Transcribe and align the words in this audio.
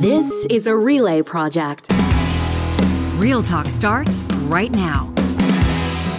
This 0.00 0.46
is 0.46 0.66
a 0.66 0.74
relay 0.74 1.20
project. 1.20 1.92
Real 3.18 3.42
Talk 3.42 3.66
starts 3.66 4.22
right 4.48 4.70
now. 4.70 5.12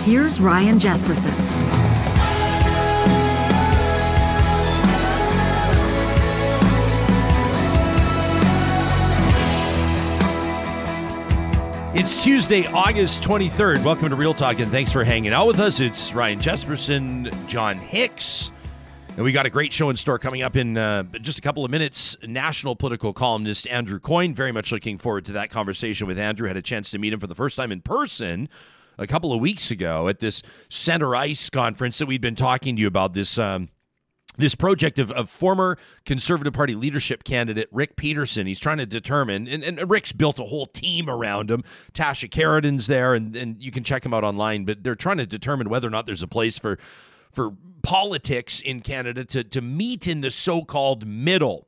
Here's 0.04 0.40
Ryan 0.40 0.78
Jespersen. 0.78 1.34
It's 11.96 12.24
Tuesday, 12.24 12.68
August 12.68 13.24
23rd. 13.24 13.84
Welcome 13.84 14.10
to 14.10 14.16
Real 14.16 14.36
Talk, 14.36 14.60
and 14.60 14.70
thanks 14.70 14.92
for 14.92 15.04
hanging 15.04 15.34
out 15.34 15.48
with 15.48 15.60
us. 15.60 15.80
It's 15.80 16.14
Ryan 16.14 16.40
Jespersen, 16.40 17.48
John 17.48 17.78
Hicks, 17.78 18.52
and 19.16 19.26
we 19.26 19.32
got 19.34 19.46
a 19.46 19.50
great 19.50 19.74
show 19.74 19.90
in 19.90 19.96
store 19.96 20.18
coming 20.18 20.42
up 20.42 20.56
in 20.56 20.78
uh, 20.78 21.04
just 21.22 21.38
a 21.38 21.42
couple 21.42 21.66
of 21.66 21.72
minutes. 21.72 22.16
National 22.24 22.76
political 22.76 23.12
columnist 23.12 23.68
Andrew 23.68 24.00
Coyne. 24.00 24.34
Very 24.34 24.52
much 24.52 24.72
looking 24.72 24.98
forward 24.98 25.26
to 25.26 25.34
that 25.34 25.50
conversation 25.50 26.08
with 26.08 26.18
Andrew. 26.18 26.48
Had 26.48 26.58
a 26.58 26.62
chance 26.62 26.90
to 26.92 26.98
meet 26.98 27.12
him 27.12 27.20
for 27.20 27.28
the 27.28 27.36
first 27.36 27.58
time 27.58 27.72
in 27.72 27.82
person 27.82 28.48
a 28.98 29.06
couple 29.06 29.34
of 29.34 29.42
weeks 29.42 29.70
ago 29.70 30.08
at 30.08 30.20
this 30.20 30.42
Center 30.70 31.16
Ice 31.16 31.50
conference 31.50 31.98
that 31.98 32.06
we've 32.06 32.22
been 32.22 32.36
talking 32.36 32.76
to 32.78 32.82
you 32.82 32.88
about. 32.88 33.14
This. 33.14 33.38
Um, 33.38 33.70
this 34.38 34.56
project 34.56 34.98
of, 34.98 35.12
of 35.12 35.30
former 35.30 35.78
Conservative 36.06 36.54
Party 36.54 36.74
leadership 36.74 37.26
candidate 37.26 37.68
Rick 37.70 37.98
Peterson. 37.98 38.48
He's 38.48 38.62
trying 38.62 38.78
to 38.78 38.86
determine, 38.86 39.46
and, 39.46 39.62
and 39.62 39.90
Rick's 39.90 40.14
built 40.14 40.40
a 40.40 40.46
whole 40.46 40.66
team 40.66 41.10
around 41.10 41.52
him. 41.52 41.66
Tasha 41.94 42.30
Kheiriddin's 42.30 42.88
there, 42.88 43.14
and, 43.14 43.36
and 43.36 43.62
you 43.62 43.72
can 43.72 43.84
check 43.84 44.06
him 44.06 44.14
out 44.14 44.24
online, 44.24 44.64
but 44.64 44.84
they're 44.84 44.96
trying 44.96 45.18
to 45.18 45.26
determine 45.26 45.70
whether 45.70 45.86
or 45.86 45.92
not 45.92 46.06
there's 46.06 46.24
a 46.24 46.30
place 46.30 46.58
for 46.58 46.80
for 47.32 47.54
politics 47.84 48.60
in 48.60 48.82
Canada 48.82 49.26
to, 49.26 49.44
to 49.44 49.62
meet 49.62 50.08
in 50.08 50.22
the 50.22 50.32
so 50.32 50.64
called 50.64 51.06
middle. 51.06 51.68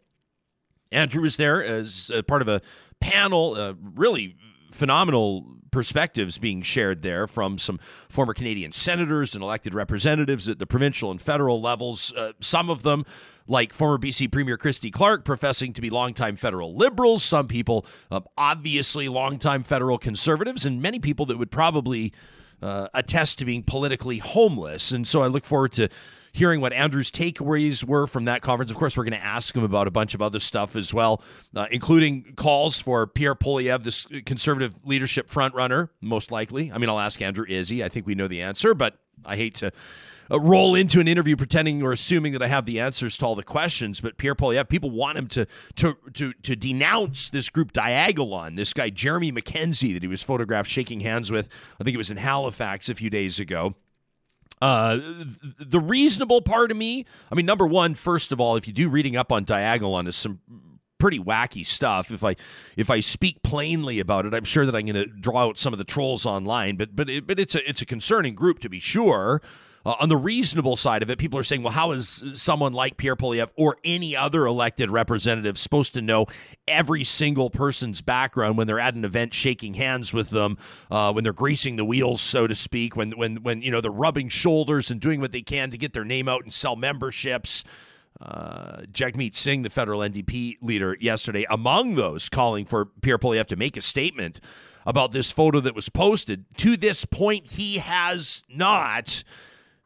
Andrew 0.92 1.24
was 1.24 1.38
there 1.38 1.64
as 1.64 2.12
part 2.28 2.42
of 2.42 2.48
a 2.48 2.62
panel, 3.00 3.56
uh, 3.56 3.74
really 3.96 4.36
phenomenal 4.72 5.58
perspectives 5.72 6.38
being 6.38 6.62
shared 6.62 7.02
there 7.02 7.28
from 7.28 7.58
some 7.58 7.80
former 8.08 8.34
Canadian 8.34 8.72
senators 8.72 9.34
and 9.34 9.44
elected 9.44 9.74
representatives 9.74 10.48
at 10.48 10.60
the 10.60 10.68
provincial 10.68 11.12
and 11.12 11.22
federal 11.22 11.60
levels. 11.62 12.14
Uh, 12.16 12.32
some 12.40 12.70
of 12.70 12.84
them, 12.84 13.04
like 13.48 13.74
former 13.74 13.98
BC 13.98 14.32
Premier 14.32 14.56
Christy 14.56 14.92
Clark, 14.92 15.26
professing 15.26 15.74
to 15.74 15.82
be 15.82 15.90
longtime 15.90 16.36
federal 16.36 16.76
liberals. 16.76 17.24
Some 17.24 17.48
people, 17.48 17.86
uh, 18.12 18.22
obviously 18.38 19.10
longtime 19.10 19.64
federal 19.64 19.98
conservatives, 19.98 20.66
and 20.66 20.82
many 20.82 21.00
people 21.00 21.26
that 21.26 21.38
would 21.38 21.52
probably 21.52 22.14
uh, 22.64 22.88
attest 22.94 23.40
to 23.40 23.46
being 23.46 23.64
politically 23.64 24.20
homeless. 24.20 24.92
And 24.92 25.08
so 25.08 25.22
I 25.22 25.28
look 25.28 25.46
forward 25.46 25.74
to 25.74 25.90
hearing 26.32 26.62
what 26.62 26.74
Andrew's 26.74 27.12
takeaways 27.12 27.84
were 27.84 28.08
from 28.08 28.26
that 28.26 28.42
conference. 28.42 28.72
Of 28.72 28.78
course, 28.78 28.98
we're 28.98 29.04
going 29.04 29.20
to 29.20 29.24
ask 29.24 29.56
him 29.56 29.64
about 29.64 29.88
a 29.88 29.92
bunch 29.92 30.16
of 30.16 30.22
other 30.22 30.40
stuff 30.40 30.76
as 30.76 30.94
well, 30.94 31.22
uh, 31.56 31.68
including 31.70 32.34
calls 32.36 32.80
for 32.80 33.06
Pierre 33.06 33.36
Poilievre, 33.36 33.84
this 33.84 34.08
conservative 34.26 34.74
leadership 34.84 35.30
frontrunner, 35.30 35.90
most 36.02 36.32
likely. 36.32 36.72
I 36.72 36.80
mean, 36.80 36.90
I'll 36.90 37.00
ask 37.00 37.22
Andrew, 37.22 37.46
is 37.48 37.70
he? 37.70 37.84
I 37.84 37.90
think 37.90 38.08
we 38.08 38.16
know 38.16 38.28
the 38.28 38.42
answer, 38.42 38.74
but 38.74 38.98
I 39.26 39.36
hate 39.36 39.56
to 39.56 39.72
uh, 40.34 40.40
roll 40.40 40.76
into 40.76 41.00
an 41.00 41.08
interview 41.08 41.36
pretending 41.36 41.84
or 41.84 41.92
assuming 41.92 42.34
that 42.34 42.42
I 42.42 42.48
have 42.48 42.66
the 42.66 42.80
answers 42.80 43.16
to 43.18 43.26
all 43.26 43.36
the 43.36 43.44
questions. 43.44 44.02
But 44.02 44.18
Pierre 44.18 44.36
Poilievre, 44.36 44.68
people 44.68 44.90
want 44.90 45.18
him 45.18 45.28
to 45.28 45.46
to 45.76 45.98
to 46.14 46.34
to 46.34 46.56
denounce 46.56 47.30
this 47.30 47.50
group 47.50 47.72
Diagolon, 47.72 48.56
this 48.56 48.74
guy 48.74 48.90
Jeremy 48.90 49.32
MacKenzie 49.32 49.94
that 49.94 50.04
he 50.04 50.08
was 50.08 50.24
photographed 50.24 50.70
shaking 50.70 51.02
hands 51.02 51.32
with. 51.32 51.48
I 51.80 51.84
think 51.84 51.94
it 51.94 52.00
was 52.00 52.12
in 52.12 52.18
Halifax 52.18 52.90
a 52.90 52.96
few 52.96 53.10
days 53.10 53.40
ago. 53.40 53.76
Uh, 54.62 54.98
the 55.60 55.80
reasonable 55.80 56.42
part 56.42 56.72
of 56.72 56.78
me, 56.78 57.06
I 57.30 57.36
mean, 57.36 57.46
number 57.46 57.68
one, 57.68 57.96
first 57.96 58.32
of 58.32 58.40
all, 58.40 58.56
if 58.56 58.66
you 58.66 58.72
do 58.72 58.88
reading 58.88 59.18
up 59.18 59.30
on 59.30 59.44
Diagolon, 59.44 60.08
is 60.08 60.16
some 60.16 60.40
pretty 61.04 61.20
wacky 61.20 61.66
stuff. 61.66 62.12
If 62.12 62.24
I 62.24 62.38
if 62.78 62.90
I 62.90 63.02
speak 63.02 63.44
plainly 63.44 64.00
about 64.00 64.26
it, 64.26 64.34
I'm 64.34 64.46
sure 64.46 64.66
that 64.66 64.74
I'm 64.74 64.86
going 64.86 64.96
to 64.96 65.06
draw 65.06 65.50
out 65.50 65.58
some 65.58 65.74
of 65.74 65.80
the 65.80 65.84
trolls 65.84 66.26
online. 66.26 66.78
But 66.78 66.96
but 66.96 67.10
it, 67.10 67.28
but 67.28 67.42
it's 67.42 67.56
a 67.56 67.70
it's 67.70 67.82
a 67.82 67.86
concerning 67.86 68.36
group 68.36 68.60
to 68.60 68.70
be 68.70 68.80
sure. 68.80 69.42
Uh, 69.86 69.96
on 70.00 70.10
the 70.10 70.18
reasonable 70.18 70.76
side 70.78 71.04
of 71.04 71.10
it, 71.10 71.18
people 71.18 71.38
are 71.38 71.44
saying, 71.44 71.62
well, 71.62 71.74
how 71.74 71.92
is 71.92 72.24
someone 72.36 72.74
like 72.74 72.96
Pierre 72.98 73.16
Poilievre 73.16 73.52
or 73.58 73.78
any 73.84 74.16
other 74.16 74.46
elected 74.46 74.90
representative 74.90 75.58
supposed 75.58 75.94
to 75.94 76.02
know 76.02 76.26
every 76.68 77.04
single 77.04 77.50
person's 77.50 78.02
background 78.02 78.58
when 78.58 78.66
they're 78.66 78.80
at 78.80 78.96
an 78.96 79.04
event, 79.04 79.34
shaking 79.34 79.74
hands 79.74 80.14
with 80.14 80.30
them, 80.30 80.58
uh, 80.90 81.12
when 81.12 81.24
they're 81.24 81.34
greasing 81.34 81.76
the 81.76 81.86
wheels, 81.86 82.22
so 82.22 82.48
to 82.48 82.56
speak, 82.56 82.96
when 82.96 83.12
when 83.12 83.38
when 83.38 83.62
you 83.62 83.72
know 83.72 83.82
they're 83.82 83.92
rubbing 83.92 84.30
shoulders 84.30 84.90
and 84.90 85.02
doing 85.02 85.20
what 85.20 85.32
they 85.32 85.42
can 85.42 85.70
to 85.72 85.78
get 85.78 85.94
their 85.94 86.06
name 86.06 86.30
out 86.30 86.44
and 86.44 86.54
sell 86.54 86.76
memberships. 86.76 87.64
Uh, 88.22 88.84
Jagmeet 88.92 89.36
Singh, 89.36 89.64
the 89.64 89.70
federal 89.70 90.00
NDP 90.00 90.58
leader, 90.62 90.96
yesterday, 91.02 91.46
among 91.50 91.96
those 91.96 92.30
calling 92.30 92.64
for 92.64 92.86
Pierre 92.86 93.18
Poilievre 93.18 93.48
to 93.48 93.56
make 93.56 93.76
a 93.76 93.82
statement 93.82 94.40
about 94.86 95.12
this 95.12 95.32
photo 95.32 95.60
that 95.60 95.76
was 95.76 95.90
posted. 95.90 96.46
To 96.58 96.78
this 96.78 97.06
point, 97.06 97.52
he 97.54 97.80
has 97.80 98.44
not. 98.48 99.24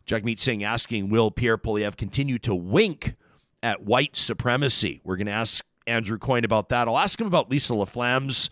Jagmeet 0.07 0.39
Singh 0.39 0.63
asking, 0.63 1.09
will 1.09 1.29
Pierre 1.31 1.57
Poilievre 1.57 1.97
continue 1.97 2.39
to 2.39 2.55
wink 2.55 3.15
at 3.61 3.83
white 3.83 4.15
supremacy? 4.15 5.01
We're 5.03 5.17
going 5.17 5.27
to 5.27 5.33
ask 5.33 5.65
Andrew 5.85 6.17
Coyne 6.17 6.45
about 6.45 6.69
that. 6.69 6.87
I'll 6.87 6.97
ask 6.97 7.19
him 7.19 7.27
about 7.27 7.51
Lisa 7.51 7.75
LaFlamme's 7.75 8.49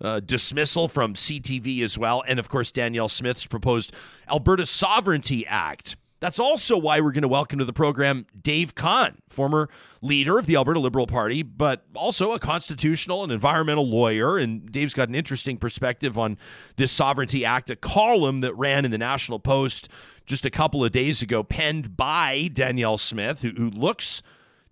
uh, 0.00 0.20
dismissal 0.20 0.88
from 0.88 1.14
CTV 1.14 1.82
as 1.82 1.96
well. 1.96 2.22
And 2.26 2.38
of 2.38 2.48
course, 2.48 2.70
Danielle 2.70 3.08
Smith's 3.08 3.46
proposed 3.46 3.94
Alberta 4.28 4.66
Sovereignty 4.66 5.46
Act. 5.46 5.96
That's 6.18 6.38
also 6.38 6.78
why 6.78 7.00
we're 7.00 7.12
going 7.12 7.22
to 7.22 7.28
welcome 7.28 7.58
to 7.58 7.64
the 7.64 7.74
program 7.74 8.26
Dave 8.40 8.74
Khan, 8.74 9.18
former 9.28 9.68
leader 10.00 10.38
of 10.38 10.46
the 10.46 10.56
Alberta 10.56 10.80
Liberal 10.80 11.06
Party, 11.06 11.42
but 11.42 11.84
also 11.94 12.32
a 12.32 12.38
constitutional 12.38 13.22
and 13.22 13.30
environmental 13.30 13.86
lawyer. 13.86 14.38
And 14.38 14.70
Dave's 14.72 14.94
got 14.94 15.10
an 15.10 15.14
interesting 15.14 15.58
perspective 15.58 16.18
on 16.18 16.38
this 16.76 16.90
Sovereignty 16.90 17.44
Act, 17.44 17.68
a 17.68 17.76
column 17.76 18.40
that 18.40 18.54
ran 18.54 18.86
in 18.86 18.90
the 18.90 18.98
National 18.98 19.38
Post 19.38 19.90
just 20.26 20.44
a 20.44 20.50
couple 20.50 20.84
of 20.84 20.92
days 20.92 21.22
ago, 21.22 21.42
penned 21.42 21.96
by 21.96 22.50
Danielle 22.52 22.98
Smith, 22.98 23.42
who, 23.42 23.50
who 23.50 23.70
looks 23.70 24.22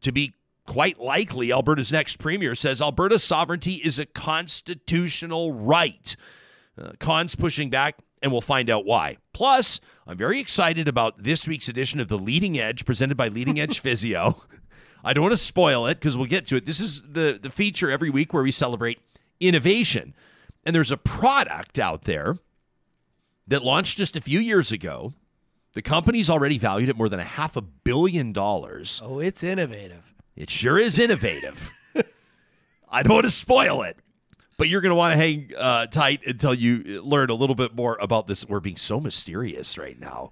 to 0.01 0.13
be 0.13 0.35
quite 0.67 1.01
likely 1.01 1.53
Alberta's 1.53 1.93
next 1.93 2.19
premier, 2.19 2.55
says 2.55 2.83
Alberta's 2.83 3.23
sovereignty 3.23 3.75
is 3.75 3.99
a 3.99 4.07
constitutional 4.07 5.53
right. 5.53 6.17
Uh, 6.81 6.93
Khan's 6.99 7.37
pushing 7.37 7.71
back, 7.71 7.97
and 8.21 8.33
we'll 8.33 8.41
find 8.41 8.69
out 8.69 8.85
why. 8.85 9.19
Plus, 9.33 9.81
I'm 10.07 10.19
very 10.19 10.41
excited 10.41 10.89
about 10.89 11.23
this 11.23 11.47
week's 11.47 11.69
edition 11.69 12.01
of 12.01 12.09
The 12.09 12.19
Leading 12.19 12.59
Edge, 12.59 12.85
presented 12.85 13.17
by 13.17 13.29
Leading 13.29 13.61
Edge 13.61 13.79
Physio. 13.81 14.43
I 15.05 15.13
don't 15.13 15.23
want 15.23 15.33
to 15.33 15.37
spoil 15.37 15.87
it 15.87 15.97
because 15.97 16.17
we'll 16.17 16.27
get 16.27 16.47
to 16.49 16.57
it. 16.57 16.65
This 16.65 16.81
is 16.81 17.03
the, 17.03 17.39
the 17.41 17.51
feature 17.51 17.91
every 17.91 18.11
week 18.11 18.33
where 18.33 18.43
we 18.43 18.51
celebrate 18.51 18.99
innovation. 19.39 20.15
And 20.65 20.75
there's 20.75 20.91
a 20.91 20.97
product 20.97 21.79
out 21.79 22.05
there 22.05 22.39
that 23.47 23.63
launched 23.63 23.99
just 23.99 24.17
a 24.17 24.21
few 24.21 24.41
years 24.41 24.73
ago 24.73 25.13
the 25.75 25.83
company's 25.83 26.31
already 26.31 26.59
valued 26.59 26.89
at 26.89 26.97
more 26.97 27.09
than 27.09 27.21
a 27.21 27.25
half 27.25 27.57
a 27.57 27.61
billion 27.61 28.33
dollars. 28.33 29.03
Oh, 29.05 29.19
it's 29.19 29.43
innovative. 29.43 30.15
It 30.37 30.51
sure 30.51 30.79
is 30.79 30.99
innovative. 30.99 31.71
I 32.89 33.03
don't 33.03 33.13
want 33.15 33.25
to 33.25 33.31
spoil 33.31 33.83
it, 33.83 33.97
but 34.57 34.69
you're 34.69 34.81
going 34.81 34.91
to 34.91 34.97
want 34.97 35.13
to 35.13 35.17
hang 35.17 35.51
uh, 35.57 35.87
tight 35.87 36.25
until 36.27 36.55
you 36.55 36.85
uh, 36.87 37.07
learn 37.07 37.31
a 37.31 37.35
little 37.35 37.57
bit 37.57 37.75
more 37.75 37.99
about 38.01 38.29
this. 38.29 38.47
We're 38.49 38.61
being 38.61 38.77
so 38.77 39.01
mysterious 39.01 39.77
right 39.77 39.99
now, 39.99 40.31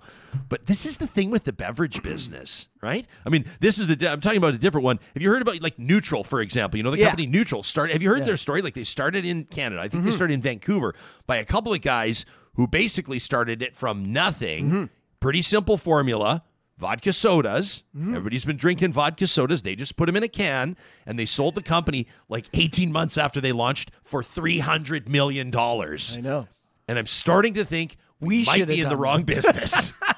but 0.49 0.67
this 0.67 0.87
is 0.87 0.99
the 0.99 1.07
thing 1.09 1.31
with 1.31 1.45
the 1.45 1.53
beverage 1.53 2.03
business, 2.03 2.69
right? 2.81 3.07
I 3.27 3.31
mean, 3.31 3.45
this 3.61 3.79
is 3.79 3.89
the. 3.89 4.09
I'm 4.09 4.21
talking 4.21 4.39
about 4.39 4.55
a 4.55 4.59
different 4.59 4.85
one. 4.85 5.01
Have 5.15 5.23
you 5.23 5.31
heard 5.31 5.43
about 5.43 5.61
like 5.61 5.79
Neutral, 5.79 6.23
for 6.23 6.41
example? 6.41 6.79
You 6.79 6.85
know, 6.85 6.93
the 6.93 6.99
Yeah. 6.99 7.07
company 7.07 7.27
Neutral 7.27 7.63
started. 7.65 7.93
Have 7.95 8.03
you 8.03 8.11
heard 8.11 8.21
Yeah. 8.21 8.27
their 8.27 8.37
story? 8.37 8.63
Like 8.63 8.75
they 8.75 8.85
started 8.85 9.25
in 9.25 9.45
Canada. 9.45 9.81
I 9.81 9.89
think 9.89 10.05
they 10.05 10.11
mm-hmm. 10.11 10.17
started 10.17 10.35
in 10.35 10.43
Vancouver 10.43 10.95
by 11.27 11.37
a 11.37 11.45
couple 11.45 11.73
of 11.73 11.81
guys 11.81 12.25
who 12.55 12.67
basically 12.69 13.19
started 13.19 13.61
it 13.63 13.77
from 13.77 14.13
nothing. 14.13 14.67
Mm-hmm. 14.67 14.85
Pretty 15.23 15.41
simple 15.41 15.77
formula. 15.77 16.43
Vodka 16.79 17.13
sodas. 17.13 17.85
Mm-hmm. 17.97 18.09
Everybody's 18.17 18.45
been 18.45 18.57
drinking 18.57 18.93
vodka 18.93 19.29
sodas. 19.29 19.63
They 19.63 19.77
just 19.77 19.95
put 19.95 20.07
them 20.07 20.17
in 20.17 20.25
a 20.25 20.29
can 20.29 20.77
and 21.07 21.17
they 21.17 21.27
sold 21.27 21.55
the 21.55 21.63
company 21.63 22.09
like 22.29 22.47
18 22.53 22.91
months 22.91 23.17
after 23.17 23.41
they 23.41 23.53
launched 23.53 23.93
for 24.03 24.21
$300 24.23 25.07
million. 25.09 25.55
I 25.57 26.21
know. 26.21 26.49
And 26.89 26.99
I'm 26.99 27.07
starting 27.07 27.55
to 27.55 27.65
think 27.65 27.99
we, 28.19 28.41
We 28.41 28.45
might 28.45 28.67
be 28.67 28.81
in 28.81 28.89
the 28.89 28.97
wrong 28.97 29.23
business. 29.23 29.93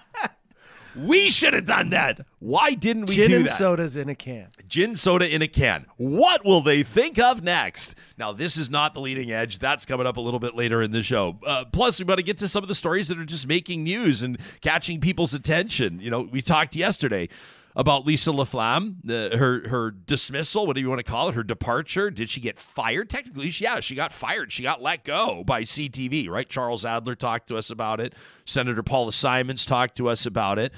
we 0.97 1.31
should 1.31 1.55
have 1.55 1.67
done 1.67 1.91
that. 1.91 2.21
Why 2.39 2.75
didn't 2.75 3.07
we 3.07 3.15
Gin 3.15 3.31
do 3.31 3.37
and 3.39 3.47
that? 3.47 3.55
sodas 3.59 3.97
in 3.97 4.09
a 4.09 4.15
can. 4.15 4.49
Gin 4.69 4.97
soda 4.97 5.33
in 5.33 5.43
a 5.43 5.49
can. 5.49 5.87
What 5.97 6.45
will 6.45 6.61
they 6.61 6.83
think 6.83 7.19
of 7.19 7.43
next? 7.43 7.95
Now, 8.19 8.33
this 8.33 8.57
is 8.57 8.71
not 8.71 8.95
the 8.95 9.01
leading 9.01 9.33
edge. 9.33 9.59
That's 9.59 9.85
coming 9.87 10.07
up 10.07 10.17
a 10.17 10.21
little 10.21 10.41
bit 10.41 10.55
later 10.55 10.83
in 10.83 10.91
the 10.91 11.03
show. 11.03 11.39
Uh, 11.47 11.65
plus, 11.65 11.99
we 11.99 12.05
got 12.07 12.17
to 12.17 12.23
get 12.23 12.39
to 12.39 12.49
some 12.49 12.63
of 12.63 12.69
the 12.69 12.75
stories 12.75 13.09
that 13.09 13.19
are 13.19 13.25
just 13.25 13.47
making 13.49 13.83
news 13.83 14.23
and 14.23 14.39
catching 14.61 15.01
people's 15.01 15.35
attention. 15.35 16.01
You 16.01 16.11
know, 16.11 16.29
we 16.31 16.41
talked 16.43 16.77
yesterday 16.77 17.29
about 17.77 18.07
Lisa 18.07 18.31
Laflamme, 18.31 18.97
the, 19.03 19.37
her 19.37 19.69
her 19.69 19.91
dismissal. 19.91 20.67
What 20.67 20.77
do 20.77 20.81
you 20.81 20.89
want 20.89 21.01
to 21.01 21.11
call 21.11 21.29
it? 21.29 21.35
Her 21.35 21.43
departure. 21.43 22.11
Did 22.11 22.31
she 22.31 22.41
get 22.41 22.59
fired? 22.59 23.11
Technically, 23.11 23.49
yeah, 23.49 23.81
she 23.81 23.95
got 23.95 24.13
fired. 24.13 24.53
She 24.53 24.63
got 24.63 24.81
let 24.81 25.05
go 25.05 25.43
by 25.45 25.63
CTV. 25.63 26.29
Right? 26.29 26.49
Charles 26.49 26.85
Adler 26.85 27.17
talked 27.17 27.49
to 27.49 27.57
us 27.57 27.71
about 27.71 28.01
it. 28.01 28.15
Senator 28.45 28.83
Paula 28.83 29.13
Simons 29.13 29.67
talked 29.67 29.97
to 29.97 30.09
us 30.09 30.27
about 30.27 30.59
it 30.59 30.73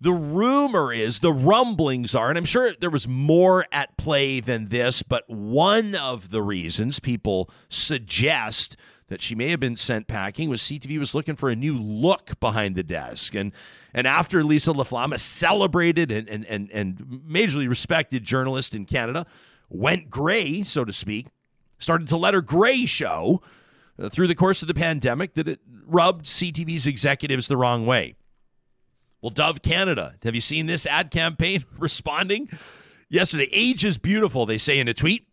The 0.00 0.12
rumor 0.12 0.92
is, 0.92 1.18
the 1.20 1.32
rumblings 1.32 2.14
are, 2.14 2.28
and 2.28 2.38
I'm 2.38 2.44
sure 2.44 2.72
there 2.80 2.90
was 2.90 3.06
more 3.06 3.66
at 3.70 3.96
play 3.96 4.40
than 4.40 4.68
this, 4.68 5.02
but 5.02 5.28
one 5.28 5.94
of 5.94 6.30
the 6.30 6.42
reasons 6.42 6.98
people 6.98 7.50
suggest 7.68 8.76
that 9.08 9.20
she 9.20 9.34
may 9.34 9.50
have 9.50 9.60
been 9.60 9.76
sent 9.76 10.06
packing 10.06 10.48
was 10.48 10.62
CTV 10.62 10.98
was 10.98 11.14
looking 11.14 11.36
for 11.36 11.50
a 11.50 11.56
new 11.56 11.78
look 11.78 12.40
behind 12.40 12.74
the 12.76 12.82
desk. 12.82 13.34
And 13.34 13.52
and 13.94 14.06
after 14.06 14.42
Lisa 14.42 14.72
LaFlamme, 14.72 15.14
a 15.14 15.18
celebrated 15.18 16.10
and, 16.10 16.28
and, 16.28 16.46
and, 16.46 16.70
and 16.70 16.96
majorly 17.28 17.68
respected 17.68 18.24
journalist 18.24 18.74
in 18.74 18.84
Canada, 18.84 19.26
went 19.68 20.10
gray, 20.10 20.62
so 20.62 20.84
to 20.84 20.92
speak, 20.92 21.26
started 21.78 22.08
to 22.08 22.16
let 22.16 22.34
her 22.34 22.40
gray 22.40 22.86
show 22.86 23.42
uh, 23.98 24.08
through 24.08 24.28
the 24.28 24.34
course 24.34 24.62
of 24.62 24.68
the 24.68 24.74
pandemic 24.74 25.34
that 25.34 25.48
it 25.48 25.60
rubbed 25.86 26.24
CTV's 26.24 26.86
executives 26.86 27.48
the 27.48 27.56
wrong 27.56 27.84
way. 27.84 28.14
Well, 29.20 29.30
Dove 29.30 29.62
Canada, 29.62 30.14
have 30.24 30.34
you 30.34 30.40
seen 30.40 30.66
this 30.66 30.86
ad 30.86 31.10
campaign 31.10 31.64
responding? 31.78 32.48
Yesterday, 33.08 33.48
age 33.52 33.84
is 33.84 33.98
beautiful, 33.98 34.46
they 34.46 34.58
say 34.58 34.78
in 34.78 34.88
a 34.88 34.94
tweet. 34.94 35.28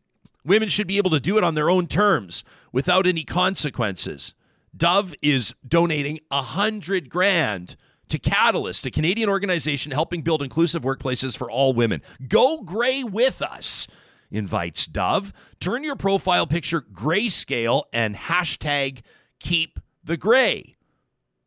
Women 0.46 0.70
should 0.70 0.88
be 0.88 0.98
able 0.98 1.12
to 1.12 1.20
do 1.20 1.38
it 1.38 1.44
on 1.44 1.56
their 1.56 1.70
own 1.70 1.88
terms 1.88 2.44
without 2.72 3.08
any 3.08 3.24
consequences. 3.24 4.34
Dove 4.76 5.14
is 5.22 5.54
donating 5.68 6.20
a 6.30 6.42
hundred 6.42 7.10
grand 7.10 7.76
to 8.10 8.20
Catalyst, 8.20 8.86
a 8.86 8.92
Canadian 8.92 9.30
organization 9.30 9.92
helping 9.92 10.22
build 10.22 10.42
inclusive 10.42 10.84
workplaces 10.84 11.38
for 11.38 11.50
all 11.50 11.74
women. 11.74 12.02
Go 12.28 12.62
gray 12.62 13.04
with 13.04 13.42
us, 13.42 13.88
invites 14.32 14.86
Dove. 14.86 15.34
Turn 15.60 15.84
your 15.84 15.96
profile 15.96 16.48
picture 16.48 16.82
grayscale 16.82 17.84
and 17.94 18.16
hashtag 18.16 19.02
keep 19.40 19.80
the 20.04 20.18
gray. 20.18 20.76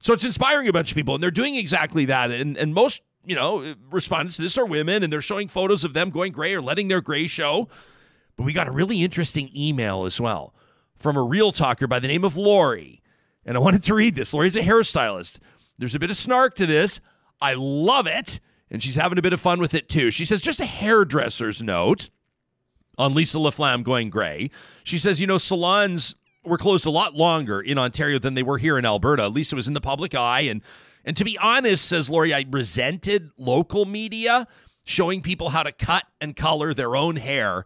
So 0.01 0.13
it's 0.13 0.25
inspiring 0.25 0.67
a 0.67 0.73
bunch 0.73 0.91
of 0.91 0.97
people, 0.97 1.15
and 1.15 1.23
they're 1.23 1.31
doing 1.31 1.55
exactly 1.55 2.07
that. 2.07 2.31
And, 2.31 2.57
and 2.57 2.75
most, 2.75 3.03
you 3.25 3.37
know, 3.37 3.75
respondents 3.91 4.37
to 4.37 4.43
this 4.43 4.59
are 4.59 4.67
women, 4.67 5.05
and 5.05 5.13
they're 5.13 5.23
showing 5.23 5.47
photos 5.47 5.85
of 5.85 5.95
them 5.95 6.11
going 6.11 6.33
gray 6.33 6.55
or 6.55 6.61
letting 6.61 6.89
their 6.89 7.01
gray 7.01 7.29
show. 7.29 7.69
But 8.37 8.45
we 8.45 8.53
got 8.53 8.67
a 8.67 8.73
really 8.73 9.03
interesting 9.03 9.51
email 9.55 10.05
as 10.05 10.21
well 10.21 10.55
from 10.99 11.17
a 11.17 11.23
real 11.23 11.53
talker 11.53 11.87
by 11.87 11.99
the 11.99 12.09
name 12.09 12.25
of 12.25 12.37
Laurie. 12.37 13.03
And 13.45 13.57
I 13.57 13.61
wanted 13.61 13.83
to 13.85 13.95
read 13.95 14.15
this. 14.15 14.33
Laurie's 14.33 14.57
a 14.57 14.63
hairstylist. 14.63 15.39
There's 15.83 15.97
a 15.97 15.99
bit 15.99 16.11
of 16.11 16.17
snark 16.17 16.55
to 16.55 16.67
this. 16.67 17.01
I 17.41 17.55
love 17.55 18.07
it. 18.07 18.39
And 18.71 18.81
she's 18.81 18.95
having 18.95 19.19
a 19.19 19.23
bit 19.23 19.33
of 19.33 19.41
fun 19.41 19.59
with 19.59 19.75
it 19.75 19.89
too. 19.89 20.13
She 20.13 20.25
says, 20.25 20.41
just 20.41 20.61
a 20.61 20.65
hairdresser's 20.65 21.61
note 21.61 22.09
on 22.97 23.15
Lisa 23.15 23.39
LaFlamme 23.39 23.83
going 23.83 24.09
gray. 24.09 24.51
She 24.85 24.97
says, 24.97 25.21
you 25.21 25.27
know, 25.27 25.39
salons 25.39 26.15
were 26.45 26.57
closed 26.57 26.87
a 26.87 26.91
lot 26.91 27.15
longer 27.15 27.61
in 27.61 27.79
Ontario 27.79 28.21
than 28.21 28.35
they 28.35 28.45
were 28.45 28.59
here 28.59 28.79
in 28.79 28.87
Alberta. 28.87 29.27
It 29.27 29.53
was 29.53 29.67
in 29.67 29.75
the 29.75 29.81
public 29.81 30.15
eye. 30.15 30.43
And 30.43 30.63
and 31.05 31.17
to 31.17 31.25
be 31.25 31.37
honest, 31.37 31.85
says 31.85 32.09
Laurie, 32.09 32.33
I 32.33 32.45
resented 32.49 33.31
local 33.37 33.87
media 33.87 34.47
showing 34.85 35.21
people 35.21 35.49
how 35.49 35.65
to 35.65 35.73
cut 35.73 36.05
and 36.21 36.37
color 36.37 36.73
their 36.75 36.95
own 36.95 37.17
hair 37.17 37.65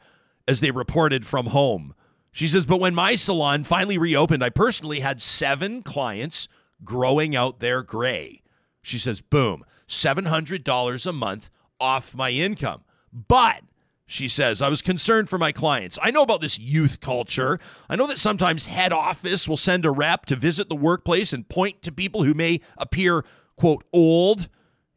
as 0.49 0.61
they 0.61 0.71
reported 0.71 1.27
from 1.27 1.47
home. 1.47 1.95
She 2.33 2.47
says, 2.47 2.67
but 2.67 2.81
when 2.81 2.95
my 2.95 3.15
salon 3.15 3.65
finally 3.65 3.99
reopened, 3.99 4.43
I 4.43 4.51
personally 4.51 5.01
had 5.01 5.23
seven 5.23 5.83
clients 5.83 6.49
growing 6.85 7.35
out 7.35 7.61
their 7.61 7.83
gray. 7.83 8.43
She 8.83 8.99
says, 8.99 9.21
boom, 9.21 9.65
$700 9.89 11.07
a 11.07 11.13
month 11.13 11.51
off 11.81 12.15
my 12.15 12.31
income. 12.31 12.83
But 13.13 13.63
she 14.07 14.29
says, 14.29 14.63
I 14.63 14.69
was 14.69 14.83
concerned 14.83 15.29
for 15.29 15.39
my 15.39 15.51
clients. 15.51 15.99
I 16.01 16.13
know 16.13 16.23
about 16.23 16.41
this 16.41 16.59
youth 16.59 17.01
culture. 17.01 17.59
I 17.89 17.97
know 17.97 18.07
that 18.07 18.19
sometimes 18.19 18.67
head 18.67 18.93
office 18.93 19.49
will 19.49 19.57
send 19.57 19.85
a 19.85 19.91
rep 19.91 20.27
to 20.27 20.37
visit 20.37 20.69
the 20.69 20.77
workplace 20.77 21.33
and 21.33 21.49
point 21.49 21.83
to 21.83 21.91
people 21.91 22.23
who 22.23 22.33
may 22.33 22.61
appear, 22.79 23.25
quote, 23.57 23.85
old. 23.93 24.49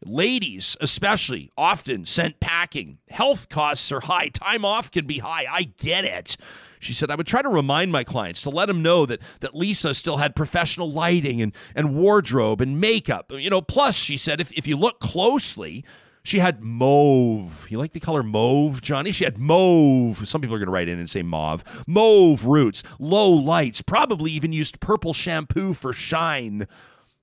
Ladies, 0.06 0.78
especially, 0.80 1.52
often 1.58 2.06
sent 2.06 2.40
packing. 2.40 3.00
Health 3.10 3.50
costs 3.50 3.92
are 3.92 4.02
high. 4.02 4.30
Time 4.30 4.64
off 4.64 4.92
can 4.92 5.06
be 5.06 5.18
high. 5.18 5.46
I 5.50 5.64
get 5.64 6.06
it. 6.06 6.38
She 6.80 6.94
said, 6.94 7.12
I 7.12 7.16
would 7.16 7.28
try 7.28 7.42
to 7.42 7.50
remind 7.50 7.92
my 7.92 8.06
clients 8.06 8.42
to 8.44 8.50
let 8.50 8.68
them 8.68 8.82
know 8.82 9.06
that, 9.06 9.22
that 9.42 9.54
Lisa 9.54 9.94
still 9.94 10.18
had 10.18 10.36
professional 10.36 10.90
lighting 10.90 11.42
and, 11.42 11.54
and 11.76 11.94
wardrobe 11.94 12.62
and 12.62 12.80
makeup. 12.80 13.32
You 13.34 13.50
know, 13.50 13.62
plus, 13.62 13.96
she 13.96 14.16
said, 14.16 14.40
if, 14.40 14.52
if 14.54 14.66
you 14.66 14.78
look 14.78 15.00
closely, 15.00 15.84
she 16.24 16.40
had 16.40 16.64
mauve. 16.64 17.68
You 17.70 17.78
like 17.78 17.92
the 17.92 18.00
color 18.00 18.24
mauve, 18.24 18.82
Johnny? 18.82 19.12
She 19.12 19.26
had 19.26 19.38
mauve. 19.38 20.28
Some 20.28 20.40
people 20.40 20.56
are 20.56 20.60
going 20.60 20.68
to 20.68 20.72
write 20.72 20.88
in 20.88 21.00
and 21.00 21.10
say 21.10 21.22
mauve. 21.22 21.84
Mauve 21.86 22.46
roots, 22.46 22.82
low 22.98 23.30
lights, 23.30 23.82
probably 23.82 24.32
even 24.32 24.54
used 24.54 24.80
purple 24.80 25.14
shampoo 25.14 25.74
for 25.74 25.92
shine. 25.92 26.66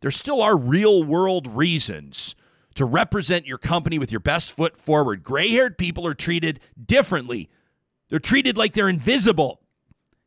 There 0.02 0.10
still 0.10 0.42
are 0.42 0.56
real 0.56 1.02
world 1.02 1.46
reasons 1.46 2.36
to 2.74 2.84
represent 2.84 3.46
your 3.46 3.58
company 3.58 3.98
with 3.98 4.12
your 4.12 4.20
best 4.20 4.52
foot 4.52 4.76
forward. 4.76 5.22
Gray 5.22 5.48
haired 5.48 5.78
people 5.78 6.06
are 6.06 6.14
treated 6.14 6.60
differently 6.84 7.48
they're 8.08 8.18
treated 8.18 8.56
like 8.56 8.74
they're 8.74 8.88
invisible. 8.88 9.60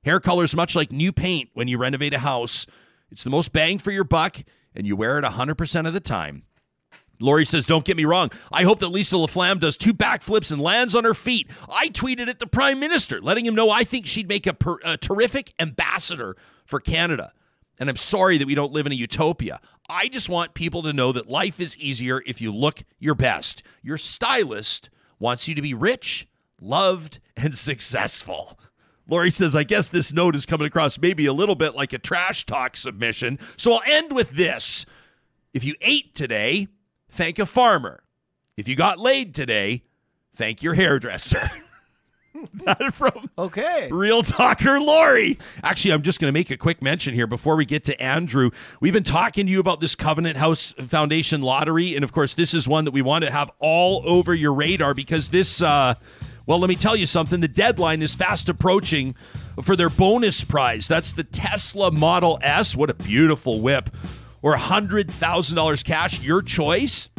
Hair 0.04 0.20
color 0.22 0.44
is 0.44 0.56
much 0.56 0.76
like 0.76 0.92
new 0.92 1.12
paint 1.12 1.50
when 1.54 1.68
you 1.68 1.78
renovate 1.78 2.14
a 2.14 2.20
house. 2.20 2.66
It's 3.12 3.24
the 3.24 3.30
most 3.30 3.52
bang 3.52 3.80
for 3.80 3.92
your 3.92 4.04
buck, 4.04 4.38
and 4.76 4.86
you 4.86 4.96
wear 4.96 5.18
it 5.20 5.26
100% 5.26 5.88
of 5.88 5.94
the 5.94 6.00
time. 6.00 6.44
Laurie 7.22 7.46
says, 7.46 7.66
Don't 7.66 7.84
get 7.84 7.98
me 7.98 8.06
wrong. 8.06 8.32
I 8.52 8.64
hope 8.64 8.80
that 8.80 8.90
Lisa 8.90 9.16
LaFlamme 9.16 9.60
does 9.60 9.76
two 9.76 9.94
backflips 9.94 10.52
and 10.52 10.62
lands 10.62 10.96
on 10.96 11.04
her 11.04 11.14
feet. 11.14 11.50
I 11.70 11.90
tweeted 11.90 12.30
at 12.30 12.40
the 12.40 12.48
Prime 12.48 12.80
Minister, 12.80 13.20
letting 13.20 13.46
him 13.46 13.56
know 13.56 13.70
I 13.70 13.84
think 13.84 14.06
she'd 14.06 14.30
make 14.30 14.48
a, 14.48 14.54
per, 14.54 14.78
a 14.86 14.96
terrific 14.96 15.54
ambassador 15.60 16.38
for 16.66 16.80
Canada. 16.80 17.34
And 17.78 17.90
I'm 17.90 17.98
sorry 17.98 18.38
that 18.38 18.48
we 18.48 18.56
don't 18.56 18.72
live 18.72 18.86
in 18.86 18.92
a 18.92 18.96
utopia. 18.96 19.60
I 19.90 20.08
just 20.08 20.30
want 20.30 20.54
people 20.54 20.82
to 20.84 20.94
know 20.94 21.12
that 21.12 21.30
life 21.30 21.60
is 21.60 21.78
easier 21.78 22.22
if 22.26 22.42
you 22.42 22.54
look 22.54 22.84
your 23.00 23.16
best. 23.16 23.64
Your 23.82 23.98
stylist 23.98 24.90
wants 25.18 25.48
you 25.48 25.56
to 25.56 25.62
be 25.62 25.74
rich 25.74 26.28
loved, 26.62 27.20
and 27.40 27.58
successful. 27.58 28.60
Laurie 29.08 29.32
says, 29.32 29.56
I 29.56 29.64
guess 29.64 29.90
this 29.90 30.14
note 30.14 30.36
is 30.36 30.46
coming 30.46 30.68
across 30.68 31.00
maybe 31.00 31.26
a 31.26 31.34
little 31.34 31.56
bit 31.56 31.76
like 31.76 31.94
a 31.94 31.98
trash 31.98 32.46
talk 32.46 32.78
submission. 32.78 33.40
So 33.58 33.74
I'll 33.74 33.82
end 33.88 34.14
with 34.14 34.32
this. 34.32 34.86
If 35.54 35.64
you 35.64 35.74
ate 35.82 36.14
today, 36.14 36.68
thank 37.10 37.40
a 37.40 37.46
farmer. 37.48 38.04
If 38.56 38.68
you 38.68 38.76
got 38.76 39.00
laid 39.00 39.34
today, 39.34 39.84
thank 40.36 40.62
your 40.62 40.76
hairdresser. 40.76 41.50
That 42.64 42.94
from 42.94 43.30
Okay. 43.38 43.90
Real 43.92 44.24
Talker 44.24 44.80
Laurie. 44.80 45.38
Actually, 45.64 45.94
I'm 45.94 46.04
just 46.04 46.22
going 46.22 46.30
to 46.30 46.32
make 46.32 46.50
a 46.52 46.58
quick 46.58 46.82
mention 46.82 47.14
here 47.14 47.28
before 47.28 47.56
we 47.58 47.66
get 47.66 47.84
to 47.86 48.02
Andrew. 48.02 48.52
We've 48.80 48.94
been 48.94 49.04
talking 49.04 49.46
to 49.48 49.52
you 49.52 49.60
about 49.60 49.82
this 49.82 49.96
Covenant 49.96 50.38
House 50.38 50.74
Foundation 50.88 51.42
lottery. 51.42 51.96
And 51.96 52.04
of 52.04 52.14
course, 52.14 52.36
this 52.36 52.54
is 52.54 52.68
one 52.68 52.86
that 52.86 52.92
we 52.92 53.02
want 53.02 53.26
to 53.26 53.32
have 53.32 53.52
all 53.60 54.04
over 54.06 54.34
your 54.34 54.54
radar 54.54 54.94
because 54.94 55.30
this. 55.30 55.62
Uh, 55.62 55.96
well, 56.50 56.58
let 56.58 56.68
me 56.68 56.76
tell 56.76 56.96
you 56.96 57.06
something. 57.06 57.42
The 57.42 57.48
deadline 57.48 58.02
is 58.02 58.16
fast 58.16 58.50
approaching 58.50 59.14
for 59.62 59.76
their 59.76 59.88
bonus 59.88 60.44
prize. 60.44 60.88
That's 60.88 61.14
the 61.14 61.24
Tesla 61.24 61.92
Model 61.92 62.40
S. 62.42 62.76
What 62.76 62.90
a 62.90 62.96
beautiful 62.96 63.62
whip. 63.62 63.92
Or 64.42 64.56
$100,000 64.56 65.86
cash, 65.86 66.20
your 66.22 66.42
choice. 66.42 67.10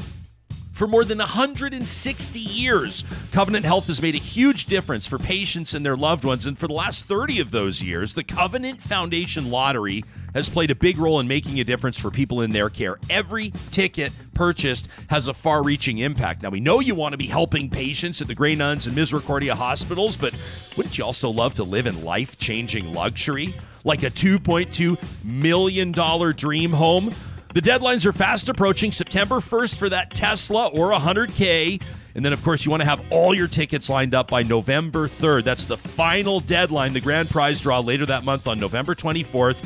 For 0.81 0.89
more 0.89 1.05
than 1.05 1.19
160 1.19 2.39
years, 2.39 3.05
Covenant 3.33 3.67
Health 3.67 3.87
has 3.89 4.01
made 4.01 4.15
a 4.15 4.19
huge 4.19 4.65
difference 4.65 5.07
for 5.07 5.19
patients 5.19 5.75
and 5.75 5.85
their 5.85 5.95
loved 5.95 6.25
ones. 6.25 6.47
And 6.47 6.59
for 6.59 6.69
the 6.69 6.73
last 6.73 7.05
30 7.05 7.39
of 7.39 7.51
those 7.51 7.83
years, 7.83 8.15
the 8.15 8.25
Covenant 8.25 8.81
Foundation 8.81 9.51
Lottery 9.51 10.05
has 10.33 10.49
played 10.49 10.71
a 10.71 10.75
big 10.75 10.97
role 10.97 11.21
in 11.21 11.29
making 11.29 11.61
a 11.61 11.65
difference 11.65 11.99
for 11.99 12.11
people 12.11 12.41
in 12.41 12.53
their 12.53 12.71
care. 12.71 12.97
Every 13.11 13.53
ticket 13.71 14.11
purchased 14.33 14.89
has 15.11 15.29
a 15.29 15.35
far 15.35 15.63
reaching 15.63 15.99
impact. 15.99 16.43
Now, 16.43 16.49
we 16.49 16.61
know 16.61 16.81
you 16.81 16.95
want 16.95 17.13
to 17.13 17.19
be 17.19 17.27
helping 17.27 17.69
patients 17.69 18.23
at 18.23 18.27
the 18.27 18.35
Grey 18.35 18.55
Nuns 18.55 18.87
and 18.87 18.97
Misericordia 18.97 19.55
hospitals, 19.55 20.17
but 20.17 20.33
wouldn't 20.79 20.97
you 20.97 21.05
also 21.05 21.29
love 21.29 21.53
to 21.57 21.63
live 21.63 21.87
in 21.87 22.07
life 22.07 22.39
changing 22.39 22.95
luxury? 22.95 23.53
Like 23.85 24.03
a 24.03 24.11
$2.2 24.11 24.99
million 25.25 25.93
dream 26.37 26.73
home? 26.73 27.15
The 27.53 27.61
deadlines 27.61 28.07
are 28.07 28.13
fast 28.13 28.49
approaching. 28.49 28.93
September 28.93 29.37
1st 29.37 29.77
for 29.77 29.89
that 29.89 30.15
Tesla 30.15 30.69
or 30.69 30.93
100K. 30.93 31.83
And 32.15 32.25
then, 32.25 32.33
of 32.33 32.43
course, 32.45 32.65
you 32.65 32.71
want 32.71 32.83
to 32.83 32.89
have 32.89 33.03
all 33.11 33.35
your 33.35 33.49
tickets 33.49 33.89
lined 33.89 34.15
up 34.15 34.29
by 34.29 34.45
November 34.45 35.09
3rd. 35.09 35.45
That's 35.45 35.67
the 35.67 35.77
final 35.77 36.39
deadline. 36.39 36.93
The 36.93 37.01
grand 37.01 37.29
prize 37.29 37.61
draw 37.61 37.81
later 37.81 38.07
that 38.07 38.23
month 38.23 38.47
on 38.47 38.61
November 38.61 38.95
24th. 38.95 39.57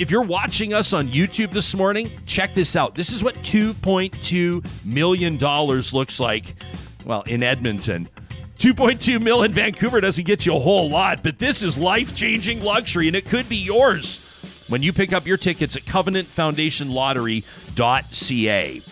If 0.00 0.10
you're 0.10 0.22
watching 0.22 0.74
us 0.74 0.92
on 0.92 1.08
YouTube 1.08 1.52
this 1.52 1.72
morning, 1.74 2.10
check 2.26 2.52
this 2.52 2.74
out. 2.74 2.96
This 2.96 3.12
is 3.12 3.22
what 3.22 3.36
$2.2 3.36 4.84
million 4.84 5.38
looks 5.38 6.18
like, 6.18 6.54
well, 7.04 7.22
in 7.22 7.44
Edmonton. 7.44 8.08
2.2 8.58 9.22
mil 9.22 9.42
in 9.44 9.52
Vancouver 9.52 10.00
doesn't 10.00 10.26
get 10.26 10.46
you 10.46 10.54
a 10.54 10.58
whole 10.58 10.90
lot, 10.90 11.22
but 11.22 11.38
this 11.38 11.62
is 11.62 11.78
life 11.78 12.14
changing 12.14 12.62
luxury, 12.62 13.06
and 13.06 13.16
it 13.16 13.24
could 13.24 13.48
be 13.48 13.56
yours 13.56 14.26
when 14.70 14.82
you 14.82 14.94
pick 14.94 15.12
up 15.12 15.26
your 15.26 15.36
tickets 15.36 15.76
at 15.76 15.82
covenantfoundationlottery.ca. 15.82 18.82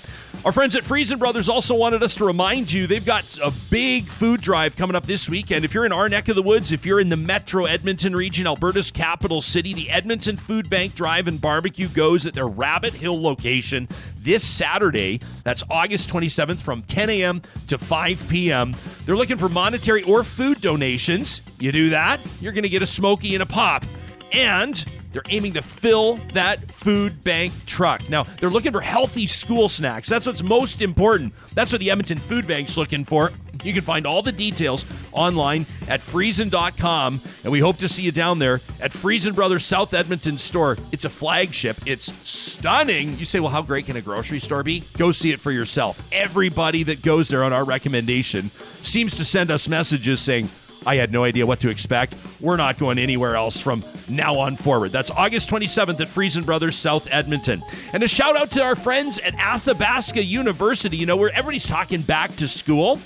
Our 0.45 0.53
friends 0.53 0.77
at 0.77 0.85
Freson 0.85 1.19
Brothers 1.19 1.49
also 1.49 1.75
wanted 1.75 2.05
us 2.05 2.15
to 2.17 2.25
remind 2.25 2.71
you 2.71 2.87
they've 2.87 3.05
got 3.05 3.25
a 3.39 3.53
big 3.71 4.05
food 4.05 4.41
drive 4.41 4.77
coming 4.77 4.95
up 4.95 5.05
this 5.05 5.29
weekend. 5.29 5.65
If 5.65 5.75
you're 5.75 5.85
in 5.85 5.93
our 5.93 6.09
neck 6.09 6.29
of 6.29 6.37
the 6.37 6.43
woods, 6.43 6.71
if 6.71 6.87
you're 6.87 7.01
in 7.01 7.09
the 7.09 7.17
metro 7.17 7.65
Edmonton 7.65 8.15
region, 8.15 8.47
Alberta's 8.47 8.93
capital 8.93 9.43
city, 9.43 9.75
the 9.75 9.91
Edmonton 9.91 10.37
Food 10.37 10.71
Bank 10.71 10.95
Drive 10.95 11.27
and 11.27 11.41
Barbecue 11.41 11.89
goes 11.89 12.25
at 12.25 12.35
their 12.35 12.47
Rabbit 12.47 12.95
Hill 12.95 13.21
location 13.21 13.89
this 14.17 14.47
Saturday. 14.47 15.21
That's 15.43 15.65
August 15.71 16.09
27th 16.09 16.59
from 16.59 16.83
10 16.83 17.11
a.m. 17.11 17.43
to 17.67 17.77
5 17.77 18.29
p.m. 18.29 18.77
They're 19.07 19.17
looking 19.17 19.39
for 19.39 19.49
monetary 19.49 20.05
or 20.05 20.23
food 20.23 20.61
donations. 20.61 21.43
You 21.59 21.73
do 21.73 21.91
that, 21.91 22.21
you're 22.41 22.53
going 22.53 22.63
to 22.63 22.69
get 22.69 22.83
a 22.83 22.87
smoky 22.87 23.35
and 23.35 23.43
a 23.43 23.47
pop. 23.47 23.85
And 24.31 24.85
they're 25.13 25.23
aiming 25.31 25.55
to 25.55 25.63
fill 25.63 26.17
that 26.35 26.71
food 26.71 27.25
bank 27.25 27.53
truck. 27.67 28.09
Now, 28.09 28.25
they're 28.25 28.51
looking 28.51 28.73
for 28.73 28.81
healthy 28.81 29.27
school 29.27 29.69
snacks. 29.69 30.09
That's 30.09 30.27
what's 30.27 30.43
most 30.43 30.83
important. 30.83 31.35
That's 31.55 31.73
what 31.73 31.81
the 31.81 31.91
Edmonton 31.91 32.19
Food 32.19 32.47
Bank's 32.47 32.77
looking 32.77 33.05
for. 33.05 33.33
You 33.65 33.73
can 33.73 33.83
find 33.83 34.07
all 34.07 34.23
the 34.23 34.33
details 34.33 34.85
online 35.13 35.67
at 35.89 36.01
freson.com, 36.01 37.21
and 37.43 37.53
we 37.53 37.59
hope 37.61 37.79
to 37.79 37.89
see 37.89 38.03
you 38.03 38.13
down 38.13 38.39
there 38.39 38.61
at 38.81 38.93
Freson 38.93 39.35
Brothers 39.35 39.65
South 39.65 39.95
Edmonton 39.95 40.39
store. 40.39 40.77
It's 40.93 41.05
a 41.05 41.11
flagship. 41.11 41.77
It's 41.87 42.13
stunning. 42.29 43.19
You 43.19 43.25
say, 43.25 43.41
well, 43.41 43.51
how 43.51 43.63
great 43.63 43.87
can 43.87 43.97
a 43.97 44.01
grocery 44.01 44.39
store 44.39 44.63
be? 44.63 44.85
Go 44.97 45.11
see 45.11 45.33
it 45.33 45.41
for 45.41 45.51
yourself. 45.51 46.01
Everybody 46.13 46.85
that 46.85 47.03
goes 47.03 47.29
there 47.29 47.43
on 47.43 47.53
our 47.53 47.65
recommendation 47.65 48.51
seems 48.83 49.17
to 49.17 49.25
send 49.25 49.51
us 49.51 49.69
messages 49.69 50.21
saying, 50.21 50.49
I 50.87 50.97
had 50.97 51.13
no 51.13 51.25
idea 51.25 51.47
what 51.47 51.61
to 51.61 51.69
expect. 51.69 52.15
We're 52.41 52.57
not 52.57 52.79
going 52.79 52.99
anywhere 52.99 53.37
else 53.37 53.61
from 53.61 53.85
now 54.09 54.39
on 54.39 54.57
forward. 54.57 54.93
That's 54.93 55.11
August 55.11 55.51
27th 55.51 56.01
at 56.01 56.09
Freson 56.09 56.45
Brothers 56.45 56.77
South 56.77 57.07
Edmonton. 57.11 57.63
And 57.93 58.03
a 58.03 58.09
shout 58.09 58.37
out 58.37 58.51
to 58.53 58.63
our 58.63 58.77
friends 58.77 59.19
at 59.19 59.35
Athabasca 59.35 60.23
University, 60.23 60.97
you 60.97 61.07
know, 61.07 61.17
where 61.17 61.31
everybody's 61.31 61.67
talking 61.67 62.03
back 62.03 62.35
to 62.37 62.49
school. 62.49 63.01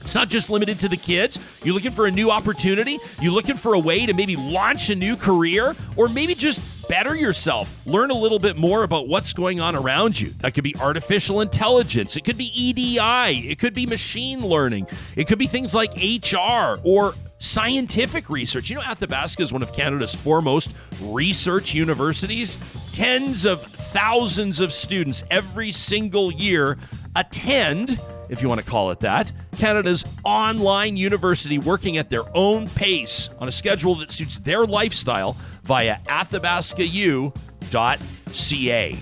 It's 0.00 0.14
not 0.14 0.28
just 0.28 0.50
limited 0.50 0.80
to 0.80 0.88
the 0.88 0.96
kids. 0.96 1.38
You're 1.62 1.74
looking 1.74 1.92
for 1.92 2.06
a 2.06 2.10
new 2.10 2.30
opportunity. 2.30 2.98
You're 3.20 3.32
looking 3.32 3.56
for 3.56 3.74
a 3.74 3.78
way 3.78 4.06
to 4.06 4.14
maybe 4.14 4.36
launch 4.36 4.90
a 4.90 4.94
new 4.94 5.16
career 5.16 5.76
or 5.96 6.08
maybe 6.08 6.34
just 6.34 6.62
better 6.88 7.14
yourself. 7.14 7.72
Learn 7.86 8.10
a 8.10 8.14
little 8.14 8.40
bit 8.40 8.56
more 8.56 8.82
about 8.82 9.06
what's 9.06 9.32
going 9.32 9.60
on 9.60 9.76
around 9.76 10.20
you. 10.20 10.30
That 10.40 10.54
could 10.54 10.64
be 10.64 10.74
artificial 10.76 11.40
intelligence. 11.40 12.16
It 12.16 12.24
could 12.24 12.36
be 12.36 12.46
EDI. 12.46 13.48
It 13.48 13.58
could 13.58 13.74
be 13.74 13.86
machine 13.86 14.44
learning. 14.44 14.88
It 15.14 15.28
could 15.28 15.38
be 15.38 15.46
things 15.46 15.74
like 15.74 15.92
HR 15.94 16.80
or 16.82 17.14
scientific 17.38 18.28
research. 18.28 18.70
You 18.70 18.76
know, 18.76 18.82
Athabasca 18.82 19.42
is 19.42 19.52
one 19.52 19.62
of 19.62 19.72
Canada's 19.72 20.14
foremost 20.14 20.74
research 21.00 21.74
universities. 21.74 22.58
Tens 22.92 23.44
of 23.44 23.62
thousands 23.62 24.60
of 24.60 24.72
students 24.72 25.24
every 25.30 25.72
single 25.72 26.32
year 26.32 26.76
attend 27.16 28.00
if 28.30 28.40
you 28.40 28.48
want 28.48 28.60
to 28.60 28.66
call 28.66 28.90
it 28.90 29.00
that, 29.00 29.30
Canada's 29.58 30.04
online 30.24 30.96
university 30.96 31.58
working 31.58 31.98
at 31.98 32.08
their 32.08 32.24
own 32.34 32.68
pace 32.70 33.28
on 33.40 33.48
a 33.48 33.52
schedule 33.52 33.96
that 33.96 34.12
suits 34.12 34.38
their 34.38 34.64
lifestyle 34.64 35.36
via 35.64 35.98
athabascau.ca. 36.06 38.98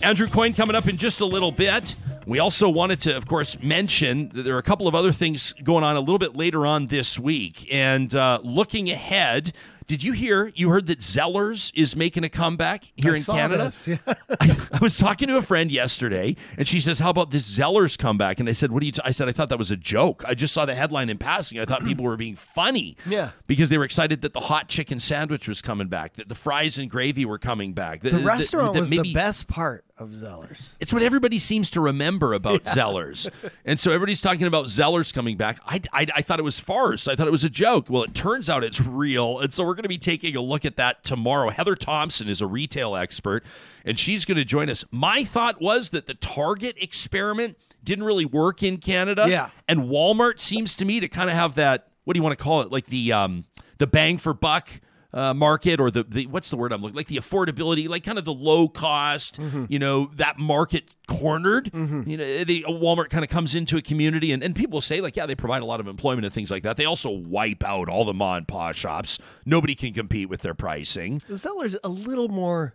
Andrew 0.00 0.28
Coyne 0.28 0.54
coming 0.54 0.76
up 0.76 0.88
in 0.88 0.96
just 0.96 1.20
a 1.20 1.26
little 1.26 1.52
bit. 1.52 1.96
We 2.26 2.38
also 2.38 2.68
wanted 2.68 3.00
to, 3.02 3.16
of 3.16 3.26
course, 3.26 3.60
mention 3.62 4.28
that 4.30 4.42
there 4.42 4.54
are 4.54 4.58
a 4.58 4.62
couple 4.62 4.86
of 4.86 4.94
other 4.94 5.12
things 5.12 5.54
going 5.62 5.82
on 5.82 5.96
a 5.96 6.00
little 6.00 6.18
bit 6.18 6.36
later 6.36 6.66
on 6.66 6.86
this 6.86 7.18
week. 7.18 7.66
And 7.72 8.14
uh, 8.14 8.40
looking 8.42 8.90
ahead, 8.90 9.52
did 9.88 10.04
you 10.04 10.12
hear? 10.12 10.52
You 10.54 10.68
heard 10.70 10.86
that 10.86 11.00
Zellers 11.00 11.72
is 11.74 11.96
making 11.96 12.22
a 12.22 12.28
comeback 12.28 12.84
here 12.94 13.14
I 13.14 13.16
in 13.16 13.22
Canada. 13.24 13.64
this, 13.64 13.88
yeah. 13.88 13.96
I, 14.06 14.56
I 14.74 14.78
was 14.80 14.96
talking 14.96 15.26
to 15.28 15.36
a 15.38 15.42
friend 15.42 15.72
yesterday, 15.72 16.36
and 16.56 16.68
she 16.68 16.78
says, 16.80 17.00
"How 17.00 17.10
about 17.10 17.30
this 17.30 17.58
Zellers 17.58 17.98
comeback?" 17.98 18.38
And 18.38 18.48
I 18.48 18.52
said, 18.52 18.70
"What 18.70 18.80
do 18.80 18.86
you?" 18.86 18.92
T-? 18.92 19.00
I 19.04 19.10
said, 19.10 19.28
"I 19.28 19.32
thought 19.32 19.48
that 19.48 19.58
was 19.58 19.70
a 19.72 19.76
joke. 19.76 20.22
I 20.28 20.34
just 20.34 20.54
saw 20.54 20.64
the 20.66 20.74
headline 20.76 21.08
in 21.08 21.18
passing. 21.18 21.58
I 21.58 21.64
thought 21.64 21.82
people 21.84 22.04
were 22.04 22.16
being 22.16 22.36
funny, 22.36 22.96
Yeah. 23.06 23.30
because 23.48 23.70
they 23.70 23.78
were 23.78 23.84
excited 23.84 24.22
that 24.22 24.34
the 24.34 24.40
hot 24.40 24.68
chicken 24.68 25.00
sandwich 25.00 25.48
was 25.48 25.60
coming 25.60 25.88
back, 25.88 26.12
that 26.14 26.28
the 26.28 26.34
fries 26.36 26.78
and 26.78 26.88
gravy 26.90 27.24
were 27.24 27.38
coming 27.38 27.72
back. 27.72 28.02
that- 28.02 28.10
The 28.12 28.18
that- 28.18 28.24
restaurant 28.26 28.74
that 28.74 28.80
was 28.80 28.90
maybe- 28.90 29.08
the 29.08 29.14
best 29.14 29.48
part 29.48 29.84
of 29.98 30.10
Zellers. 30.10 30.72
it's 30.80 30.92
what 30.92 31.02
everybody 31.02 31.38
seems 31.38 31.70
to 31.70 31.80
remember 31.80 32.32
about 32.32 32.64
Zellers. 32.64 33.28
And 33.64 33.78
so 33.78 33.90
everybody's 33.90 34.20
talking 34.20 34.46
about 34.46 34.66
Zellers 34.66 35.12
coming 35.12 35.36
back. 35.36 35.58
I, 35.66 35.80
I, 35.92 36.06
I 36.16 36.22
thought 36.22 36.38
it 36.38 36.44
was 36.44 36.58
farce. 36.58 37.06
I 37.06 37.14
thought 37.14 37.26
it 37.26 37.32
was 37.32 37.44
a 37.44 37.50
joke. 37.50 37.90
Well, 37.90 38.02
it 38.02 38.14
turns 38.14 38.48
out 38.48 38.64
it's 38.64 38.80
real. 38.80 39.40
And 39.40 39.52
so 39.52 39.62
we're 39.64 39.74
going 39.74 39.82
to 39.82 39.88
be 39.90 39.98
taking 39.98 40.36
a 40.36 40.40
look 40.40 40.64
at 40.64 40.76
that 40.76 41.04
tomorrow. 41.04 41.50
Heather 41.50 41.74
Thomson 41.74 42.28
is 42.28 42.40
a 42.40 42.46
retail 42.46 42.96
expert, 42.96 43.44
and 43.84 43.98
she's 43.98 44.24
going 44.24 44.38
to 44.38 44.44
join 44.44 44.70
us. 44.70 44.84
My 44.90 45.24
thought 45.24 45.60
was 45.60 45.90
that 45.90 46.06
the 46.06 46.14
Target 46.14 46.76
experiment 46.80 47.58
didn't 47.84 48.04
really 48.04 48.24
work 48.24 48.62
in 48.62 48.78
Canada. 48.78 49.26
Yeah. 49.28 49.50
And 49.68 49.82
Walmart 49.82 50.40
seems 50.40 50.74
to 50.76 50.84
me 50.84 51.00
to 51.00 51.08
kind 51.08 51.28
of 51.28 51.36
have 51.36 51.54
that, 51.56 51.88
what 52.04 52.14
do 52.14 52.18
you 52.18 52.22
want 52.22 52.38
to 52.38 52.42
call 52.42 52.62
it? 52.62 52.72
Like 52.72 52.86
the 52.86 53.12
um 53.12 53.44
the 53.78 53.86
bang 53.86 54.18
for 54.18 54.32
buck 54.34 54.80
uh, 55.12 55.32
market 55.32 55.80
or 55.80 55.90
the, 55.90 56.02
the 56.02 56.26
what's 56.26 56.50
the 56.50 56.56
word 56.56 56.72
I'm 56.72 56.82
looking 56.82 56.96
like 56.96 57.06
the 57.06 57.16
affordability, 57.16 57.88
like 57.88 58.04
kind 58.04 58.18
of 58.18 58.24
the 58.26 58.32
low 58.32 58.68
cost, 58.68 59.38
you 59.68 59.78
know, 59.78 60.10
that 60.16 60.38
market 60.38 60.96
cornered. 61.06 61.70
You 61.72 62.16
know, 62.16 62.44
the 62.44 62.64
Walmart 62.68 63.08
kind 63.10 63.24
of 63.24 63.30
comes 63.30 63.54
into 63.54 63.76
a 63.78 63.82
community 63.82 64.32
and, 64.32 64.42
and 64.42 64.54
people 64.54 64.80
say 64.80 65.00
like, 65.00 65.16
yeah, 65.16 65.24
they 65.24 65.34
provide 65.34 65.62
a 65.62 65.64
lot 65.64 65.80
of 65.80 65.86
employment 65.88 66.26
and 66.26 66.34
things 66.34 66.50
like 66.50 66.62
that. 66.64 66.76
They 66.76 66.84
also 66.84 67.10
wipe 67.10 67.64
out 67.64 67.88
all 67.88 68.04
the 68.04 68.12
ma 68.12 68.36
and 68.36 68.46
pa 68.46 68.72
shops. 68.72 69.18
Nobody 69.46 69.74
can 69.74 69.94
compete 69.94 70.28
with 70.28 70.42
their 70.42 70.54
pricing. 70.54 71.22
The 71.26 71.38
Zeller's 71.38 71.76
a 71.82 71.88
little 71.88 72.28
more 72.28 72.74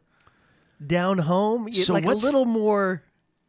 down 0.85 1.19
home, 1.19 1.71
So 1.71 1.93
like 1.93 2.05
a 2.05 2.13
little 2.13 2.45
more 2.45 3.03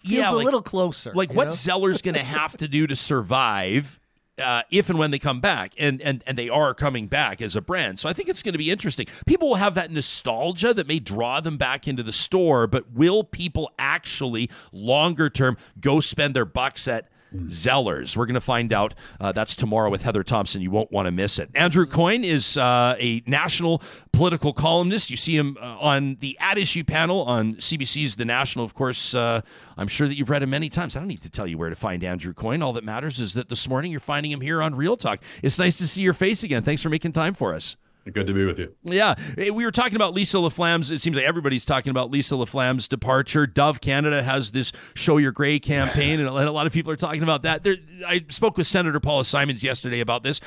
feels 0.04 0.12
Yeah, 0.12 0.32
a 0.32 0.36
little 0.36 0.62
closer. 0.62 1.12
Like 1.14 1.32
what 1.32 1.46
know? 1.46 1.50
Zeller's 1.52 2.02
going 2.02 2.14
to 2.16 2.22
have 2.22 2.56
to 2.58 2.68
do 2.68 2.86
to 2.86 2.94
survive 2.94 3.98
uh, 4.38 4.62
if 4.70 4.90
and 4.90 4.98
when 4.98 5.10
they 5.10 5.18
come 5.18 5.40
back, 5.40 5.72
and 5.78 6.00
and 6.02 6.22
and 6.26 6.36
they 6.36 6.48
are 6.48 6.74
coming 6.74 7.06
back 7.06 7.40
as 7.40 7.54
a 7.54 7.60
brand. 7.60 7.98
So 7.98 8.08
I 8.08 8.12
think 8.12 8.28
it's 8.28 8.42
going 8.42 8.52
to 8.52 8.58
be 8.58 8.70
interesting. 8.70 9.06
People 9.26 9.48
will 9.48 9.56
have 9.56 9.74
that 9.74 9.90
nostalgia 9.90 10.74
that 10.74 10.88
may 10.88 10.98
draw 10.98 11.40
them 11.40 11.56
back 11.56 11.86
into 11.86 12.02
the 12.02 12.12
store, 12.12 12.66
but 12.66 12.92
will 12.92 13.24
people 13.24 13.70
actually 13.78 14.50
longer 14.72 15.30
term 15.30 15.56
go 15.80 16.00
spend 16.00 16.34
their 16.34 16.44
bucks 16.44 16.88
at? 16.88 17.08
Zellers. 17.34 18.16
We're 18.16 18.26
going 18.26 18.34
to 18.34 18.40
find 18.40 18.72
out. 18.72 18.94
Uh, 19.20 19.32
that's 19.32 19.56
tomorrow 19.56 19.90
with 19.90 20.02
Heather 20.02 20.22
Thomson. 20.22 20.62
You 20.62 20.70
won't 20.70 20.92
want 20.92 21.06
to 21.06 21.10
miss 21.10 21.38
it. 21.38 21.50
Andrew 21.54 21.86
Coyne 21.86 22.24
is 22.24 22.56
uh, 22.56 22.96
a 22.98 23.22
national 23.26 23.82
political 24.12 24.52
columnist. 24.52 25.10
You 25.10 25.16
see 25.16 25.36
him 25.36 25.56
uh, 25.60 25.78
on 25.80 26.16
the 26.20 26.36
At 26.40 26.58
Issue 26.58 26.84
panel 26.84 27.22
on 27.22 27.56
CBC's 27.56 28.16
The 28.16 28.24
National. 28.24 28.64
Of 28.64 28.74
course, 28.74 29.14
uh, 29.14 29.40
I'm 29.76 29.88
sure 29.88 30.06
that 30.06 30.16
you've 30.16 30.30
read 30.30 30.42
him 30.42 30.50
many 30.50 30.68
times. 30.68 30.96
I 30.96 31.00
don't 31.00 31.08
need 31.08 31.22
to 31.22 31.30
tell 31.30 31.46
you 31.46 31.58
where 31.58 31.70
to 31.70 31.76
find 31.76 32.04
Andrew 32.04 32.32
Coyne. 32.32 32.62
All 32.62 32.72
that 32.74 32.84
matters 32.84 33.20
is 33.20 33.34
that 33.34 33.48
this 33.48 33.68
morning 33.68 33.90
you're 33.90 34.00
finding 34.00 34.30
him 34.30 34.40
here 34.40 34.62
on 34.62 34.74
Real 34.74 34.96
Talk. 34.96 35.20
It's 35.42 35.58
nice 35.58 35.78
to 35.78 35.88
see 35.88 36.02
your 36.02 36.14
face 36.14 36.42
again. 36.42 36.62
Thanks 36.62 36.82
for 36.82 36.88
making 36.88 37.12
time 37.12 37.34
for 37.34 37.54
us. 37.54 37.76
Good 38.12 38.26
to 38.26 38.34
be 38.34 38.44
with 38.44 38.58
you. 38.58 38.74
Yeah, 38.82 39.14
we 39.36 39.64
were 39.64 39.70
talking 39.70 39.96
about 39.96 40.12
Lisa 40.12 40.38
LaFlamme's. 40.38 40.90
It 40.90 41.00
seems 41.00 41.16
like 41.16 41.24
everybody's 41.24 41.64
talking 41.64 41.90
about 41.90 42.10
Lisa 42.10 42.36
LaFlamme's 42.36 42.86
departure. 42.86 43.46
Dove 43.46 43.80
Canada 43.80 44.22
has 44.22 44.50
this 44.50 44.72
"Show 44.94 45.16
Your 45.16 45.32
Gray" 45.32 45.58
campaign, 45.58 46.20
and 46.20 46.28
a 46.28 46.50
lot 46.50 46.66
of 46.66 46.72
people 46.72 46.92
are 46.92 46.96
talking 46.96 47.22
about 47.22 47.44
that. 47.44 47.64
There, 47.64 47.76
I 48.06 48.24
spoke 48.28 48.58
with 48.58 48.66
Senator 48.66 49.00
Paula 49.00 49.24
Simons 49.24 49.62
yesterday 49.62 50.00
about 50.00 50.22
this. 50.22 50.40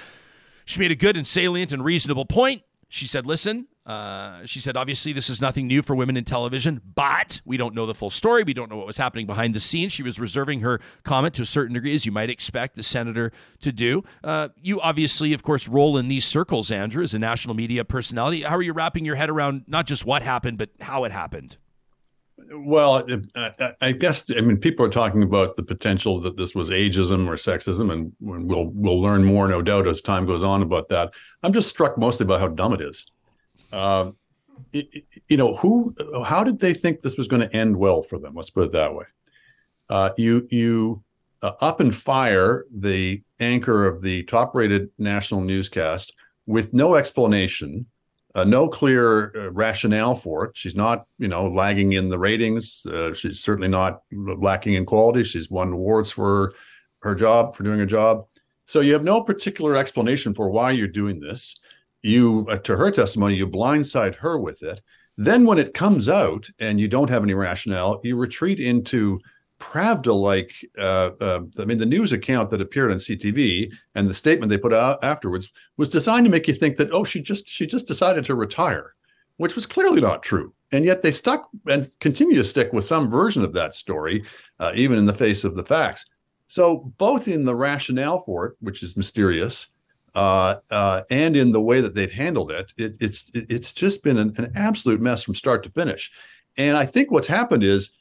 She 0.65 0.79
made 0.79 0.91
a 0.91 0.95
good 0.95 1.17
and 1.17 1.25
salient 1.25 1.71
and 1.71 1.83
reasonable 1.83 2.25
point. 2.25 2.61
She 2.89 3.07
said, 3.07 3.25
"Listen." 3.25 3.67
Uh, 3.87 4.45
she 4.45 4.59
said, 4.59 4.75
obviously, 4.75 5.13
this 5.13 5.29
is 5.29 5.39
nothing 5.39 5.65
new 5.65 5.81
for 5.81 5.95
women 5.95 6.17
in 6.17 6.25
television, 6.25 6.81
but 6.93 7.39
we 7.45 7.55
don't 7.55 7.73
know 7.73 7.85
the 7.85 7.95
full 7.95 8.09
story. 8.09 8.43
We 8.43 8.53
don't 8.53 8.69
know 8.69 8.75
what 8.75 8.85
was 8.85 8.97
happening 8.97 9.25
behind 9.25 9.53
the 9.53 9.61
scenes. 9.61 9.93
She 9.93 10.03
was 10.03 10.19
reserving 10.19 10.59
her 10.59 10.81
comment 11.03 11.33
to 11.35 11.43
a 11.43 11.45
certain 11.45 11.73
degree, 11.73 11.95
as 11.95 12.05
you 12.05 12.11
might 12.11 12.29
expect 12.29 12.75
the 12.75 12.83
senator 12.83 13.31
to 13.61 13.71
do. 13.71 14.03
Uh, 14.25 14.49
you 14.61 14.81
obviously, 14.81 15.31
of 15.31 15.41
course, 15.41 15.69
roll 15.69 15.97
in 15.97 16.09
these 16.09 16.25
circles, 16.25 16.69
Andrew, 16.69 17.01
as 17.01 17.13
a 17.13 17.19
national 17.19 17.55
media 17.55 17.85
personality. 17.85 18.41
How 18.41 18.57
are 18.57 18.61
you 18.61 18.73
wrapping 18.73 19.05
your 19.05 19.15
head 19.15 19.29
around 19.29 19.63
not 19.67 19.85
just 19.87 20.05
what 20.05 20.21
happened, 20.21 20.57
but 20.57 20.69
how 20.81 21.05
it 21.05 21.13
happened? 21.13 21.55
Well, 22.51 23.05
I, 23.81 23.91
guess 23.93 24.29
I 24.29 24.41
mean 24.41 24.57
people 24.57 24.85
are 24.85 24.89
talking 24.89 25.23
about 25.23 25.55
the 25.55 25.63
potential 25.63 26.19
that 26.21 26.37
this 26.37 26.53
was 26.53 26.69
ageism 26.69 27.27
or 27.27 27.33
sexism, 27.33 27.91
and 27.91 28.13
we'll 28.19 28.69
we'll 28.73 29.01
learn 29.01 29.23
more, 29.23 29.47
no 29.47 29.61
doubt, 29.61 29.87
as 29.87 30.01
time 30.01 30.25
goes 30.25 30.43
on 30.43 30.61
about 30.61 30.89
that. 30.89 31.13
I'm 31.41 31.51
just 31.51 31.69
struck 31.69 31.97
mostly 31.97 32.25
by 32.25 32.37
how 32.37 32.47
dumb 32.49 32.73
it 32.73 32.81
is. 32.81 33.05
Uh, 33.71 34.11
you 34.73 35.37
know, 35.37 35.55
who, 35.55 35.93
how 36.25 36.43
did 36.43 36.59
they 36.59 36.73
think 36.73 37.01
this 37.01 37.17
was 37.17 37.27
going 37.27 37.41
to 37.47 37.55
end 37.55 37.77
well 37.77 38.03
for 38.03 38.17
them? 38.17 38.33
Let's 38.35 38.49
put 38.49 38.65
it 38.65 38.71
that 38.71 38.93
way. 38.93 39.05
Uh, 39.89 40.09
you 40.17 40.47
you 40.49 41.03
uh, 41.41 41.53
up 41.61 41.79
and 41.79 41.95
fire 41.95 42.65
the 42.73 43.21
anchor 43.39 43.85
of 43.85 44.01
the 44.01 44.23
top-rated 44.23 44.89
national 44.97 45.41
newscast 45.41 46.13
with 46.45 46.73
no 46.73 46.95
explanation 46.95 47.85
uh, 48.37 48.43
no 48.43 48.67
clear 48.67 49.35
uh, 49.35 49.49
rationale 49.49 50.15
for 50.15 50.45
it. 50.45 50.51
She's 50.53 50.75
not, 50.75 51.07
you 51.17 51.27
know, 51.27 51.49
lagging 51.49 51.93
in 51.93 52.09
the 52.09 52.19
ratings. 52.19 52.85
Uh, 52.85 53.11
she's 53.11 53.39
certainly 53.39 53.67
not 53.67 54.03
lacking 54.11 54.73
in 54.73 54.85
quality. 54.85 55.23
She's 55.23 55.49
won 55.49 55.73
awards 55.73 56.11
for 56.11 56.53
her 57.01 57.15
job, 57.15 57.55
for 57.55 57.63
doing 57.63 57.79
her 57.79 57.85
job. 57.87 58.27
So 58.67 58.81
you 58.81 58.93
have 58.93 59.03
no 59.03 59.23
particular 59.23 59.75
explanation 59.75 60.35
for 60.35 60.49
why 60.49 60.71
you're 60.71 60.87
doing 60.87 61.19
this. 61.19 61.59
You, 62.07 62.47
uh, 62.49 62.57
to 62.59 62.77
her 62.77 62.89
testimony, 62.89 63.35
you 63.35 63.47
blindside 63.47 64.15
her 64.15 64.39
with 64.39 64.63
it. 64.63 64.81
Then 65.17 65.45
when 65.45 65.57
it 65.57 65.73
comes 65.73 66.07
out 66.07 66.47
and 66.59 66.79
you 66.79 66.87
don't 66.87 67.09
have 67.09 67.23
any 67.23 67.33
rationale, 67.33 67.99
you 68.03 68.15
retreat 68.15 68.59
into 68.59 69.19
Pravda 69.59 70.13
like. 70.13 70.53
Uh, 70.77 71.11
uh, 71.19 71.41
I 71.57 71.65
mean, 71.65 71.79
the 71.79 71.85
news 71.85 72.11
account 72.13 72.49
that 72.51 72.61
appeared 72.61 72.91
on 72.91 72.97
CTV 72.97 73.71
and 73.95 74.07
the 74.07 74.13
statement 74.13 74.49
they 74.49 74.57
put 74.57 74.73
out 74.73 75.03
afterwards 75.03 75.51
was 75.77 75.89
designed 75.89 76.25
to 76.25 76.31
make 76.31 76.47
you 76.47 76.53
think 76.53 76.77
that 76.77 76.91
oh, 76.91 77.03
she 77.03 77.21
just 77.21 77.47
she 77.47 77.65
just 77.65 77.87
decided 77.87 78.23
to 78.25 78.35
retire, 78.35 78.93
which 79.37 79.55
was 79.55 79.65
clearly 79.65 79.99
not 79.99 80.23
true. 80.23 80.53
And 80.71 80.85
yet 80.85 81.01
they 81.01 81.11
stuck 81.11 81.49
and 81.67 81.89
continue 81.99 82.35
to 82.35 82.43
stick 82.43 82.71
with 82.71 82.85
some 82.85 83.09
version 83.09 83.43
of 83.43 83.53
that 83.53 83.73
story, 83.73 84.23
uh, 84.59 84.71
even 84.75 84.97
in 84.97 85.05
the 85.05 85.13
face 85.13 85.43
of 85.43 85.55
the 85.55 85.63
facts. 85.63 86.05
So 86.47 86.93
both 86.97 87.27
in 87.27 87.43
the 87.43 87.55
rationale 87.55 88.21
for 88.21 88.45
it, 88.45 88.55
which 88.59 88.83
is 88.83 88.95
mysterious, 88.95 89.67
uh, 90.17 90.59
uh, 90.71 91.03
and 91.11 91.37
in 91.37 91.51
the 91.51 91.61
way 91.61 91.79
that 91.79 91.93
they've 91.93 92.11
handled 92.11 92.51
it, 92.51 92.73
it 92.75 92.97
it's 92.99 93.29
it's 93.35 93.71
just 93.71 94.03
been 94.03 94.17
an, 94.17 94.33
an, 94.37 94.51
absolute 94.55 94.99
mess 94.99 95.21
from 95.21 95.35
start 95.35 95.61
to 95.61 95.69
finish. 95.69 96.11
And 96.57 96.75
I 96.75 96.87
think 96.87 97.11
what's 97.11 97.27
happened 97.27 97.63
is, 97.63 97.91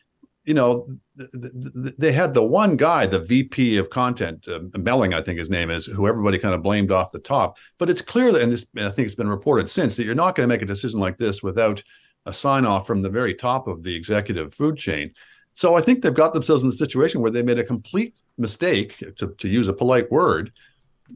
you 0.47 0.55
know, 0.55 0.89
th- 1.19 1.31
th- 1.31 1.95
they 1.99 2.13
had 2.13 2.33
the 2.33 2.43
one 2.43 2.79
guy, 2.79 3.05
the 3.05 3.21
VP 3.21 3.77
of 3.77 3.91
content, 3.91 4.49
uh, 4.49 4.61
Melling, 4.79 5.13
I 5.13 5.21
think 5.21 5.39
his 5.39 5.51
name 5.51 5.71
is, 5.71 5.85
who 5.85 6.09
everybody 6.09 6.39
kind 6.39 6.55
of 6.55 6.63
blamed 6.63 6.91
off 6.91 7.13
the 7.13 7.19
top. 7.19 7.59
But 7.77 7.91
it's 7.91 8.01
clear 8.01 8.33
that, 8.33 8.41
and 8.41 8.51
this, 8.51 8.67
I 8.79 8.89
think 8.89 9.05
it's 9.05 9.15
been 9.15 9.29
reported 9.29 9.69
since, 9.69 9.95
that 9.97 10.05
you're 10.05 10.15
not 10.15 10.37
going 10.37 10.49
to 10.49 10.55
make 10.55 10.63
a 10.63 10.67
decision 10.67 10.99
like 10.99 11.19
this 11.19 11.43
without 11.43 11.83
a 12.25 12.33
sign 12.33 12.65
off 12.65 12.87
from 12.87 13.03
the 13.03 13.11
very 13.11 13.35
top 13.35 13.69
of 13.69 13.83
the 13.83 13.95
executive 13.95 14.55
food 14.55 14.79
chain. 14.79 15.13
So 15.55 15.77
I 15.77 15.83
think 15.83 16.01
they've 16.01 16.15
got 16.15 16.33
themselves 16.33 16.63
in 16.63 16.71
a 16.71 16.73
situation 16.73 17.21
where 17.21 17.31
they 17.31 17.43
made 17.43 17.59
a 17.59 17.65
complete 17.65 18.15
mistake, 18.39 19.05
to, 19.19 19.35
to 19.37 19.49
use 19.49 19.69
a 19.69 19.75
polite 19.75 20.11
word, 20.11 20.51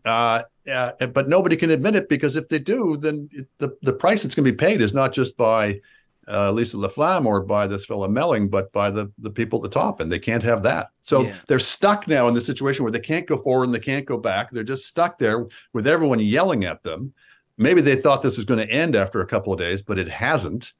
uh, 0.04 0.42
uh, 0.68 0.92
but 1.06 1.28
nobody 1.28 1.56
can 1.56 1.70
admit 1.70 1.96
it 1.96 2.08
because 2.08 2.36
if 2.36 2.48
they 2.48 2.58
do, 2.58 2.96
then 2.96 3.28
it, 3.32 3.46
the 3.58 3.76
the 3.82 3.92
price 3.92 4.22
that's 4.22 4.34
going 4.34 4.44
to 4.44 4.52
be 4.52 4.56
paid 4.56 4.80
is 4.80 4.92
not 4.92 5.12
just 5.12 5.36
by 5.36 5.80
uh, 6.28 6.52
Lisa 6.52 6.76
LaFlamme 6.76 7.26
or 7.26 7.40
by 7.40 7.66
this 7.66 7.86
fellow 7.86 8.08
Melling, 8.08 8.48
but 8.48 8.72
by 8.72 8.90
the 8.90 9.10
the 9.18 9.30
people 9.30 9.58
at 9.58 9.62
the 9.62 9.78
top, 9.78 10.00
and 10.00 10.12
they 10.12 10.18
can't 10.18 10.42
have 10.42 10.62
that. 10.62 10.90
So 11.02 11.22
yeah. 11.22 11.34
they're 11.46 11.58
stuck 11.58 12.06
now 12.06 12.28
in 12.28 12.34
the 12.34 12.40
situation 12.40 12.84
where 12.84 12.92
they 12.92 13.00
can't 13.00 13.26
go 13.26 13.36
forward 13.36 13.64
and 13.64 13.74
they 13.74 13.80
can't 13.80 14.06
go 14.06 14.18
back. 14.18 14.50
They're 14.50 14.62
just 14.62 14.86
stuck 14.86 15.18
there 15.18 15.46
with 15.72 15.86
everyone 15.86 16.20
yelling 16.20 16.64
at 16.64 16.82
them. 16.82 17.12
Maybe 17.56 17.80
they 17.80 17.96
thought 17.96 18.22
this 18.22 18.36
was 18.36 18.46
going 18.46 18.66
to 18.66 18.72
end 18.72 18.96
after 18.96 19.20
a 19.20 19.26
couple 19.26 19.52
of 19.52 19.58
days, 19.58 19.82
but 19.82 19.98
it 19.98 20.08
hasn't. 20.08 20.72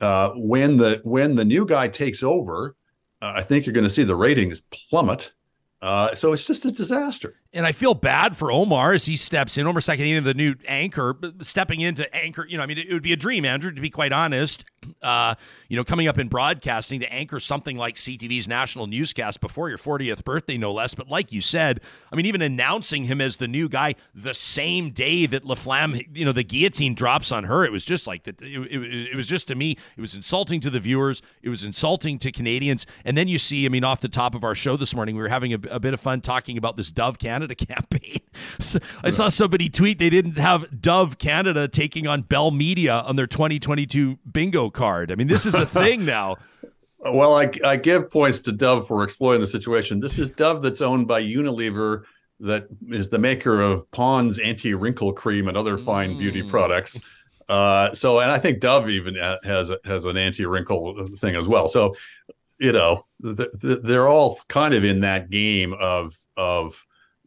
Uh, 0.00 0.30
when 0.34 0.76
the 0.76 1.00
when 1.04 1.34
the 1.34 1.44
new 1.44 1.66
guy 1.66 1.88
takes 1.88 2.22
over, 2.22 2.76
uh, 3.20 3.32
I 3.36 3.42
think 3.42 3.66
you're 3.66 3.74
going 3.74 3.84
to 3.84 3.90
see 3.90 4.04
the 4.04 4.16
ratings 4.16 4.62
plummet. 4.90 5.32
Uh, 5.82 6.14
so 6.14 6.32
it's 6.32 6.46
just 6.46 6.64
a 6.64 6.72
disaster. 6.72 7.36
And 7.54 7.64
I 7.64 7.70
feel 7.70 7.94
bad 7.94 8.36
for 8.36 8.50
Omar 8.50 8.94
as 8.94 9.06
he 9.06 9.16
steps 9.16 9.56
in. 9.56 9.66
Omar 9.68 9.80
Sachedina, 9.80 10.24
the 10.24 10.34
new 10.34 10.56
anchor, 10.66 11.16
stepping 11.40 11.80
into 11.80 12.12
anchor. 12.12 12.44
You 12.48 12.56
know, 12.56 12.64
I 12.64 12.66
mean, 12.66 12.78
it 12.78 12.92
would 12.92 13.02
be 13.02 13.12
a 13.12 13.16
dream, 13.16 13.44
Andrew, 13.44 13.70
to 13.70 13.80
be 13.80 13.90
quite 13.90 14.12
honest. 14.12 14.64
Uh, 15.00 15.36
you 15.68 15.76
know, 15.76 15.84
coming 15.84 16.08
up 16.08 16.18
in 16.18 16.28
broadcasting 16.28 17.00
to 17.00 17.10
anchor 17.12 17.38
something 17.38 17.78
like 17.78 17.94
CTV's 17.94 18.48
national 18.48 18.88
newscast 18.88 19.40
before 19.40 19.68
your 19.68 19.78
40th 19.78 20.24
birthday, 20.24 20.58
no 20.58 20.72
less. 20.72 20.94
But 20.94 21.08
like 21.08 21.30
you 21.32 21.40
said, 21.40 21.80
I 22.12 22.16
mean, 22.16 22.26
even 22.26 22.42
announcing 22.42 23.04
him 23.04 23.20
as 23.20 23.36
the 23.36 23.48
new 23.48 23.68
guy 23.68 23.94
the 24.14 24.34
same 24.34 24.90
day 24.90 25.24
that 25.26 25.44
LaFlamme, 25.44 26.16
you 26.16 26.24
know, 26.24 26.32
the 26.32 26.42
guillotine 26.42 26.94
drops 26.94 27.30
on 27.30 27.44
her, 27.44 27.64
it 27.64 27.72
was 27.72 27.84
just 27.84 28.06
like 28.06 28.24
that. 28.24 28.42
It, 28.42 28.58
it, 28.70 29.12
it 29.12 29.16
was 29.16 29.26
just 29.26 29.46
to 29.48 29.54
me, 29.54 29.76
it 29.96 30.00
was 30.00 30.14
insulting 30.14 30.60
to 30.60 30.70
the 30.70 30.80
viewers. 30.80 31.22
It 31.40 31.50
was 31.50 31.64
insulting 31.64 32.18
to 32.18 32.32
Canadians. 32.32 32.84
And 33.04 33.16
then 33.16 33.28
you 33.28 33.38
see, 33.38 33.64
I 33.64 33.68
mean, 33.68 33.84
off 33.84 34.00
the 34.00 34.08
top 34.08 34.34
of 34.34 34.42
our 34.42 34.56
show 34.56 34.76
this 34.76 34.94
morning, 34.94 35.14
we 35.14 35.22
were 35.22 35.28
having 35.28 35.52
a, 35.54 35.58
a 35.70 35.80
bit 35.80 35.94
of 35.94 36.00
fun 36.00 36.20
talking 36.20 36.58
about 36.58 36.76
this 36.76 36.90
Dove 36.90 37.18
Canada 37.18 37.43
Canada 37.44 37.54
campaign. 37.66 38.20
So 38.58 38.78
I 39.02 39.10
saw 39.10 39.28
somebody 39.28 39.68
tweet 39.68 39.98
they 39.98 40.10
didn't 40.10 40.38
have 40.38 40.80
Dove 40.80 41.18
Canada 41.18 41.68
taking 41.68 42.06
on 42.06 42.22
Bell 42.22 42.50
Media 42.50 43.02
on 43.06 43.16
their 43.16 43.26
2022 43.26 44.18
bingo 44.30 44.70
card. 44.70 45.10
I 45.10 45.14
mean, 45.14 45.28
this 45.28 45.46
is 45.46 45.54
a 45.54 45.66
thing 45.66 46.04
now. 46.04 46.36
Well, 47.00 47.36
I, 47.36 47.50
I 47.64 47.76
give 47.76 48.10
points 48.10 48.40
to 48.40 48.52
Dove 48.52 48.86
for 48.86 49.04
exploiting 49.04 49.42
the 49.42 49.46
situation. 49.46 50.00
This 50.00 50.18
is 50.18 50.30
Dove 50.30 50.62
that's 50.62 50.80
owned 50.80 51.06
by 51.06 51.22
Unilever, 51.22 52.04
that 52.40 52.66
is 52.88 53.10
the 53.10 53.18
maker 53.18 53.60
of 53.60 53.88
Pond's 53.90 54.38
anti 54.38 54.74
wrinkle 54.74 55.12
cream 55.12 55.48
and 55.48 55.56
other 55.56 55.78
fine 55.78 56.14
mm. 56.14 56.18
beauty 56.18 56.42
products. 56.42 56.98
Uh, 57.48 57.94
so, 57.94 58.20
and 58.20 58.30
I 58.30 58.38
think 58.38 58.60
Dove 58.60 58.88
even 58.88 59.16
has 59.44 59.70
has 59.84 60.04
an 60.06 60.16
anti 60.16 60.46
wrinkle 60.46 61.06
thing 61.18 61.36
as 61.36 61.46
well. 61.46 61.68
So, 61.68 61.94
you 62.58 62.72
know, 62.72 63.04
they're 63.20 64.08
all 64.08 64.40
kind 64.48 64.74
of 64.74 64.82
in 64.82 65.00
that 65.00 65.30
game 65.30 65.74
of 65.74 66.18
of 66.36 66.84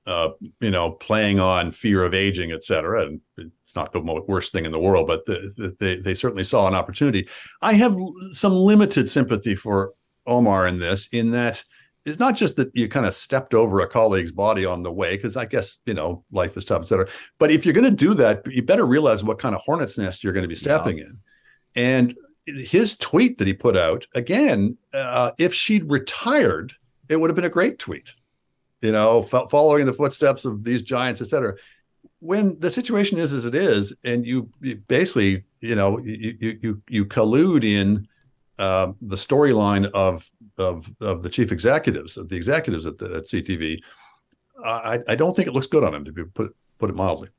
uh, 0.07 0.29
you 0.59 0.71
know, 0.71 0.91
playing 0.91 1.39
on 1.39 1.71
fear 1.71 2.03
of 2.03 2.13
aging, 2.13 2.51
et 2.51 2.63
cetera. 2.63 3.05
And 3.05 3.21
it's 3.37 3.75
not 3.75 3.91
the 3.91 3.99
worst 3.99 4.51
thing 4.51 4.65
in 4.65 4.71
the 4.71 4.79
world, 4.79 5.05
but 5.05 5.25
the, 5.25 5.53
the, 5.57 5.75
they, 5.79 5.99
they 5.99 6.15
certainly 6.15 6.43
saw 6.43 6.67
an 6.67 6.73
opportunity. 6.73 7.27
I 7.61 7.73
have 7.73 7.95
some 8.31 8.53
limited 8.53 9.09
sympathy 9.09 9.53
for 9.53 9.93
Omar 10.25 10.67
in 10.67 10.79
this, 10.79 11.09
in 11.11 11.31
that 11.31 11.63
it's 12.05 12.19
not 12.19 12.37
just 12.37 12.55
that 12.55 12.71
you 12.73 12.87
kind 12.87 13.05
of 13.05 13.13
stepped 13.13 13.53
over 13.53 13.81
a 13.81 13.87
colleague's 13.87 14.31
body 14.31 14.65
on 14.65 14.81
the 14.81 14.91
way, 14.91 15.17
because 15.17 15.35
I 15.35 15.43
guess, 15.43 15.79
you 15.85 15.93
know, 15.93 16.23
life 16.31 16.55
is 16.55 16.63
tough, 16.63 16.83
et 16.83 16.87
cetera. 16.87 17.07
But 17.37 17.51
if 17.51 17.65
you're 17.65 17.73
going 17.73 17.89
to 17.89 18.05
do 18.07 18.13
that, 18.13 18.43
you 18.45 18.61
better 18.61 18.85
realize 18.85 19.25
what 19.25 19.39
kind 19.39 19.53
of 19.53 19.61
hornet's 19.61 19.97
nest 19.97 20.23
you're 20.23 20.31
going 20.31 20.43
to 20.43 20.47
be 20.47 20.55
stepping 20.55 20.99
yeah. 20.99 21.03
in. 21.05 21.19
And 21.75 22.15
his 22.45 22.97
tweet 22.97 23.37
that 23.39 23.47
he 23.47 23.53
put 23.53 23.75
out, 23.75 24.07
again, 24.15 24.77
uh, 24.93 25.31
if 25.37 25.53
she'd 25.53 25.91
retired, 25.91 26.71
it 27.09 27.17
would 27.17 27.29
have 27.29 27.35
been 27.35 27.43
a 27.43 27.49
great 27.49 27.77
tweet 27.77 28.13
you 28.81 28.91
know, 28.91 29.27
f- 29.31 29.49
following 29.49 29.85
the 29.85 29.93
footsteps 29.93 30.45
of 30.45 30.63
these 30.63 30.81
giants, 30.81 31.21
et 31.21 31.27
cetera. 31.27 31.55
When 32.19 32.59
the 32.59 32.71
situation 32.71 33.17
is 33.17 33.33
as 33.33 33.45
it 33.45 33.55
is, 33.55 33.95
and 34.03 34.25
you, 34.25 34.49
you 34.61 34.77
basically, 34.87 35.43
you 35.61 35.75
know, 35.75 35.99
you 35.99 36.57
you 36.61 36.81
you 36.87 37.05
collude 37.05 37.63
in 37.63 38.07
uh, 38.57 38.93
the 39.01 39.15
storyline 39.15 39.89
of 39.91 40.29
of 40.57 40.91
of 40.99 41.21
the 41.21 41.29
chief 41.29 41.51
executives, 41.51 42.17
of 42.17 42.29
the 42.29 42.35
executives 42.35 42.85
at, 42.85 42.97
the, 42.97 43.17
at 43.17 43.25
CTV, 43.25 43.79
I, 44.65 44.99
I 45.07 45.15
don't 45.15 45.35
think 45.35 45.47
it 45.47 45.53
looks 45.53 45.67
good 45.67 45.83
on 45.83 45.93
him 45.93 46.05
to 46.05 46.11
be 46.11 46.23
put 46.23 46.55
put 46.79 46.89
it 46.89 46.95
mildly. 46.95 47.29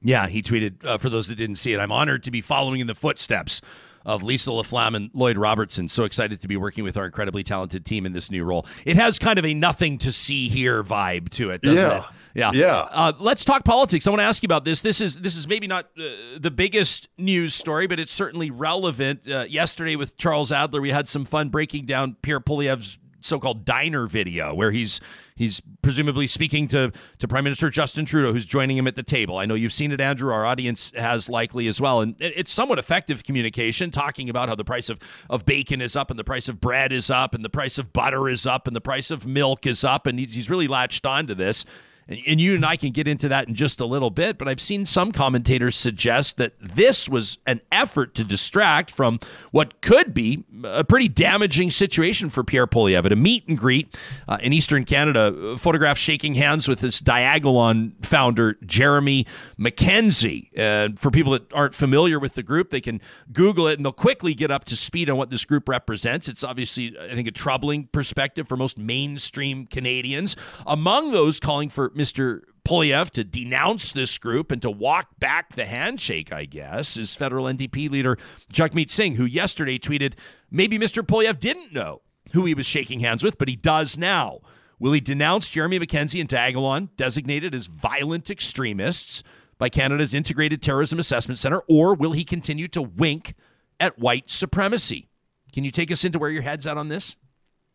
Yeah, 0.00 0.26
he 0.28 0.42
tweeted 0.42 0.84
uh, 0.84 0.98
for 0.98 1.10
those 1.10 1.28
that 1.28 1.36
didn't 1.36 1.56
see 1.56 1.72
it. 1.72 1.78
I'm 1.78 1.92
honored 1.92 2.24
to 2.24 2.30
be 2.30 2.40
following 2.40 2.80
in 2.80 2.86
the 2.86 2.94
footsteps 2.94 3.60
of 4.04 4.22
Lisa 4.22 4.50
LaFlamme 4.50 4.96
and 4.96 5.10
Lloyd 5.14 5.36
Robertson. 5.36 5.88
So 5.88 6.04
excited 6.04 6.40
to 6.40 6.48
be 6.48 6.56
working 6.56 6.84
with 6.84 6.96
our 6.96 7.04
incredibly 7.04 7.42
talented 7.42 7.84
team 7.84 8.06
in 8.06 8.12
this 8.12 8.30
new 8.30 8.44
role. 8.44 8.66
It 8.84 8.96
has 8.96 9.18
kind 9.18 9.38
of 9.38 9.44
a 9.44 9.54
nothing 9.54 9.98
to 9.98 10.12
see 10.12 10.48
here 10.48 10.82
vibe 10.82 11.30
to 11.30 11.50
it, 11.50 11.62
doesn't 11.62 11.90
yeah. 11.90 11.98
it? 11.98 12.04
Yeah, 12.34 12.50
yeah. 12.54 12.88
Uh, 12.90 13.12
let's 13.18 13.44
talk 13.44 13.64
politics. 13.64 14.06
I 14.06 14.10
want 14.10 14.20
to 14.20 14.24
ask 14.24 14.42
you 14.42 14.46
about 14.46 14.64
this. 14.64 14.80
This 14.80 15.00
is 15.00 15.20
this 15.20 15.36
is 15.36 15.46
maybe 15.46 15.66
not 15.66 15.86
uh, 15.98 16.04
the 16.38 16.50
biggest 16.50 17.08
news 17.18 17.54
story, 17.54 17.86
but 17.86 18.00
it's 18.00 18.12
certainly 18.12 18.50
relevant. 18.50 19.28
Uh, 19.28 19.44
yesterday 19.48 19.96
with 19.96 20.16
Charles 20.16 20.50
Adler, 20.50 20.80
we 20.80 20.90
had 20.90 21.08
some 21.08 21.24
fun 21.24 21.50
breaking 21.50 21.84
down 21.84 22.16
Pierre 22.22 22.40
Poilievre's 22.40 22.98
so-called 23.24 23.64
diner 23.64 24.06
video 24.06 24.54
where 24.54 24.70
he's 24.70 25.00
he's 25.34 25.62
presumably 25.82 26.26
speaking 26.26 26.68
to 26.68 26.92
to 27.18 27.28
Prime 27.28 27.44
Minister 27.44 27.70
Justin 27.70 28.04
Trudeau, 28.04 28.32
who's 28.32 28.44
joining 28.44 28.76
him 28.76 28.86
at 28.86 28.96
the 28.96 29.02
table. 29.02 29.38
I 29.38 29.46
know 29.46 29.54
you've 29.54 29.72
seen 29.72 29.92
it, 29.92 30.00
Andrew. 30.00 30.32
Our 30.32 30.44
audience 30.44 30.92
has 30.96 31.28
likely 31.28 31.66
as 31.68 31.80
well, 31.80 32.00
and 32.00 32.16
it's 32.18 32.52
somewhat 32.52 32.78
effective 32.78 33.24
communication, 33.24 33.90
talking 33.90 34.28
about 34.28 34.48
how 34.48 34.54
the 34.54 34.64
price 34.64 34.88
of 34.88 34.98
of 35.28 35.44
bacon 35.44 35.80
is 35.80 35.96
up, 35.96 36.10
and 36.10 36.18
the 36.18 36.24
price 36.24 36.48
of 36.48 36.60
bread 36.60 36.92
is 36.92 37.10
up, 37.10 37.34
and 37.34 37.44
the 37.44 37.50
price 37.50 37.78
of 37.78 37.92
butter 37.92 38.28
is 38.28 38.46
up, 38.46 38.66
and 38.66 38.76
the 38.76 38.80
price 38.80 39.10
of 39.10 39.26
milk 39.26 39.66
is 39.66 39.84
up, 39.84 40.06
and 40.06 40.18
he's, 40.18 40.34
he's 40.34 40.50
really 40.50 40.68
latched 40.68 41.06
on 41.06 41.26
to 41.26 41.34
this. 41.34 41.64
And, 42.08 42.40
you 42.40 42.54
and 42.54 42.64
I 42.64 42.76
can 42.76 42.90
get 42.90 43.06
into 43.06 43.28
that 43.28 43.48
in 43.48 43.54
just 43.54 43.80
a 43.80 43.86
little 43.86 44.10
bit, 44.10 44.38
but 44.38 44.48
I've 44.48 44.60
seen 44.60 44.86
some 44.86 45.12
commentators 45.12 45.76
suggest 45.76 46.36
that 46.36 46.54
this 46.60 47.08
was 47.08 47.38
an 47.46 47.60
effort 47.70 48.14
to 48.16 48.24
distract 48.24 48.90
from 48.90 49.20
what 49.50 49.80
could 49.80 50.12
be 50.12 50.44
a 50.64 50.84
pretty 50.84 51.08
damaging 51.08 51.70
situation 51.70 52.28
for 52.28 52.42
Pierre 52.44 52.66
Poilievre 52.66 53.06
at 53.06 53.12
a 53.12 53.16
meet 53.16 53.46
and 53.48 53.56
greet 53.56 53.96
uh, 54.28 54.38
in 54.42 54.52
Eastern 54.52 54.84
Canada. 54.84 55.56
Photograph 55.58 55.96
shaking 55.96 56.34
hands 56.34 56.68
with 56.68 56.80
this 56.80 57.00
Diagolon 57.00 57.92
founder, 58.04 58.58
Jeremy 58.64 59.26
MacKenzie. 59.58 60.48
Uh, 60.58 60.94
for 60.96 61.10
people 61.10 61.32
that 61.32 61.52
aren't 61.52 61.74
familiar 61.74 62.18
with 62.18 62.34
the 62.34 62.42
group, 62.42 62.70
they 62.70 62.80
can 62.80 63.00
Google 63.32 63.68
it 63.68 63.78
and 63.78 63.84
they'll 63.84 63.92
quickly 63.92 64.34
get 64.34 64.50
up 64.50 64.64
to 64.64 64.76
speed 64.76 65.08
on 65.08 65.16
what 65.16 65.30
this 65.30 65.44
group 65.44 65.68
represents. 65.68 66.28
It's 66.28 66.42
obviously, 66.42 66.96
I 66.98 67.14
think, 67.14 67.28
a 67.28 67.32
troubling 67.32 67.88
perspective 67.92 68.48
for 68.48 68.56
most 68.56 68.76
mainstream 68.76 69.66
Canadians. 69.66 70.36
Among 70.66 71.12
those 71.12 71.40
calling 71.40 71.68
for 71.68 71.91
Mr. 71.94 72.42
Poilievre 72.64 73.10
to 73.10 73.24
denounce 73.24 73.92
this 73.92 74.18
group 74.18 74.52
and 74.52 74.62
to 74.62 74.70
walk 74.70 75.18
back 75.18 75.54
the 75.54 75.64
handshake, 75.64 76.32
I 76.32 76.44
guess, 76.44 76.96
is 76.96 77.14
federal 77.14 77.46
NDP 77.46 77.90
leader 77.90 78.16
Jagmeet 78.52 78.90
Singh, 78.90 79.16
who 79.16 79.24
yesterday 79.24 79.78
tweeted, 79.78 80.14
maybe 80.50 80.78
Mr. 80.78 81.02
Poilievre 81.02 81.38
didn't 81.38 81.72
know 81.72 82.02
who 82.32 82.44
he 82.44 82.54
was 82.54 82.66
shaking 82.66 83.00
hands 83.00 83.22
with, 83.22 83.38
but 83.38 83.48
he 83.48 83.56
does 83.56 83.98
now. 83.98 84.40
Will 84.78 84.92
he 84.92 85.00
denounce 85.00 85.48
Jeremy 85.48 85.78
MacKenzie 85.78 86.20
and 86.20 86.28
Diagolon, 86.28 86.88
designated 86.96 87.54
as 87.54 87.66
violent 87.66 88.30
extremists 88.30 89.22
by 89.58 89.68
Canada's 89.68 90.14
Integrated 90.14 90.60
Terrorism 90.60 90.98
Assessment 90.98 91.38
Center, 91.38 91.62
or 91.68 91.94
will 91.94 92.12
he 92.12 92.24
continue 92.24 92.66
to 92.68 92.82
wink 92.82 93.34
at 93.78 93.98
white 93.98 94.30
supremacy? 94.30 95.08
Can 95.52 95.62
you 95.64 95.70
take 95.70 95.92
us 95.92 96.04
into 96.04 96.18
where 96.18 96.30
your 96.30 96.42
head's 96.42 96.66
at 96.66 96.78
on 96.78 96.88
this? 96.88 97.14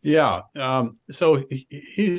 Yeah. 0.02 0.42
Um, 0.54 0.98
so 1.10 1.44
he, 1.50 1.66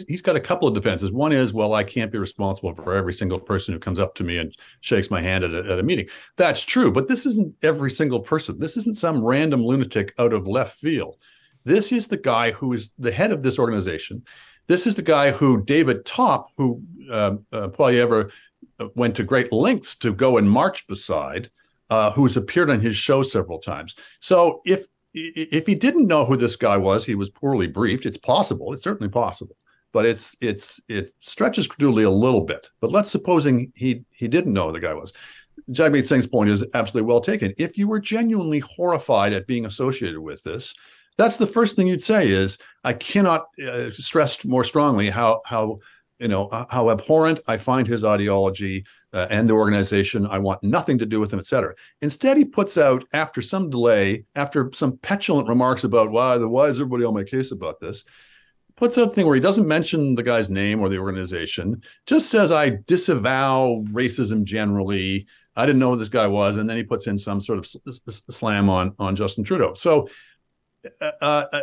he's 0.07 0.21
got 0.21 0.35
a 0.35 0.41
couple 0.41 0.67
of 0.67 0.75
defenses. 0.75 1.11
One 1.13 1.31
is, 1.31 1.53
well, 1.53 1.73
I 1.73 1.83
can't 1.83 2.11
be 2.11 2.17
responsible 2.17 2.75
for 2.75 2.93
every 2.93 3.13
single 3.13 3.39
person 3.39 3.73
who 3.73 3.79
comes 3.79 3.99
up 3.99 4.15
to 4.15 4.23
me 4.23 4.37
and 4.37 4.53
shakes 4.81 5.09
my 5.09 5.21
hand 5.21 5.45
at 5.45 5.53
a, 5.53 5.71
at 5.71 5.79
a 5.79 5.83
meeting. 5.83 6.07
That's 6.35 6.61
true, 6.63 6.91
but 6.91 7.07
this 7.07 7.25
isn't 7.25 7.55
every 7.63 7.89
single 7.89 8.19
person. 8.19 8.59
This 8.59 8.75
isn't 8.75 8.97
some 8.97 9.23
random 9.23 9.63
lunatic 9.63 10.13
out 10.19 10.33
of 10.33 10.47
left 10.47 10.77
field. 10.77 11.17
This 11.63 11.91
is 11.91 12.07
the 12.07 12.17
guy 12.17 12.51
who 12.51 12.73
is 12.73 12.91
the 12.99 13.11
head 13.11 13.31
of 13.31 13.43
this 13.43 13.57
organization. 13.57 14.23
This 14.67 14.85
is 14.85 14.95
the 14.95 15.01
guy 15.01 15.31
who 15.31 15.63
David 15.63 16.05
Top, 16.05 16.49
who 16.57 16.81
uh, 17.09 17.37
uh, 17.51 17.69
Poilievre 17.69 18.29
went 18.95 19.15
to 19.15 19.23
great 19.23 19.51
lengths 19.51 19.95
to 19.97 20.13
go 20.13 20.37
and 20.37 20.49
march 20.49 20.85
beside, 20.87 21.49
uh, 21.89 22.11
who's 22.11 22.37
appeared 22.37 22.69
on 22.69 22.79
his 22.81 22.95
show 22.95 23.23
several 23.23 23.59
times. 23.59 23.95
So 24.19 24.61
if 24.65 24.85
if 25.35 25.67
he 25.67 25.75
didn't 25.75 26.07
know 26.07 26.25
who 26.25 26.37
this 26.37 26.55
guy 26.55 26.77
was, 26.77 27.05
he 27.05 27.15
was 27.15 27.29
poorly 27.29 27.67
briefed. 27.67 28.05
It's 28.05 28.17
possible. 28.17 28.73
It's 28.73 28.83
certainly 28.83 29.09
possible, 29.09 29.55
but 29.91 30.05
it's 30.05 30.35
it's 30.41 30.79
it 30.87 31.13
stretches 31.19 31.67
credulity 31.67 32.03
a 32.03 32.09
little 32.09 32.41
bit. 32.41 32.67
But 32.81 32.91
let's 32.91 33.11
supposing 33.11 33.71
he 33.75 34.03
he 34.11 34.27
didn't 34.27 34.53
know 34.53 34.67
who 34.67 34.73
the 34.73 34.79
guy 34.79 34.93
was. 34.93 35.13
Jagmeet 35.71 36.07
Singh's 36.07 36.27
point 36.27 36.49
is 36.49 36.65
absolutely 36.73 37.07
well 37.07 37.21
taken. 37.21 37.53
If 37.57 37.77
you 37.77 37.87
were 37.87 37.99
genuinely 37.99 38.59
horrified 38.59 39.33
at 39.33 39.47
being 39.47 39.65
associated 39.65 40.19
with 40.19 40.41
this, 40.43 40.73
that's 41.17 41.35
the 41.37 41.47
first 41.47 41.75
thing 41.75 41.87
you'd 41.87 42.03
say 42.03 42.29
is, 42.29 42.57
I 42.83 42.93
cannot 42.93 43.47
uh, 43.61 43.91
stress 43.91 44.43
more 44.45 44.63
strongly 44.63 45.09
how 45.09 45.41
how 45.45 45.79
you 46.19 46.27
know 46.27 46.49
how 46.69 46.89
abhorrent 46.89 47.39
I 47.47 47.57
find 47.57 47.87
his 47.87 48.03
ideology 48.03 48.85
uh, 49.13 49.27
and 49.29 49.49
the 49.49 49.53
organization. 49.53 50.25
I 50.25 50.39
want 50.39 50.63
nothing 50.63 50.97
to 50.99 51.05
do 51.05 51.19
with 51.19 51.33
him, 51.33 51.39
et 51.39 51.47
cetera. 51.47 51.73
Instead, 52.01 52.37
he 52.37 52.45
puts 52.45 52.77
out 52.77 53.03
after 53.13 53.41
some 53.41 53.69
delay, 53.69 54.25
after 54.35 54.69
some 54.73 54.97
petulant 54.97 55.47
remarks 55.47 55.83
about 55.83 56.11
why 56.11 56.37
the 56.37 56.47
why 56.47 56.67
is 56.67 56.79
everybody 56.79 57.05
on 57.05 57.13
my 57.13 57.23
case 57.23 57.51
about 57.51 57.79
this, 57.79 58.05
puts 58.75 58.97
out 58.97 59.07
a 59.07 59.11
thing 59.11 59.25
where 59.25 59.35
he 59.35 59.41
doesn't 59.41 59.67
mention 59.67 60.15
the 60.15 60.23
guy's 60.23 60.49
name 60.49 60.79
or 60.79 60.89
the 60.89 60.99
organization, 60.99 61.81
just 62.05 62.29
says 62.29 62.51
I 62.51 62.69
disavow 62.87 63.83
racism 63.91 64.43
generally. 64.43 65.27
I 65.55 65.65
didn't 65.65 65.79
know 65.79 65.91
who 65.91 65.99
this 65.99 66.09
guy 66.09 66.27
was, 66.27 66.57
and 66.57 66.69
then 66.69 66.77
he 66.77 66.83
puts 66.83 67.07
in 67.07 67.17
some 67.17 67.41
sort 67.41 67.59
of 67.59 67.67
slam 68.31 68.69
on 68.69 68.95
on 68.99 69.15
Justin 69.15 69.43
Trudeau. 69.43 69.73
So. 69.73 70.09
Uh, 71.01 71.11
uh, 71.21 71.61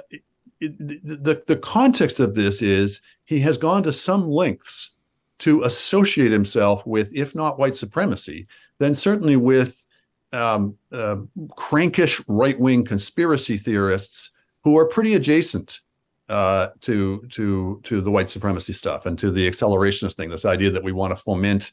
the, 0.61 1.01
the 1.03 1.43
the 1.47 1.57
context 1.57 2.21
of 2.21 2.35
this 2.35 2.61
is 2.61 3.01
he 3.25 3.41
has 3.41 3.57
gone 3.57 3.83
to 3.83 3.93
some 3.93 4.29
lengths 4.29 4.91
to 5.38 5.62
associate 5.62 6.33
himself 6.33 6.87
with, 6.87 7.14
if 7.14 7.35
not 7.35 7.59
white 7.59 7.77
supremacy, 7.77 8.46
then 8.79 8.94
certainly 8.94 9.37
with 9.37 9.85
um, 10.33 10.77
uh, 10.92 11.16
crankish 11.57 12.22
right 12.29 12.59
wing 12.59 12.85
conspiracy 12.85 13.59
theorists 13.59 14.31
who 14.64 14.79
are 14.79 14.87
pretty 14.87 15.14
adjacent 15.14 15.81
uh, 16.29 16.68
to 16.81 17.25
to 17.31 17.81
to 17.85 18.01
the 18.01 18.11
white 18.11 18.29
supremacy 18.29 18.72
stuff 18.72 19.07
and 19.07 19.18
to 19.18 19.31
the 19.31 19.49
accelerationist 19.49 20.14
thing. 20.14 20.29
This 20.29 20.44
idea 20.44 20.70
that 20.70 20.83
we 20.83 20.92
want 20.92 21.12
to 21.12 21.16
foment 21.16 21.70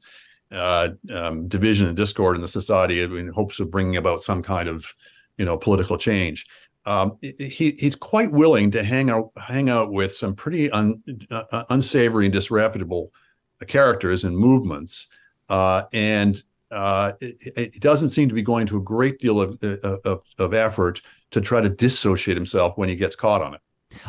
uh, 0.52 0.90
um, 1.12 1.48
division 1.48 1.88
and 1.88 1.98
discord 1.98 2.36
in 2.36 2.42
the 2.42 2.48
society 2.48 3.02
in 3.02 3.30
hopes 3.30 3.60
of 3.60 3.72
bringing 3.72 3.98
about 3.98 4.24
some 4.24 4.44
kind 4.44 4.70
of 4.70 4.94
you 5.38 5.46
know 5.46 5.58
political 5.58 5.98
change 5.98 6.46
um, 6.86 7.18
he 7.22 7.76
he's 7.80 7.96
quite 7.96 8.32
willing 8.32 8.72
to 8.72 8.84
hang 8.84 9.10
out 9.10 9.32
hang 9.38 9.70
out 9.70 9.92
with 9.92 10.14
some 10.14 10.36
pretty 10.36 10.70
un, 10.72 11.02
uh, 11.32 11.64
unsavory 11.70 12.26
and 12.26 12.34
disreputable 12.34 13.12
characters 13.66 14.24
and 14.24 14.38
movements, 14.38 15.08
uh, 15.50 15.84
and 15.94 16.42
uh, 16.72 17.14
it, 17.22 17.54
it, 17.56 17.82
doesn't 17.82 18.10
seem 18.10 18.28
to 18.28 18.34
be 18.34 18.42
going 18.42 18.66
to 18.66 18.78
a 18.78 18.82
great 18.82 19.20
deal 19.20 19.40
of, 19.40 19.62
of, 19.64 20.24
of 20.40 20.54
effort 20.54 21.02
to 21.30 21.40
try 21.40 21.62
to 21.62 21.70
dissociate 21.70 22.36
himself 22.36 22.78
when 22.78 22.90
he 22.90 22.96
gets 22.96 23.16
caught 23.16 23.42
on 23.42 23.54
it. 23.54 23.62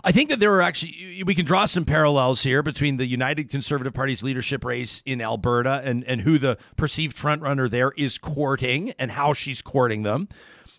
I 0.02 0.12
think 0.12 0.30
that 0.30 0.40
there 0.40 0.54
are 0.54 0.62
actually 0.62 1.22
we 1.26 1.34
can 1.34 1.44
draw 1.44 1.66
some 1.66 1.84
parallels 1.84 2.42
here 2.42 2.62
between 2.62 2.96
the 2.96 3.06
United 3.06 3.50
Conservative 3.50 3.92
Party's 3.92 4.22
leadership 4.22 4.64
race 4.64 5.02
in 5.04 5.20
Alberta 5.20 5.82
and 5.84 6.04
and 6.04 6.22
who 6.22 6.38
the 6.38 6.56
perceived 6.76 7.14
frontrunner 7.14 7.68
there 7.68 7.92
is 7.98 8.16
courting 8.16 8.92
and 8.98 9.10
how 9.10 9.34
she's 9.34 9.60
courting 9.60 10.02
them 10.02 10.28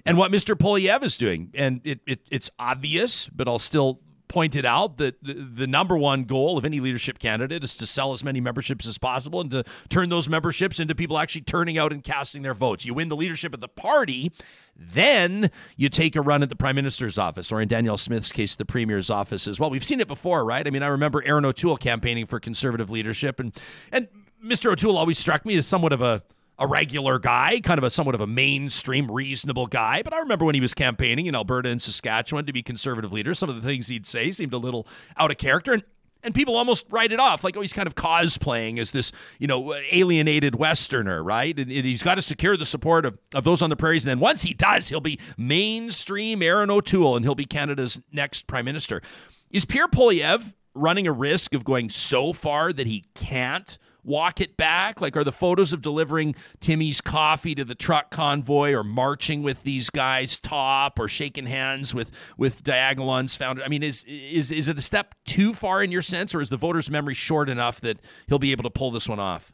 and 0.05 0.17
what 0.17 0.31
Mr. 0.31 0.55
Poilievre 0.55 1.03
is 1.03 1.17
doing. 1.17 1.51
And 1.55 1.81
it, 1.83 1.99
it, 2.05 2.21
it's 2.29 2.49
obvious, 2.59 3.27
but 3.27 3.47
I'll 3.47 3.59
still 3.59 4.01
point 4.35 4.53
it 4.53 4.65
out 4.65 4.97
that 4.97 5.15
the 5.23 5.65
number 5.65 5.97
one 5.97 6.25
goal 6.25 6.57
of 6.57 6.65
any 6.65 6.81
leadership 6.81 7.19
candidate 7.19 7.63
is 7.63 7.73
to 7.73 7.87
sell 7.87 8.11
as 8.11 8.21
many 8.21 8.41
memberships 8.41 8.85
as 8.85 8.97
possible 8.97 9.39
and 9.39 9.49
to 9.49 9.63
turn 9.87 10.09
those 10.09 10.27
memberships 10.27 10.77
into 10.77 10.93
people 10.93 11.17
actually 11.17 11.39
turning 11.39 11.77
out 11.77 11.93
and 11.93 12.03
casting 12.03 12.41
their 12.41 12.53
votes. 12.53 12.85
You 12.85 12.93
win 12.93 13.07
the 13.07 13.15
leadership 13.15 13.53
of 13.53 13.61
the 13.61 13.69
party, 13.69 14.33
then 14.75 15.49
you 15.77 15.87
take 15.87 16.17
a 16.17 16.21
run 16.21 16.43
at 16.43 16.49
the 16.49 16.55
prime 16.57 16.75
minister's 16.75 17.17
office, 17.17 17.49
or 17.49 17.61
in 17.61 17.69
Danielle 17.69 17.97
Smith's 17.97 18.33
case, 18.33 18.55
the 18.55 18.65
premier's 18.65 19.09
office 19.09 19.47
as 19.47 19.57
well. 19.57 19.69
We've 19.69 19.85
seen 19.85 20.01
it 20.01 20.07
before, 20.09 20.43
right? 20.43 20.67
I 20.67 20.69
mean, 20.69 20.83
I 20.83 20.87
remember 20.87 21.23
Erin 21.23 21.45
O'Toole 21.45 21.77
campaigning 21.77 22.25
for 22.25 22.41
conservative 22.41 22.89
leadership, 22.89 23.39
and 23.39 23.57
and 23.89 24.09
Mr. 24.43 24.69
O'Toole 24.69 24.97
always 24.97 25.17
struck 25.17 25.45
me 25.45 25.55
as 25.55 25.65
somewhat 25.65 25.93
of 25.93 26.01
a 26.01 26.23
a 26.57 26.67
regular 26.67 27.19
guy, 27.19 27.59
kind 27.61 27.77
of 27.77 27.83
a 27.83 27.91
somewhat 27.91 28.15
of 28.15 28.21
a 28.21 28.27
mainstream, 28.27 29.11
reasonable 29.11 29.67
guy. 29.67 30.01
But 30.01 30.13
I 30.13 30.19
remember 30.19 30.45
when 30.45 30.55
he 30.55 30.61
was 30.61 30.73
campaigning 30.73 31.25
in 31.25 31.35
Alberta 31.35 31.69
and 31.69 31.81
Saskatchewan 31.81 32.45
to 32.45 32.53
be 32.53 32.63
conservative 32.63 33.11
leader, 33.11 33.35
some 33.35 33.49
of 33.49 33.55
the 33.55 33.61
things 33.61 33.87
he'd 33.87 34.05
say 34.05 34.31
seemed 34.31 34.53
a 34.53 34.57
little 34.57 34.87
out 35.17 35.31
of 35.31 35.37
character. 35.37 35.73
And 35.73 35.83
and 36.25 36.33
people 36.33 36.55
almost 36.57 36.87
write 36.89 37.11
it 37.11 37.19
off 37.19 37.43
like, 37.43 37.55
oh, 37.55 37.61
he's 37.61 37.71
kind 37.71 37.85
of 37.85 37.93
cosplaying 37.93 38.79
as 38.79 38.89
this, 38.89 39.11
you 39.37 39.45
know, 39.45 39.75
alienated 39.91 40.55
Westerner, 40.55 41.23
right? 41.23 41.57
And, 41.57 41.71
and 41.71 41.85
he's 41.85 42.01
got 42.01 42.15
to 42.15 42.21
secure 42.23 42.57
the 42.57 42.65
support 42.65 43.05
of, 43.05 43.19
of 43.35 43.43
those 43.43 43.61
on 43.61 43.69
the 43.69 43.75
prairies. 43.75 44.03
And 44.03 44.09
then 44.09 44.19
once 44.19 44.41
he 44.41 44.55
does, 44.55 44.89
he'll 44.89 45.01
be 45.01 45.19
mainstream 45.37 46.41
Erin 46.41 46.71
O'Toole 46.71 47.15
and 47.15 47.23
he'll 47.23 47.35
be 47.35 47.45
Canada's 47.45 48.01
next 48.11 48.47
prime 48.47 48.65
minister. 48.65 49.03
Is 49.51 49.65
Pierre 49.65 49.87
Poilievre 49.87 50.51
running 50.73 51.05
a 51.05 51.11
risk 51.11 51.53
of 51.53 51.63
going 51.63 51.91
so 51.91 52.33
far 52.33 52.73
that 52.73 52.87
he 52.87 53.05
can't 53.13 53.77
walk 54.05 54.39
it 54.39 54.55
back? 54.55 55.01
Like, 55.01 55.17
are 55.17 55.23
the 55.23 55.31
photos 55.31 55.73
of 55.73 55.81
delivering 55.81 56.35
Timmy's 56.59 57.01
coffee 57.01 57.55
to 57.55 57.65
the 57.65 57.75
truck 57.75 58.11
convoy 58.11 58.73
or 58.73 58.83
marching 58.83 59.43
with 59.43 59.63
these 59.63 59.89
guys 59.89 60.39
top 60.39 60.99
or 60.99 61.07
shaking 61.07 61.45
hands 61.45 61.93
with, 61.93 62.11
with 62.37 62.63
Diagolon's 62.63 63.35
founder? 63.35 63.63
I 63.63 63.67
mean, 63.67 63.83
is, 63.83 64.03
is, 64.05 64.51
is 64.51 64.69
it 64.69 64.77
a 64.77 64.81
step 64.81 65.15
too 65.25 65.53
far 65.53 65.83
in 65.83 65.91
your 65.91 66.01
sense, 66.01 66.33
or 66.33 66.41
is 66.41 66.49
the 66.49 66.57
voter's 66.57 66.89
memory 66.89 67.13
short 67.15 67.49
enough 67.49 67.81
that 67.81 67.99
he'll 68.27 68.39
be 68.39 68.51
able 68.51 68.63
to 68.63 68.69
pull 68.69 68.91
this 68.91 69.09
one 69.09 69.19
off? 69.19 69.53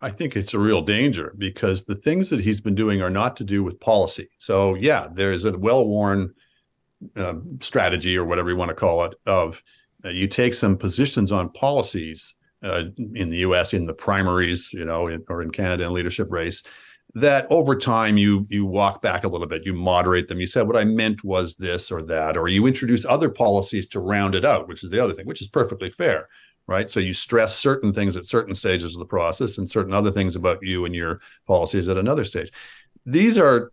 I 0.00 0.10
think 0.10 0.36
it's 0.36 0.52
a 0.52 0.58
real 0.58 0.82
danger 0.82 1.34
because 1.38 1.86
the 1.86 1.94
things 1.94 2.28
that 2.28 2.40
he's 2.40 2.60
been 2.60 2.74
doing 2.74 3.00
are 3.00 3.10
not 3.10 3.36
to 3.38 3.44
do 3.44 3.64
with 3.64 3.80
policy. 3.80 4.28
So, 4.38 4.74
yeah, 4.74 5.08
there's 5.10 5.46
a 5.46 5.56
well 5.56 5.86
worn 5.86 6.34
um, 7.16 7.58
strategy 7.60 8.16
or 8.16 8.24
whatever 8.24 8.50
you 8.50 8.56
want 8.56 8.68
to 8.68 8.74
call 8.74 9.04
it 9.04 9.14
of 9.26 9.62
uh, 10.04 10.10
you 10.10 10.26
take 10.26 10.54
some 10.54 10.76
positions 10.76 11.32
on 11.32 11.48
policies 11.50 12.34
uh, 12.64 12.84
in 13.14 13.30
the 13.30 13.38
U.S. 13.38 13.74
in 13.74 13.86
the 13.86 13.94
primaries, 13.94 14.72
you 14.72 14.84
know, 14.84 15.06
in, 15.06 15.22
or 15.28 15.42
in 15.42 15.50
Canada 15.50 15.84
in 15.84 15.92
leadership 15.92 16.28
race, 16.30 16.62
that 17.14 17.46
over 17.50 17.76
time 17.76 18.16
you 18.16 18.46
you 18.50 18.64
walk 18.64 19.02
back 19.02 19.24
a 19.24 19.28
little 19.28 19.46
bit, 19.46 19.64
you 19.64 19.74
moderate 19.74 20.28
them. 20.28 20.40
You 20.40 20.46
said 20.46 20.66
what 20.66 20.76
I 20.76 20.84
meant 20.84 21.22
was 21.22 21.56
this 21.56 21.90
or 21.90 22.02
that, 22.02 22.36
or 22.36 22.48
you 22.48 22.66
introduce 22.66 23.04
other 23.04 23.28
policies 23.28 23.86
to 23.88 24.00
round 24.00 24.34
it 24.34 24.44
out, 24.44 24.66
which 24.66 24.82
is 24.82 24.90
the 24.90 25.02
other 25.02 25.14
thing, 25.14 25.26
which 25.26 25.42
is 25.42 25.48
perfectly 25.48 25.90
fair, 25.90 26.28
right? 26.66 26.90
So 26.90 27.00
you 27.00 27.12
stress 27.12 27.56
certain 27.56 27.92
things 27.92 28.16
at 28.16 28.26
certain 28.26 28.54
stages 28.54 28.94
of 28.94 28.98
the 28.98 29.06
process, 29.06 29.58
and 29.58 29.70
certain 29.70 29.92
other 29.92 30.10
things 30.10 30.34
about 30.34 30.58
you 30.62 30.86
and 30.86 30.94
your 30.94 31.20
policies 31.46 31.88
at 31.88 31.98
another 31.98 32.24
stage. 32.24 32.50
These 33.06 33.38
are 33.38 33.70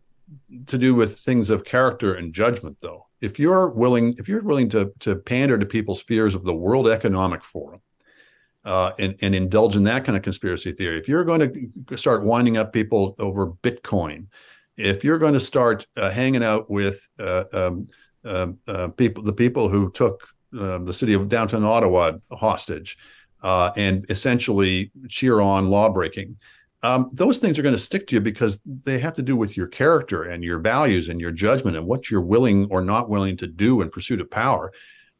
to 0.68 0.78
do 0.78 0.94
with 0.94 1.20
things 1.20 1.50
of 1.50 1.64
character 1.64 2.14
and 2.14 2.34
judgment, 2.34 2.78
though. 2.82 3.08
If 3.22 3.40
you're 3.40 3.70
willing, 3.70 4.16
if 4.18 4.28
you're 4.28 4.44
willing 4.44 4.70
to 4.70 4.92
to 5.00 5.16
pander 5.16 5.58
to 5.58 5.66
people's 5.66 6.04
fears 6.04 6.36
of 6.36 6.44
the 6.44 6.54
World 6.54 6.88
Economic 6.88 7.44
Forum 7.44 7.81
uh, 8.64 8.92
and, 9.00 9.16
and 9.22 9.34
indulge 9.34 9.76
in 9.76 9.84
that 9.86 10.06
kind 10.06 10.16
of 10.16 10.24
conspiracy 10.24 10.72
theory. 10.72 10.98
If 10.98 11.08
you're 11.08 11.24
going 11.24 11.72
to 11.88 11.98
start 11.98 12.24
winding 12.24 12.58
up 12.58 12.74
people 12.74 13.16
over 13.20 13.48
Bitcoin, 13.64 14.28
if 14.78 15.04
you're 15.04 15.20
going 15.20 15.34
to 15.34 15.40
start 15.40 15.86
uh, 15.98 16.10
hanging 16.10 16.44
out 16.44 16.70
with 16.70 17.08
uh, 17.20 17.44
um, 17.54 17.88
um 18.24 18.60
uh, 18.68 18.88
people, 18.90 19.24
the 19.24 19.34
people 19.34 19.68
who 19.68 19.92
took 19.92 20.28
uh, 20.58 20.78
the 20.80 20.94
city 20.94 21.14
of 21.14 21.28
downtown 21.30 21.64
Ottawa 21.64 22.14
hostage, 22.32 22.98
uh, 23.42 23.72
and 23.76 24.06
essentially 24.10 24.92
cheer 25.10 25.42
on 25.42 25.70
lawbreaking, 25.70 26.38
um, 26.84 27.10
those 27.14 27.38
things 27.38 27.60
are 27.60 27.62
going 27.62 27.76
to 27.76 27.80
stick 27.80 28.08
to 28.08 28.16
you 28.16 28.22
because 28.22 28.62
they 28.84 28.98
have 29.00 29.14
to 29.14 29.22
do 29.22 29.36
with 29.36 29.56
your 29.56 29.68
character 29.68 30.24
and 30.24 30.44
your 30.44 30.60
values 30.60 31.10
and 31.10 31.22
your 31.22 31.32
judgment 31.32 31.78
and 31.78 31.86
what 31.86 32.10
you're 32.10 32.22
willing 32.22 32.68
or 32.72 32.82
not 32.82 33.10
willing 33.10 33.38
to 33.38 33.48
do 33.48 33.82
in 33.82 33.90
pursuit 33.90 34.22
of 34.22 34.32
power. 34.32 34.72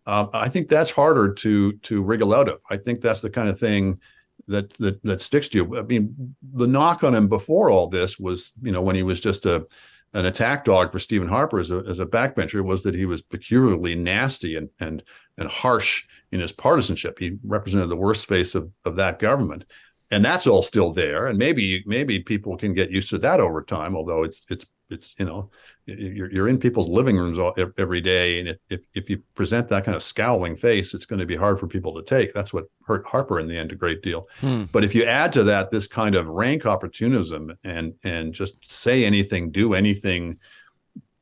Um, 0.06 0.30
I 0.34 0.50
think 0.50 0.68
that's 0.68 0.92
harder 0.92 1.34
to 1.34 1.74
to 1.74 2.04
wriggle 2.04 2.34
out 2.34 2.50
of. 2.50 2.60
I 2.70 2.78
think 2.78 3.02
that's 3.02 3.22
the 3.22 3.30
kind 3.30 3.50
of 3.50 3.60
thing 3.60 4.00
that 4.48 4.74
that 4.80 5.02
that 5.04 5.22
sticks 5.22 5.48
to 5.50 5.60
you. 5.60 5.78
I 5.78 5.84
mean, 5.84 6.36
the 6.54 6.68
knock 6.68 7.04
on 7.04 7.16
him 7.16 7.28
before 7.28 7.70
all 7.70 7.88
this 7.88 8.20
was, 8.20 8.52
you 8.62 8.72
know, 8.72 8.82
when 8.82 8.96
he 8.96 9.04
was 9.04 9.20
just 9.20 9.46
a 9.46 9.66
an 10.14 10.26
attack 10.26 10.66
dog 10.66 10.92
for 10.92 11.00
Stephen 11.00 11.28
Harper 11.28 11.60
as 11.60 11.72
a 11.72 11.84
as 11.88 12.00
a 12.00 12.06
backbencher 12.06 12.64
was 12.64 12.84
that 12.84 12.96
he 12.96 13.06
was 13.06 13.22
peculiarly 13.22 13.96
nasty 13.96 14.56
and 14.56 14.70
and 14.80 15.04
and 15.38 15.50
harsh 15.50 16.06
in 16.32 16.40
his 16.40 16.52
partisanship. 16.52 17.20
He 17.20 17.38
represented 17.44 17.90
the 17.90 17.96
worst 17.96 18.26
face 18.26 18.56
of 18.56 18.72
of 18.86 18.96
that 18.98 19.20
government. 19.20 19.66
And 20.14 20.26
that's 20.26 20.46
all 20.46 20.62
still 20.62 20.92
there. 20.92 21.28
And 21.28 21.38
maybe 21.38 21.84
maybe 21.86 22.20
people 22.20 22.58
can 22.58 22.74
get 22.74 22.92
used 22.92 23.10
to 23.12 23.18
that 23.20 23.40
over 23.40 23.64
time, 23.64 23.96
although 23.96 24.24
it's 24.24 24.46
it's 24.50 24.66
it's 24.90 25.16
you 25.18 25.26
know 25.26 25.50
you're, 25.86 26.32
you're 26.32 26.48
in 26.48 26.58
people's 26.58 26.88
living 26.88 27.18
rooms 27.18 27.40
all, 27.40 27.54
every 27.78 28.02
day 28.02 28.40
and 28.40 28.50
if, 28.50 28.58
if, 28.70 28.82
if 28.94 29.10
you 29.10 29.22
present 29.36 29.68
that 29.68 29.84
kind 29.84 29.96
of 29.96 30.04
scowling 30.04 30.56
face 30.56 30.94
it's 30.94 31.06
going 31.06 31.20
to 31.20 31.26
be 31.26 31.36
hard 31.36 31.60
for 31.60 31.68
people 31.68 31.94
to 31.94 32.04
take 32.04 32.34
that's 32.34 32.54
what 32.54 32.66
hurt 32.86 33.06
harper 33.06 33.40
in 33.40 33.48
the 33.48 33.58
end 33.58 33.72
a 33.72 33.76
great 33.76 34.02
deal 34.02 34.28
hmm. 34.40 34.64
but 34.72 34.84
if 34.84 34.94
you 34.94 35.04
add 35.04 35.34
to 35.34 35.44
that 35.44 35.72
this 35.72 35.88
kind 35.88 36.16
of 36.16 36.28
rank 36.28 36.66
opportunism 36.66 37.56
and 37.64 37.94
and 38.04 38.34
just 38.34 38.54
say 38.70 39.06
anything 39.06 39.52
do 39.52 39.74
anything 39.74 40.38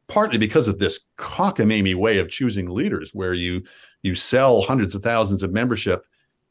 partly 0.10 0.40
because 0.40 0.68
of 0.68 0.80
this 0.80 1.06
cockamamie 1.18 1.96
way 1.96 2.18
of 2.18 2.30
choosing 2.30 2.70
leaders, 2.70 3.14
where 3.14 3.34
you 3.34 3.64
you 4.02 4.16
sell 4.16 4.62
hundreds 4.62 4.96
of 4.96 5.04
thousands 5.04 5.44
of 5.44 5.54
membership 5.54 6.06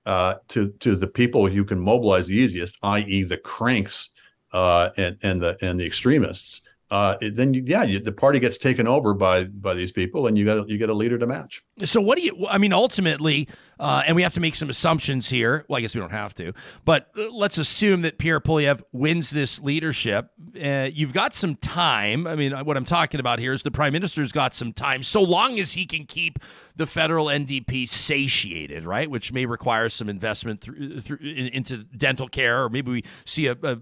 uh, 0.06 0.36
to 0.48 0.70
to 0.78 0.96
the 0.96 1.06
people 1.06 1.50
you 1.50 1.64
can 1.64 1.78
mobilize 1.78 2.28
the 2.28 2.36
easiest, 2.36 2.78
i.e., 2.82 3.24
the 3.24 3.36
cranks 3.36 4.10
uh, 4.52 4.88
and 4.96 5.18
and 5.22 5.42
the 5.42 5.58
and 5.60 5.78
the 5.78 5.84
extremists 5.84 6.62
uh, 6.90 7.16
then 7.20 7.52
you, 7.52 7.62
yeah, 7.66 7.82
you, 7.82 8.00
the 8.00 8.12
party 8.12 8.38
gets 8.38 8.56
taken 8.56 8.88
over 8.88 9.12
by 9.12 9.44
by 9.44 9.74
these 9.74 9.92
people, 9.92 10.26
and 10.26 10.38
you 10.38 10.46
got 10.46 10.68
you 10.70 10.78
get 10.78 10.88
a 10.88 10.94
leader 10.94 11.18
to 11.18 11.26
match. 11.26 11.62
So 11.84 12.00
what 12.00 12.16
do 12.16 12.24
you? 12.24 12.46
I 12.48 12.56
mean, 12.56 12.72
ultimately, 12.72 13.46
uh, 13.78 14.02
and 14.06 14.16
we 14.16 14.22
have 14.22 14.32
to 14.34 14.40
make 14.40 14.54
some 14.54 14.70
assumptions 14.70 15.28
here. 15.28 15.66
Well, 15.68 15.76
I 15.76 15.80
guess 15.82 15.94
we 15.94 16.00
don't 16.00 16.12
have 16.12 16.32
to, 16.34 16.54
but 16.86 17.10
uh, 17.18 17.28
let's 17.30 17.58
assume 17.58 18.00
that 18.02 18.18
Pierre 18.18 18.40
Poilievre 18.40 18.82
wins 18.92 19.28
this 19.28 19.60
leadership. 19.60 20.30
Uh, 20.62 20.88
you've 20.90 21.12
got 21.12 21.34
some 21.34 21.56
time. 21.56 22.26
I 22.26 22.34
mean, 22.34 22.52
what 22.52 22.78
I'm 22.78 22.86
talking 22.86 23.20
about 23.20 23.38
here 23.38 23.52
is 23.52 23.62
the 23.62 23.70
prime 23.70 23.92
minister's 23.92 24.32
got 24.32 24.54
some 24.54 24.72
time, 24.72 25.02
so 25.02 25.22
long 25.22 25.60
as 25.60 25.74
he 25.74 25.84
can 25.84 26.06
keep 26.06 26.38
the 26.74 26.86
federal 26.86 27.26
NDP 27.26 27.86
satiated, 27.86 28.86
right? 28.86 29.10
Which 29.10 29.30
may 29.30 29.44
require 29.44 29.90
some 29.90 30.08
investment 30.08 30.62
through, 30.62 31.00
through 31.00 31.18
into 31.18 31.84
dental 31.84 32.28
care, 32.28 32.64
or 32.64 32.70
maybe 32.70 32.90
we 32.90 33.04
see 33.26 33.46
a, 33.46 33.58
a 33.62 33.78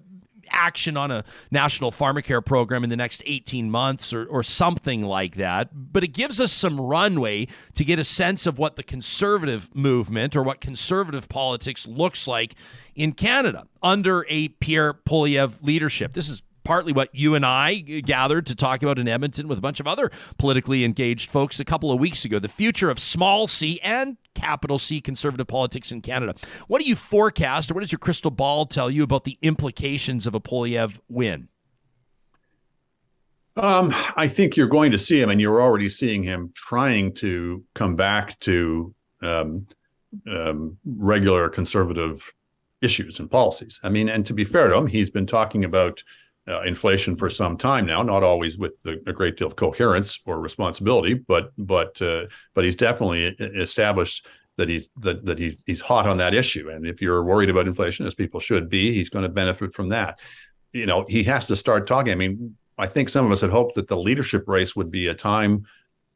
action 0.51 0.97
on 0.97 1.11
a 1.11 1.25
national 1.51 1.93
pharmacare 1.93 2.45
program 2.45 2.85
in 2.85 2.91
the 2.91 2.97
next 2.97 3.23
18 3.27 3.71
months 3.71 4.13
or, 4.13 4.27
or 4.27 4.43
something 4.43 5.03
like 5.03 5.37
that. 5.37 5.93
But 5.93 6.05
it 6.05 6.09
gives 6.09 6.41
us 6.41 6.53
some 6.53 6.81
runway 6.81 7.47
to 7.75 7.85
get 7.85 7.99
a 7.99 8.05
sense 8.05 8.47
of 8.47 8.59
what 8.59 8.77
the 8.77 8.83
conservative 8.83 9.75
movement 9.75 10.37
or 10.37 10.43
what 10.43 10.61
conservative 10.61 11.29
politics 11.29 11.87
looks 11.87 12.27
like 12.27 12.55
in 12.95 13.13
Canada 13.13 13.67
under 13.83 14.27
a 14.29 14.49
Pierre 14.49 14.95
Poilievre 14.95 15.63
leadership. 15.63 16.15
This 16.15 16.29
is 16.29 16.43
partly 16.67 16.93
what 16.93 17.09
you 17.15 17.37
and 17.37 17.47
I 17.47 17.77
gathered 17.77 18.45
to 18.47 18.57
talk 18.57 18.83
about 18.83 18.99
in 18.99 19.07
Edmonton 19.07 19.47
with 19.47 19.57
a 19.57 19.61
bunch 19.61 19.79
of 19.79 19.87
other 19.87 20.11
politically 20.37 20.85
engaged 20.85 21.31
folks 21.31 21.61
a 21.61 21.65
couple 21.65 21.93
of 21.93 22.01
weeks 22.01 22.25
ago. 22.25 22.41
The 22.41 22.49
future 22.49 22.91
of 22.91 22.99
small 22.99 23.47
c 23.47 23.79
and 23.83 24.17
capital 24.35 24.79
C 24.79 25.01
conservative 25.01 25.47
politics 25.47 25.93
in 25.93 26.03
Canada. 26.03 26.35
What 26.67 26.83
do 26.83 26.89
you 26.89 26.97
forecast, 26.97 27.71
or 27.71 27.75
what 27.75 27.83
does 27.83 27.93
your 27.93 28.01
crystal 28.01 28.33
ball 28.33 28.67
tell 28.67 28.91
you 28.91 29.05
about 29.05 29.23
the 29.23 29.39
implications 29.43 30.27
of 30.27 30.35
a 30.35 30.41
Poilievre 30.41 30.99
win? 31.09 31.49
Um, 33.57 33.95
I 34.17 34.27
think 34.27 34.57
you're 34.57 34.67
going 34.67 34.91
to 34.91 34.99
see 34.99 35.21
him, 35.21 35.31
and 35.31 35.41
you're 35.41 35.63
already 35.63 35.89
seeing 35.89 36.25
him 36.25 36.53
trying 36.55 37.15
to 37.15 37.65
come 37.75 37.95
back 37.95 38.39
to 38.41 38.93
um, 39.23 39.67
um, 40.29 40.77
regular 40.85 41.49
conservative 41.49 42.31
issues 42.83 43.21
and 43.21 43.31
policies. 43.31 43.79
I 43.85 43.89
mean, 43.89 44.09
and 44.09 44.27
to 44.27 44.35
be 44.35 44.45
fair 44.45 44.69
to 44.69 44.77
him, 44.77 44.87
he's 44.89 45.11
been 45.11 45.27
talking 45.27 45.65
about 45.65 46.03
uh, 46.49 46.63
inflation 46.63 47.17
for 47.17 47.29
some 47.29 47.57
time 47.57 47.87
now, 47.87 48.03
not 48.03 48.23
always 48.23 48.57
with 48.57 48.73
a, 48.87 48.93
a 49.07 49.13
great 49.13 49.37
deal 49.37 49.49
of 49.49 49.57
coherence 49.57 50.21
or 50.27 50.41
responsibility, 50.41 51.15
but 51.15 51.53
but 51.59 52.01
uh, 52.01 52.27
but 52.55 52.65
he's 52.65 52.77
definitely 52.77 53.27
established 53.27 54.27
that 54.57 54.69
he's 54.69 54.89
that, 54.99 55.25
that 55.27 55.39
he, 55.39 55.59
he's 55.67 55.81
hot 55.81 56.07
on 56.07 56.19
that 56.19 56.35
issue. 56.35 56.71
And 56.71 56.87
if 56.87 57.03
you're 57.03 57.25
worried 57.25 57.51
about 57.51 57.67
inflation, 57.67 58.07
as 58.07 58.15
people 58.15 58.41
should 58.41 58.69
be, 58.69 58.93
he's 58.93 59.11
going 59.11 59.25
to 59.25 59.29
benefit 59.29 59.75
from 59.75 59.89
that. 59.91 60.19
You 60.73 60.87
know, 60.87 61.05
he 61.09 61.25
has 61.25 61.47
to 61.47 61.57
start 61.57 61.87
talking. 61.87 62.13
I 62.13 62.17
mean, 62.17 62.57
I 62.79 62.87
think 62.87 63.09
some 63.09 63.27
of 63.27 63.33
us 63.33 63.41
had 63.41 63.51
hoped 63.51 63.75
that 63.75 63.89
the 63.89 63.97
leadership 63.97 64.45
race 64.47 64.77
would 64.77 64.91
be 64.91 65.09
a 65.09 65.15
time, 65.15 65.67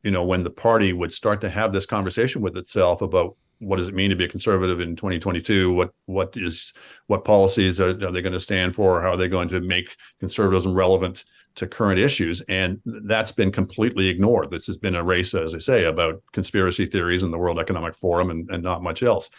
you 0.02 0.10
know, 0.10 0.24
when 0.24 0.44
the 0.44 0.50
party 0.50 0.92
would 0.92 1.12
start 1.12 1.40
to 1.40 1.48
have 1.48 1.72
this 1.72 1.86
conversation 1.86 2.42
with 2.42 2.56
itself 2.56 3.02
about 3.02 3.36
what 3.60 3.76
does 3.76 3.88
it 3.88 3.94
mean 3.94 4.10
to 4.10 4.16
be 4.16 4.24
a 4.24 4.28
conservative 4.28 4.80
in 4.80 4.96
2022? 4.96 5.72
What 5.72 5.90
what 6.06 6.36
is 6.36 6.72
what 7.06 7.24
policies 7.24 7.78
are, 7.78 7.90
are 7.90 8.10
they 8.10 8.22
going 8.22 8.32
to 8.32 8.40
stand 8.40 8.74
for? 8.74 9.00
How 9.00 9.10
are 9.10 9.16
they 9.16 9.28
going 9.28 9.48
to 9.50 9.60
make 9.60 9.96
conservatism 10.18 10.74
relevant 10.74 11.24
to 11.56 11.66
current 11.66 11.98
issues? 11.98 12.40
And 12.42 12.80
that's 12.84 13.32
been 13.32 13.52
completely 13.52 14.08
ignored. 14.08 14.50
This 14.50 14.66
has 14.66 14.78
been 14.78 14.94
a 14.94 15.04
race, 15.04 15.34
as 15.34 15.54
I 15.54 15.58
say, 15.58 15.84
about 15.84 16.22
conspiracy 16.32 16.86
theories 16.86 17.22
and 17.22 17.32
the 17.32 17.38
World 17.38 17.58
Economic 17.58 17.96
Forum 17.96 18.30
and, 18.30 18.50
and 18.50 18.62
not 18.62 18.82
much 18.82 19.02
else. 19.02 19.30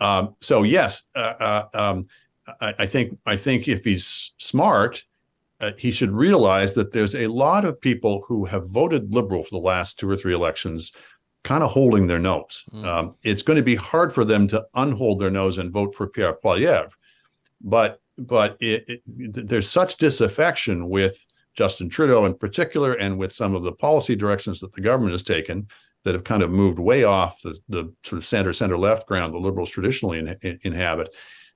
Um, 0.00 0.34
so 0.40 0.62
yes, 0.62 1.04
uh, 1.14 1.18
uh, 1.18 1.68
um, 1.74 2.06
I, 2.60 2.74
I, 2.80 2.86
think 2.86 3.18
I 3.26 3.36
think 3.36 3.68
if 3.68 3.84
he's 3.84 4.34
smart, 4.38 5.04
uh, 5.60 5.72
he 5.78 5.90
should 5.90 6.10
realize 6.10 6.72
that 6.72 6.92
there's 6.92 7.14
a 7.14 7.26
lot 7.26 7.66
of 7.66 7.80
people 7.80 8.24
who 8.26 8.46
have 8.46 8.70
voted 8.70 9.12
liberal 9.12 9.42
for 9.42 9.50
the 9.50 9.58
last 9.58 9.98
two 9.98 10.08
or 10.08 10.16
three 10.16 10.32
elections 10.32 10.92
kind 11.42 11.62
of 11.62 11.70
holding 11.70 12.06
their 12.06 12.18
nose. 12.18 12.64
Mm. 12.72 12.86
Um, 12.86 13.14
it's 13.22 13.42
going 13.42 13.56
to 13.56 13.62
be 13.62 13.76
hard 13.76 14.12
for 14.12 14.24
them 14.24 14.48
to 14.48 14.64
unhold 14.74 15.20
their 15.20 15.30
nose 15.30 15.58
and 15.58 15.72
vote 15.72 15.94
for 15.94 16.06
Pierre 16.06 16.36
Poilievre, 16.42 16.90
but 17.60 18.00
but 18.18 18.56
it, 18.60 18.84
it, 18.86 19.02
there's 19.48 19.68
such 19.68 19.96
disaffection 19.96 20.90
with 20.90 21.26
Justin 21.54 21.88
Trudeau 21.88 22.26
in 22.26 22.34
particular, 22.34 22.92
and 22.94 23.18
with 23.18 23.32
some 23.32 23.54
of 23.54 23.62
the 23.62 23.72
policy 23.72 24.14
directions 24.14 24.60
that 24.60 24.72
the 24.74 24.80
government 24.80 25.12
has 25.12 25.22
taken 25.22 25.66
that 26.04 26.14
have 26.14 26.24
kind 26.24 26.42
of 26.42 26.50
moved 26.50 26.78
way 26.78 27.04
off 27.04 27.40
the, 27.42 27.58
the 27.68 27.92
sort 28.04 28.18
of 28.18 28.26
center 28.26 28.52
center 28.52 28.78
left 28.78 29.06
ground 29.06 29.34
the 29.34 29.38
liberals 29.38 29.70
traditionally 29.70 30.18
in, 30.18 30.36
in, 30.42 30.58
inhabit. 30.62 31.14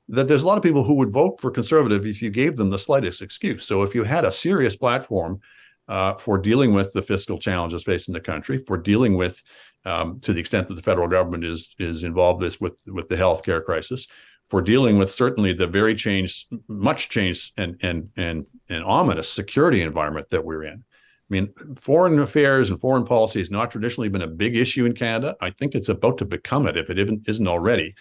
That 0.08 0.28
there's 0.28 0.42
a 0.42 0.46
lot 0.46 0.58
of 0.58 0.62
people 0.62 0.84
who 0.84 0.94
would 0.96 1.12
vote 1.12 1.40
for 1.40 1.50
conservative 1.50 2.04
if 2.04 2.20
you 2.20 2.30
gave 2.30 2.56
them 2.56 2.70
the 2.70 2.78
slightest 2.78 3.22
excuse. 3.22 3.64
So 3.66 3.82
if 3.82 3.94
you 3.94 4.04
had 4.04 4.24
a 4.24 4.32
serious 4.32 4.76
platform 4.76 5.40
uh, 5.88 6.14
for 6.14 6.38
dealing 6.38 6.72
with 6.72 6.92
the 6.92 7.02
fiscal 7.02 7.38
challenges 7.38 7.84
facing 7.84 8.14
the 8.14 8.20
country, 8.20 8.58
for 8.66 8.76
dealing 8.76 9.16
with 9.16 9.42
um, 9.84 10.20
to 10.20 10.32
the 10.32 10.40
extent 10.40 10.68
that 10.68 10.74
the 10.74 10.82
federal 10.82 11.08
government 11.08 11.44
is 11.44 11.74
is 11.78 12.04
involved 12.04 12.42
this 12.42 12.60
with 12.60 12.74
with 12.86 13.08
the 13.08 13.16
healthcare 13.16 13.64
crisis, 13.64 14.06
for 14.48 14.62
dealing 14.62 14.98
with 14.98 15.10
certainly 15.10 15.52
the 15.52 15.66
very 15.66 15.94
changed, 15.94 16.52
much 16.68 17.08
changed 17.08 17.52
and 17.58 17.76
and 17.82 18.08
and 18.16 18.46
and 18.68 18.84
ominous 18.84 19.30
security 19.30 19.82
environment 19.82 20.30
that 20.30 20.44
we're 20.44 20.64
in. 20.64 20.84
I 20.84 21.30
mean, 21.30 21.54
foreign 21.76 22.18
affairs 22.18 22.68
and 22.68 22.80
foreign 22.80 23.04
policy 23.04 23.38
has 23.38 23.50
not 23.50 23.70
traditionally 23.70 24.10
been 24.10 24.22
a 24.22 24.26
big 24.26 24.56
issue 24.56 24.84
in 24.84 24.92
Canada. 24.92 25.36
I 25.40 25.50
think 25.50 25.74
it's 25.74 25.88
about 25.88 26.18
to 26.18 26.24
become 26.24 26.66
it 26.66 26.76
if 26.76 26.90
it 26.90 26.98
isn't 27.26 27.48
already, 27.48 27.94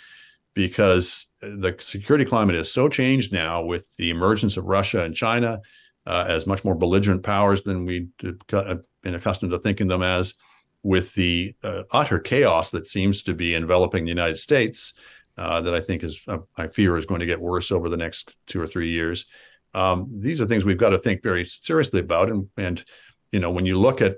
because 0.54 1.28
the 1.41 1.76
security 1.80 2.26
climate 2.26 2.56
is 2.56 2.72
so 2.72 2.89
changed 2.89 3.32
now 3.34 3.63
with 3.63 3.88
the 3.98 4.10
emergence 4.10 4.58
of 4.58 4.65
Russia 4.65 5.04
and 5.04 5.15
China 5.15 5.62
uh, 6.06 6.26
as 6.28 6.46
much 6.46 6.63
more 6.63 6.76
belligerent 6.76 7.24
powers 7.24 7.63
than 7.63 7.86
we've 7.86 8.10
been 8.18 9.16
accustomed 9.16 9.52
to 9.52 9.60
thinking 9.60 9.88
them 9.88 10.04
as 10.04 10.34
with 10.84 11.13
the 11.13 11.56
uh, 11.63 11.84
utter 11.92 12.20
chaos 12.20 12.72
that 12.72 12.88
seems 12.88 13.24
to 13.24 13.34
be 13.34 13.56
enveloping 13.56 14.04
the 14.04 14.10
United 14.10 14.38
States, 14.38 14.94
uh, 15.38 15.62
that 15.62 15.74
I 15.74 15.80
think 15.80 16.04
is, 16.04 16.22
uh, 16.28 16.39
I 16.58 16.68
fear, 16.68 16.98
is 16.98 17.06
going 17.06 17.22
to 17.22 17.26
get 17.26 17.39
worse 17.39 17.72
over 17.72 17.89
the 17.89 17.98
next 17.98 18.36
two 18.48 18.62
or 18.62 18.68
three 18.68 18.92
years. 18.92 19.26
Um, 19.74 20.08
these 20.20 20.42
are 20.42 20.46
things 20.46 20.66
we've 20.66 20.78
got 20.78 20.89
to 20.89 21.00
think 21.00 21.24
very 21.24 21.46
seriously 21.46 22.02
about. 22.02 22.30
And, 22.30 22.50
and, 22.58 22.84
you 23.32 23.39
know, 23.39 23.50
when 23.50 23.66
you 23.66 23.80
look 23.80 24.02
at 24.02 24.18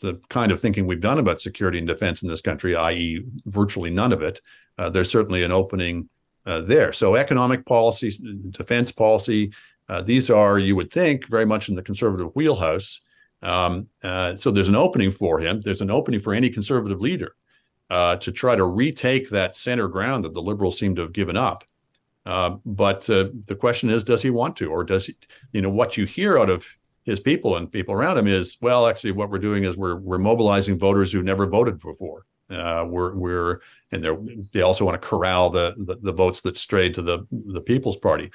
the 0.00 0.20
kind 0.30 0.52
of 0.52 0.60
thinking 0.60 0.86
we've 0.86 1.00
done 1.00 1.18
about 1.18 1.40
security 1.40 1.78
and 1.78 1.86
defense 1.86 2.22
in 2.22 2.28
this 2.28 2.40
country, 2.40 2.76
i.e., 2.76 3.24
virtually 3.46 3.90
none 3.90 4.12
of 4.12 4.22
it, 4.22 4.40
uh, 4.78 4.88
there's 4.88 5.10
certainly 5.10 5.42
an 5.42 5.52
opening 5.52 6.08
uh, 6.46 6.60
there. 6.60 6.92
So, 6.92 7.16
economic 7.16 7.64
policy, 7.66 8.16
defense 8.50 8.92
policy, 8.92 9.52
uh, 9.88 10.02
these 10.02 10.30
are, 10.30 10.58
you 10.58 10.76
would 10.76 10.90
think, 10.90 11.28
very 11.28 11.44
much 11.44 11.68
in 11.68 11.74
the 11.74 11.82
conservative 11.82 12.34
wheelhouse. 12.34 13.00
Um, 13.42 13.88
uh, 14.02 14.36
so 14.36 14.50
there's 14.50 14.68
an 14.68 14.74
opening 14.74 15.10
for 15.10 15.38
him. 15.38 15.60
There's 15.60 15.82
an 15.82 15.90
opening 15.90 16.20
for 16.20 16.32
any 16.32 16.48
conservative 16.48 17.00
leader 17.00 17.36
uh, 17.90 18.16
to 18.16 18.32
try 18.32 18.56
to 18.56 18.64
retake 18.64 19.28
that 19.30 19.54
center 19.54 19.88
ground 19.88 20.24
that 20.24 20.32
the 20.32 20.42
liberals 20.42 20.78
seem 20.78 20.94
to 20.94 21.02
have 21.02 21.12
given 21.12 21.36
up. 21.36 21.64
Uh, 22.24 22.56
but 22.64 23.08
uh, 23.10 23.28
the 23.46 23.54
question 23.54 23.90
is, 23.90 24.02
does 24.02 24.22
he 24.22 24.30
want 24.30 24.56
to, 24.56 24.70
or 24.70 24.82
does 24.82 25.06
he? 25.06 25.14
You 25.52 25.60
know, 25.60 25.68
what 25.68 25.98
you 25.98 26.06
hear 26.06 26.38
out 26.38 26.48
of 26.48 26.66
his 27.04 27.20
people 27.20 27.56
and 27.56 27.70
people 27.70 27.94
around 27.94 28.16
him 28.16 28.26
is, 28.26 28.56
well, 28.62 28.86
actually, 28.86 29.12
what 29.12 29.28
we're 29.28 29.38
doing 29.38 29.64
is 29.64 29.76
we're 29.76 29.96
we're 29.96 30.16
mobilizing 30.16 30.78
voters 30.78 31.12
who 31.12 31.22
never 31.22 31.46
voted 31.46 31.78
before. 31.78 32.24
We're 32.48 33.14
we're 33.14 33.60
and 33.92 34.02
they 34.02 34.16
they 34.54 34.62
also 34.62 34.86
want 34.86 35.00
to 35.00 35.06
corral 35.06 35.50
the, 35.50 35.74
the 35.76 35.96
the 35.96 36.12
votes 36.12 36.40
that 36.42 36.56
strayed 36.56 36.94
to 36.94 37.02
the 37.02 37.26
the 37.30 37.60
People's 37.60 37.98
Party. 37.98 38.30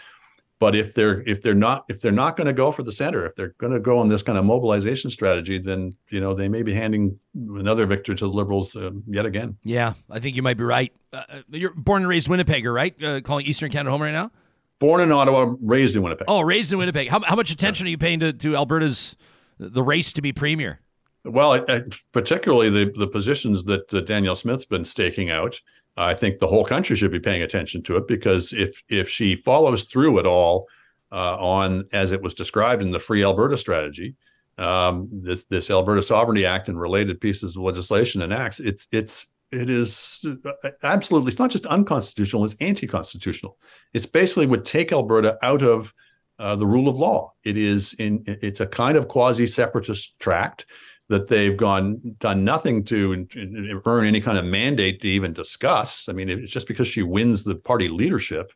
But 0.60 0.76
if 0.76 0.94
they're 0.94 1.22
if 1.22 1.42
they're 1.42 1.56
not 1.56 1.86
if 1.88 2.02
they're 2.02 2.12
not 2.12 2.36
going 2.36 2.48
to 2.48 2.54
go 2.54 2.72
for 2.74 2.84
the 2.84 2.92
center, 2.92 3.26
if 3.26 3.34
they're 3.36 3.56
going 3.60 3.72
to 3.72 3.80
go 3.80 3.98
on 3.98 4.10
this 4.10 4.22
kind 4.22 4.38
of 4.38 4.44
mobilization 4.44 5.10
strategy, 5.10 5.58
then 5.58 5.96
you 6.10 6.20
know 6.20 6.34
they 6.34 6.50
may 6.50 6.64
be 6.64 6.74
handing 6.74 7.18
another 7.34 7.86
victory 7.86 8.16
to 8.16 8.26
the 8.26 8.32
liberals 8.32 8.76
uh, 8.76 8.92
yet 9.08 9.26
again. 9.26 9.58
Yeah, 9.64 9.94
I 10.10 10.20
think 10.20 10.36
you 10.36 10.42
might 10.42 10.58
be 10.58 10.66
right. 10.66 10.92
Uh, 11.14 11.24
uh 11.30 11.42
you're 11.50 11.74
born 11.74 12.02
and 12.02 12.10
raised 12.10 12.28
Winnipegger, 12.28 12.74
right? 12.74 13.02
Uh, 13.02 13.22
calling 13.22 13.46
Eastern 13.46 13.72
Canada 13.72 13.92
home 13.92 14.02
right 14.02 14.12
now. 14.12 14.32
Born 14.80 15.02
in 15.02 15.12
Ottawa, 15.12 15.56
raised 15.62 15.96
in 15.96 16.02
Winnipeg. 16.02 16.26
Oh, 16.28 16.42
raised 16.42 16.72
in 16.72 16.78
Winnipeg. 16.78 17.10
How, 17.10 17.20
how 17.22 17.36
much 17.36 17.52
attention 17.52 17.86
yeah. 17.86 17.90
are 17.90 17.92
you 17.92 17.98
paying 17.98 18.20
to, 18.22 18.32
to 18.32 18.56
Alberta's 18.56 19.16
the 19.60 19.84
race 19.84 20.14
to 20.14 20.22
be 20.22 20.32
premier? 20.34 20.80
Well, 21.26 21.54
I, 21.54 21.64
I, 21.68 21.82
particularly 22.12 22.70
the 22.70 22.92
the 22.96 23.08
positions 23.08 23.64
that 23.66 23.94
uh, 23.94 24.02
Danielle 24.02 24.36
Smith's 24.36 24.66
been 24.66 24.86
staking 24.86 25.30
out. 25.30 25.60
I 26.00 26.14
think 26.14 26.40
the 26.40 26.48
whole 26.48 26.64
country 26.64 26.96
should 26.96 27.12
be 27.12 27.20
paying 27.20 27.42
attention 27.42 27.84
to 27.84 27.98
it 27.98 28.08
because 28.08 28.54
if 28.54 28.82
if 28.88 29.10
she 29.10 29.36
follows 29.36 29.84
through 29.84 30.20
at 30.20 30.26
all 30.26 30.68
uh, 31.12 31.36
on 31.36 31.86
as 31.92 32.14
it 32.14 32.22
was 32.22 32.34
described 32.34 32.82
in 32.82 32.92
the 32.92 33.00
Free 33.00 33.24
Alberta 33.24 33.58
strategy, 33.58 34.16
um, 34.58 35.10
this 35.12 35.44
this 35.46 35.70
Alberta 35.70 36.02
Sovereignty 36.02 36.46
Act 36.46 36.70
and 36.70 36.80
related 36.80 37.20
pieces 37.20 37.58
of 37.58 37.64
legislation 37.64 38.22
and 38.22 38.34
acts, 38.34 38.62
it's 38.62 38.88
it's 38.92 39.32
it 39.52 39.70
is 39.70 40.26
uh, 40.26 40.70
absolutely 40.84 41.32
it's 41.32 41.40
not 41.40 41.52
just 41.52 41.66
unconstitutional; 41.66 42.46
it's 42.46 42.56
anti-constitutional. 42.62 43.58
It's 43.94 44.06
basically 44.06 44.46
would 44.46 44.66
take 44.66 44.94
Alberta 44.94 45.38
out 45.42 45.62
of 45.62 45.94
uh, 46.40 46.56
the 46.56 46.68
rule 46.68 46.88
of 46.88 46.98
law. 46.98 47.34
It 47.44 47.58
is 47.58 47.94
in 47.96 48.24
it's 48.26 48.62
a 48.62 48.68
kind 48.68 48.98
of 48.98 49.10
quasi 49.10 49.48
separatist 49.48 50.18
tract 50.20 50.66
that 51.10 51.28
they've 51.28 51.58
gone 51.58 52.00
done 52.20 52.46
nothing 52.46 52.84
to 52.86 53.28
earn 53.86 54.06
any 54.06 54.22
kind 54.22 54.38
of 54.38 54.46
mandate 54.46 55.02
to 55.02 55.08
even 55.08 55.34
discuss. 55.34 56.08
I 56.08 56.14
mean, 56.14 56.30
it's 56.30 56.52
just 56.52 56.68
because 56.68 56.88
she 56.88 57.02
wins 57.04 57.44
the 57.44 57.56
party 57.56 57.90
leadership. 57.90 58.54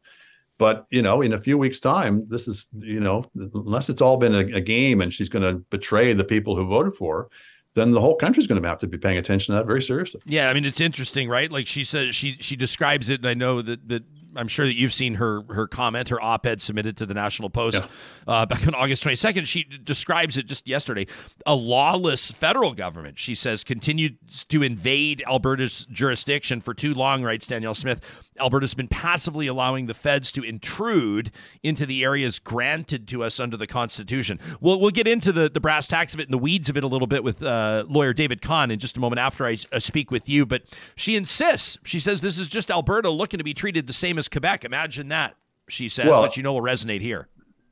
But 0.59 0.85
you 0.91 1.01
know, 1.01 1.21
in 1.21 1.33
a 1.33 1.41
few 1.41 1.57
weeks' 1.57 1.79
time, 1.79 2.25
this 2.29 2.47
is 2.47 2.67
you 2.77 2.99
know, 2.99 3.25
unless 3.35 3.89
it's 3.89 4.01
all 4.01 4.17
been 4.17 4.35
a, 4.35 4.57
a 4.57 4.61
game 4.61 5.01
and 5.01 5.11
she's 5.11 5.29
going 5.29 5.43
to 5.43 5.59
betray 5.71 6.13
the 6.13 6.23
people 6.23 6.55
who 6.55 6.67
voted 6.67 6.93
for 6.93 7.17
her, 7.17 7.29
then 7.73 7.91
the 7.91 7.99
whole 7.99 8.15
country's 8.15 8.45
going 8.45 8.61
to 8.61 8.67
have 8.67 8.77
to 8.77 8.87
be 8.87 8.99
paying 8.99 9.17
attention 9.17 9.53
to 9.53 9.57
that 9.57 9.65
very 9.65 9.81
seriously. 9.81 10.21
Yeah, 10.25 10.49
I 10.49 10.53
mean 10.53 10.63
it's 10.63 10.79
interesting, 10.79 11.27
right? 11.27 11.51
Like 11.51 11.65
she 11.65 11.83
says, 11.83 12.15
she 12.15 12.33
she 12.39 12.55
describes 12.55 13.09
it, 13.09 13.19
and 13.19 13.27
I 13.27 13.33
know 13.33 13.63
that 13.63 13.89
that 13.89 14.03
I'm 14.35 14.47
sure 14.47 14.65
that 14.65 14.75
you've 14.75 14.93
seen 14.93 15.15
her 15.15 15.41
her 15.49 15.67
comment, 15.67 16.09
her 16.09 16.21
op-ed 16.21 16.61
submitted 16.61 16.97
to 16.97 17.05
the 17.05 17.13
National 17.13 17.49
Post 17.49 17.83
yeah. 17.83 17.87
uh, 18.27 18.45
back 18.45 18.67
on 18.67 18.75
August 18.75 19.03
22nd. 19.03 19.45
She 19.45 19.63
describes 19.63 20.37
it 20.37 20.45
just 20.45 20.67
yesterday. 20.67 21.07
A 21.45 21.55
lawless 21.55 22.31
federal 22.31 22.73
government, 22.73 23.19
she 23.19 23.35
says, 23.35 23.63
continued 23.63 24.17
to 24.49 24.63
invade 24.63 25.23
Alberta's 25.27 25.85
jurisdiction 25.91 26.61
for 26.61 26.73
too 26.73 26.93
long. 26.93 27.23
Writes 27.23 27.47
Danielle 27.47 27.75
Smith. 27.75 28.01
Alberta's 28.39 28.73
been 28.73 28.87
passively 28.87 29.47
allowing 29.47 29.85
the 29.85 29.93
feds 29.93 30.31
to 30.33 30.43
intrude 30.43 31.31
into 31.61 31.85
the 31.85 32.03
areas 32.03 32.39
granted 32.39 33.07
to 33.09 33.23
us 33.23 33.39
under 33.39 33.57
the 33.57 33.67
Constitution. 33.67 34.39
We'll, 34.59 34.79
we'll 34.79 34.91
get 34.91 35.07
into 35.07 35.31
the, 35.31 35.49
the 35.49 35.59
brass 35.59 35.87
tacks 35.87 36.13
of 36.13 36.19
it 36.19 36.23
and 36.23 36.33
the 36.33 36.37
weeds 36.37 36.69
of 36.69 36.77
it 36.77 36.83
a 36.83 36.87
little 36.87 37.07
bit 37.07 37.23
with 37.23 37.43
uh, 37.43 37.85
lawyer 37.87 38.13
David 38.13 38.41
Khan 38.41 38.71
in 38.71 38.79
just 38.79 38.97
a 38.97 38.99
moment 38.99 39.19
after 39.19 39.45
I 39.45 39.57
uh, 39.71 39.79
speak 39.79 40.11
with 40.11 40.27
you. 40.27 40.45
But 40.45 40.63
she 40.95 41.15
insists, 41.15 41.77
she 41.83 41.99
says 41.99 42.21
this 42.21 42.39
is 42.39 42.47
just 42.47 42.71
Alberta 42.71 43.09
looking 43.09 43.37
to 43.37 43.43
be 43.43 43.53
treated 43.53 43.87
the 43.87 43.93
same 43.93 44.17
as 44.17 44.27
Quebec. 44.27 44.65
Imagine 44.65 45.09
that, 45.09 45.35
she 45.69 45.89
says, 45.89 46.07
well, 46.07 46.23
which 46.23 46.37
you 46.37 46.43
know 46.43 46.53
will 46.53 46.61
resonate 46.61 47.01
here. 47.01 47.27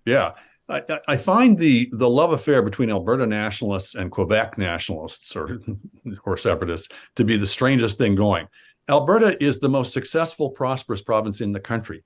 Yeah. 0.06 0.34
I, 0.70 0.84
I, 1.08 1.18
find 1.18 1.58
the 1.58 1.90
the 1.92 2.10
love 2.10 2.32
affair 2.32 2.62
between 2.62 2.90
Alberta 2.90 3.26
nationalists 3.26 3.96
and 3.96 4.10
Quebec 4.10 4.58
nationalists 4.58 5.36
or 5.36 5.60
or 6.26 6.38
separatists 6.38 6.88
to 7.16 7.26
be 7.26 7.36
the 7.36 7.48
strangest 7.48 7.98
thing 7.98 8.16
going. 8.16 8.48
Alberta 8.92 9.42
is 9.42 9.60
the 9.60 9.70
most 9.70 9.94
successful, 9.94 10.50
prosperous 10.50 11.02
province 11.02 11.40
in 11.40 11.54
the 11.54 11.60
country. 11.62 12.04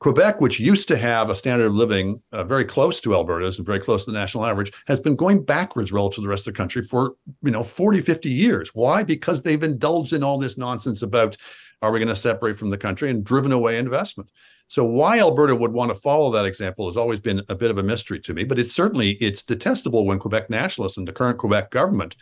Quebec, 0.00 0.40
which 0.40 0.58
used 0.58 0.88
to 0.88 0.96
have 0.96 1.30
a 1.30 1.36
standard 1.36 1.66
of 1.66 1.74
living 1.74 2.20
uh, 2.32 2.42
very 2.42 2.64
close 2.64 3.00
to 3.00 3.14
Alberta's 3.14 3.56
and 3.56 3.64
very 3.64 3.78
close 3.78 4.04
to 4.04 4.10
the 4.10 4.18
national 4.18 4.44
average, 4.44 4.72
has 4.88 4.98
been 4.98 5.14
going 5.14 5.44
backwards 5.44 5.92
relative 5.92 6.16
to 6.16 6.20
the 6.22 6.28
rest 6.28 6.46
of 6.46 6.52
the 6.52 6.58
country 6.58 6.82
for, 6.82 7.14
you 7.42 7.52
know, 7.52 7.62
40, 7.62 8.00
50 8.00 8.28
years. 8.28 8.70
Why? 8.74 9.04
Because 9.04 9.42
they've 9.42 9.62
indulged 9.62 10.12
in 10.12 10.24
all 10.24 10.36
this 10.36 10.58
nonsense 10.58 11.02
about 11.02 11.36
are 11.80 11.92
we 11.92 12.00
going 12.00 12.08
to 12.08 12.16
separate 12.16 12.56
from 12.56 12.70
the 12.70 12.78
country 12.78 13.10
and 13.10 13.24
driven 13.24 13.52
away 13.52 13.78
investment. 13.78 14.28
So 14.66 14.84
why 14.84 15.20
Alberta 15.20 15.54
would 15.54 15.72
want 15.72 15.90
to 15.90 15.94
follow 15.94 16.32
that 16.32 16.46
example 16.46 16.86
has 16.86 16.96
always 16.96 17.20
been 17.20 17.42
a 17.48 17.54
bit 17.54 17.70
of 17.70 17.78
a 17.78 17.82
mystery 17.82 18.18
to 18.20 18.34
me, 18.34 18.42
but 18.42 18.58
it's 18.58 18.74
certainly 18.74 19.12
it's 19.20 19.44
detestable 19.44 20.04
when 20.04 20.18
Quebec 20.18 20.50
nationalists 20.50 20.96
and 20.96 21.06
the 21.06 21.12
current 21.12 21.38
Quebec 21.38 21.70
government 21.70 22.16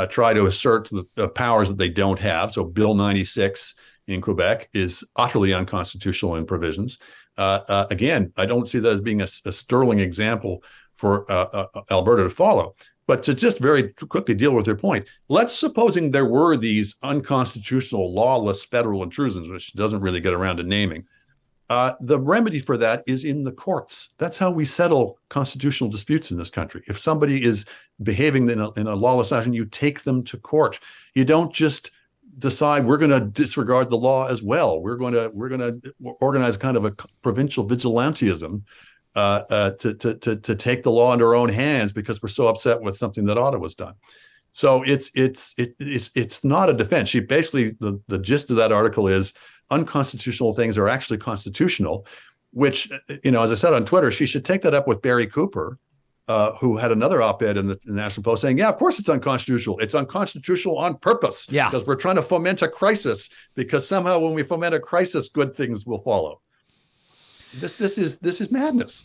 uh, 0.00 0.06
try 0.06 0.32
to 0.32 0.46
assert 0.46 0.88
the, 0.88 1.06
the, 1.14 1.28
powers 1.28 1.68
that 1.68 1.76
they 1.76 1.90
don't 1.90 2.18
have. 2.18 2.52
So 2.52 2.64
Bill 2.64 2.94
96 2.94 3.74
in 4.06 4.22
Quebec 4.22 4.70
is 4.72 5.04
utterly 5.14 5.52
unconstitutional 5.52 6.36
in 6.36 6.46
provisions. 6.46 6.98
Uh, 7.36 7.60
uh, 7.68 7.86
again, 7.90 8.32
I 8.36 8.46
don't 8.46 8.68
see 8.68 8.78
that 8.78 8.92
as 8.92 9.02
being 9.02 9.20
a, 9.20 9.28
a 9.44 9.52
sterling 9.52 9.98
example 9.98 10.64
for 10.94 11.30
uh, 11.30 11.66
uh, 11.74 11.82
Alberta 11.90 12.24
to 12.24 12.30
follow. 12.30 12.74
But 13.06 13.22
to 13.24 13.34
just 13.34 13.58
very 13.58 13.92
quickly 13.92 14.34
deal 14.34 14.52
with 14.52 14.66
your 14.66 14.76
point, 14.76 15.06
let's 15.28 15.54
supposing 15.54 16.10
there 16.10 16.24
were 16.24 16.56
these 16.56 16.96
unconstitutional, 17.02 18.14
lawless 18.14 18.64
federal 18.64 19.02
intrusions, 19.02 19.48
which 19.48 19.74
doesn't 19.74 20.00
really 20.00 20.20
get 20.20 20.32
around 20.32 20.56
to 20.58 20.62
naming. 20.62 21.04
Uh, 21.70 21.94
the 22.00 22.18
remedy 22.18 22.58
for 22.58 22.76
that 22.76 23.04
is 23.06 23.24
in 23.24 23.44
the 23.44 23.52
courts. 23.52 24.08
That's 24.18 24.36
how 24.36 24.50
we 24.50 24.64
settle 24.64 25.20
constitutional 25.28 25.88
disputes 25.88 26.32
in 26.32 26.36
this 26.36 26.50
country. 26.50 26.82
If 26.88 26.98
somebody 26.98 27.44
is 27.44 27.64
behaving 28.02 28.50
in 28.50 28.58
a, 28.58 28.72
in 28.72 28.88
a 28.88 28.96
lawless 28.96 29.28
fashion, 29.28 29.52
you 29.52 29.64
take 29.66 30.02
them 30.02 30.24
to 30.24 30.36
court. 30.36 30.80
You 31.14 31.24
don't 31.24 31.54
just 31.54 31.92
decide 32.38 32.84
we're 32.84 32.98
going 32.98 33.12
to 33.12 33.20
disregard 33.20 33.88
the 33.88 33.96
law 33.96 34.26
as 34.26 34.42
well. 34.42 34.82
We're 34.82 34.96
going 34.96 35.14
to 35.14 35.30
we're 35.32 35.48
going 35.48 35.80
to 35.80 35.94
organize 36.20 36.56
kind 36.56 36.76
of 36.76 36.84
a 36.84 36.90
provincial 37.22 37.64
vigilantism 37.64 38.62
uh, 39.14 39.42
uh, 39.48 39.70
to, 39.70 39.94
to 39.94 40.14
to 40.14 40.36
to 40.36 40.54
take 40.56 40.82
the 40.82 40.90
law 40.90 41.12
into 41.12 41.24
our 41.24 41.36
own 41.36 41.50
hands 41.50 41.92
because 41.92 42.20
we're 42.20 42.30
so 42.30 42.48
upset 42.48 42.82
with 42.82 42.96
something 42.96 43.26
that 43.26 43.38
Ottawa's 43.38 43.76
done. 43.76 43.94
So 44.50 44.82
it's 44.82 45.12
it's 45.14 45.54
it, 45.56 45.76
it's 45.78 46.10
it's 46.16 46.42
not 46.42 46.68
a 46.68 46.72
defense. 46.72 47.10
She 47.10 47.20
basically 47.20 47.76
the 47.78 48.00
the 48.08 48.18
gist 48.18 48.50
of 48.50 48.56
that 48.56 48.72
article 48.72 49.06
is 49.06 49.34
unconstitutional 49.70 50.52
things 50.52 50.76
are 50.78 50.88
actually 50.88 51.18
constitutional, 51.18 52.06
which, 52.52 52.90
you 53.22 53.30
know, 53.30 53.42
as 53.42 53.52
I 53.52 53.54
said 53.54 53.72
on 53.72 53.84
Twitter, 53.84 54.10
she 54.10 54.26
should 54.26 54.44
take 54.44 54.62
that 54.62 54.74
up 54.74 54.88
with 54.88 55.02
Barry 55.02 55.26
Cooper, 55.26 55.78
uh, 56.28 56.52
who 56.56 56.76
had 56.76 56.92
another 56.92 57.22
op-ed 57.22 57.56
in 57.56 57.66
the, 57.66 57.78
in 57.86 57.94
the, 57.94 58.00
National 58.00 58.22
Post 58.22 58.42
saying, 58.42 58.58
"Yeah, 58.58 58.68
of 58.68 58.76
course 58.76 59.00
it's 59.00 59.08
unconstitutional. 59.08 59.78
It's 59.80 59.94
unconstitutional 59.94 60.78
on 60.78 60.96
purpose. 60.98 61.48
Yeah, 61.50 61.68
because 61.68 61.86
we're 61.86 61.96
trying 61.96 62.16
to 62.16 62.22
foment 62.22 62.62
a 62.62 62.68
crisis. 62.68 63.30
Because 63.54 63.86
somehow, 63.86 64.20
when 64.20 64.34
we 64.34 64.44
foment 64.44 64.74
a 64.74 64.80
crisis, 64.80 65.28
good 65.28 65.54
things 65.54 65.86
will 65.86 65.98
follow. 65.98 66.40
This 67.54 67.72
this 67.76 67.98
is 67.98 68.18
this 68.18 68.40
is 68.40 68.52
madness. 68.52 69.04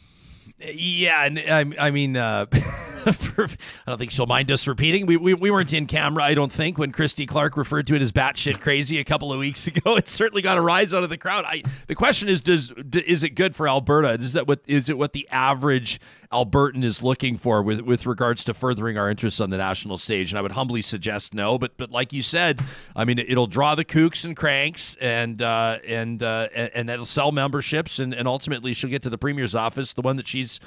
Yeah, 0.60 1.26
and 1.26 1.40
I, 1.40 1.88
I 1.88 1.92
mean, 1.92 2.16
uh, 2.16 2.46
I 2.54 3.48
don't 3.86 3.98
think 3.98 4.12
she'll 4.12 4.26
mind 4.26 4.50
us 4.52 4.68
repeating. 4.68 5.06
We, 5.06 5.18
we, 5.18 5.34
we 5.34 5.52
weren't 5.52 5.74
in 5.74 5.86
camera, 5.86 6.24
I 6.24 6.34
don't 6.34 6.52
think, 6.52 6.78
when 6.78 6.94
Christy 6.94 7.26
Clark 7.26 7.58
referred 7.58 7.88
to 7.88 7.96
it 7.96 8.02
as 8.02 8.14
batshit 8.14 8.62
crazy 8.62 8.98
a 8.98 9.04
couple 9.04 9.34
of 9.34 9.40
weeks 9.40 9.68
ago. 9.68 9.98
It 9.98 10.08
certainly 10.08 10.42
got 10.42 10.58
a 10.58 10.62
rise 10.62 10.94
out 10.94 11.04
of 11.04 11.10
the 11.10 11.18
crowd. 11.18 11.44
I, 11.46 11.64
the 11.88 11.96
question 11.96 12.30
is, 12.30 12.40
does 12.40 12.72
is 12.94 13.24
it 13.24 13.32
good 13.32 13.54
for 13.54 13.68
Alberta? 13.68 14.14
Is 14.14 14.34
that 14.34 14.48
what 14.48 14.62
is 14.66 14.88
it 14.90 14.98
what 14.98 15.12
the 15.12 15.28
average 15.30 16.00
Albertan 16.36 16.84
is 16.84 17.02
looking 17.02 17.38
for 17.38 17.62
with 17.62 17.82
with 17.82 18.06
regards 18.06 18.44
to 18.46 18.54
furthering 18.54 18.98
our 18.98 19.10
interests 19.10 19.40
on 19.40 19.50
the 19.50 19.58
national 19.58 19.98
stage? 19.98 20.32
And 20.32 20.40
I 20.40 20.42
would 20.42 20.52
humbly 20.52 20.82
suggest 20.82 21.34
no. 21.34 21.58
But 21.58 21.78
but 21.78 21.92
like 21.92 22.12
you 22.12 22.22
said, 22.22 22.62
I 22.96 23.06
mean, 23.06 23.20
it'll 23.20 23.48
draw 23.48 23.76
the 23.76 23.86
kooks 23.86 24.26
and 24.26 24.36
cranks, 24.36 24.96
and 25.00 25.42
uh, 25.42 25.80
and, 25.88 26.22
uh, 26.22 26.50
and 26.54 26.90
that'll 26.90 27.06
sell 27.06 27.32
memberships, 27.32 28.00
and 28.00 28.14
and 28.14 28.28
ultimately 28.28 28.74
she'll 28.74 28.90
get 28.90 29.02
to 29.04 29.10
the 29.10 29.18
premier's 29.18 29.56
office, 29.56 29.94
the 29.94 30.02
one 30.02 30.18
that 30.18 30.28
she's 30.28 30.60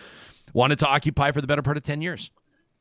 wanted 0.52 0.78
to 0.78 0.88
occupy 0.88 1.31
for 1.31 1.40
the 1.40 1.46
better 1.46 1.62
part 1.62 1.76
of 1.76 1.83
10 1.83 2.00
years. 2.02 2.31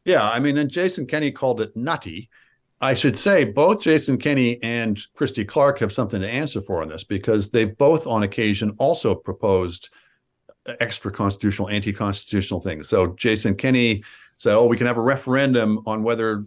Yeah, 0.05 0.27
I 0.27 0.39
mean, 0.39 0.57
and 0.57 0.69
Jason 0.69 1.05
Kenney 1.05 1.31
called 1.31 1.61
it 1.61 1.75
nutty. 1.75 2.29
I 2.79 2.93
should 2.93 3.17
say 3.17 3.43
both 3.43 3.81
Jason 3.81 4.17
Kenney 4.17 4.61
and 4.61 4.99
Christy 5.15 5.43
Clark 5.43 5.79
have 5.79 5.91
something 5.91 6.21
to 6.21 6.29
answer 6.29 6.61
for 6.61 6.81
on 6.81 6.87
this 6.87 7.03
because 7.03 7.49
they've 7.49 7.75
both, 7.77 8.05
on 8.05 8.23
occasion, 8.23 8.75
also 8.77 9.15
proposed 9.15 9.89
extra 10.79 11.11
constitutional, 11.11 11.69
anti 11.69 11.93
constitutional 11.93 12.59
things. 12.59 12.89
So 12.89 13.07
Jason 13.15 13.55
Kenney 13.55 14.03
said, 14.37 14.55
"Oh, 14.55 14.65
we 14.65 14.77
can 14.77 14.87
have 14.87 14.97
a 14.97 15.01
referendum 15.01 15.81
on 15.85 16.03
whether 16.03 16.45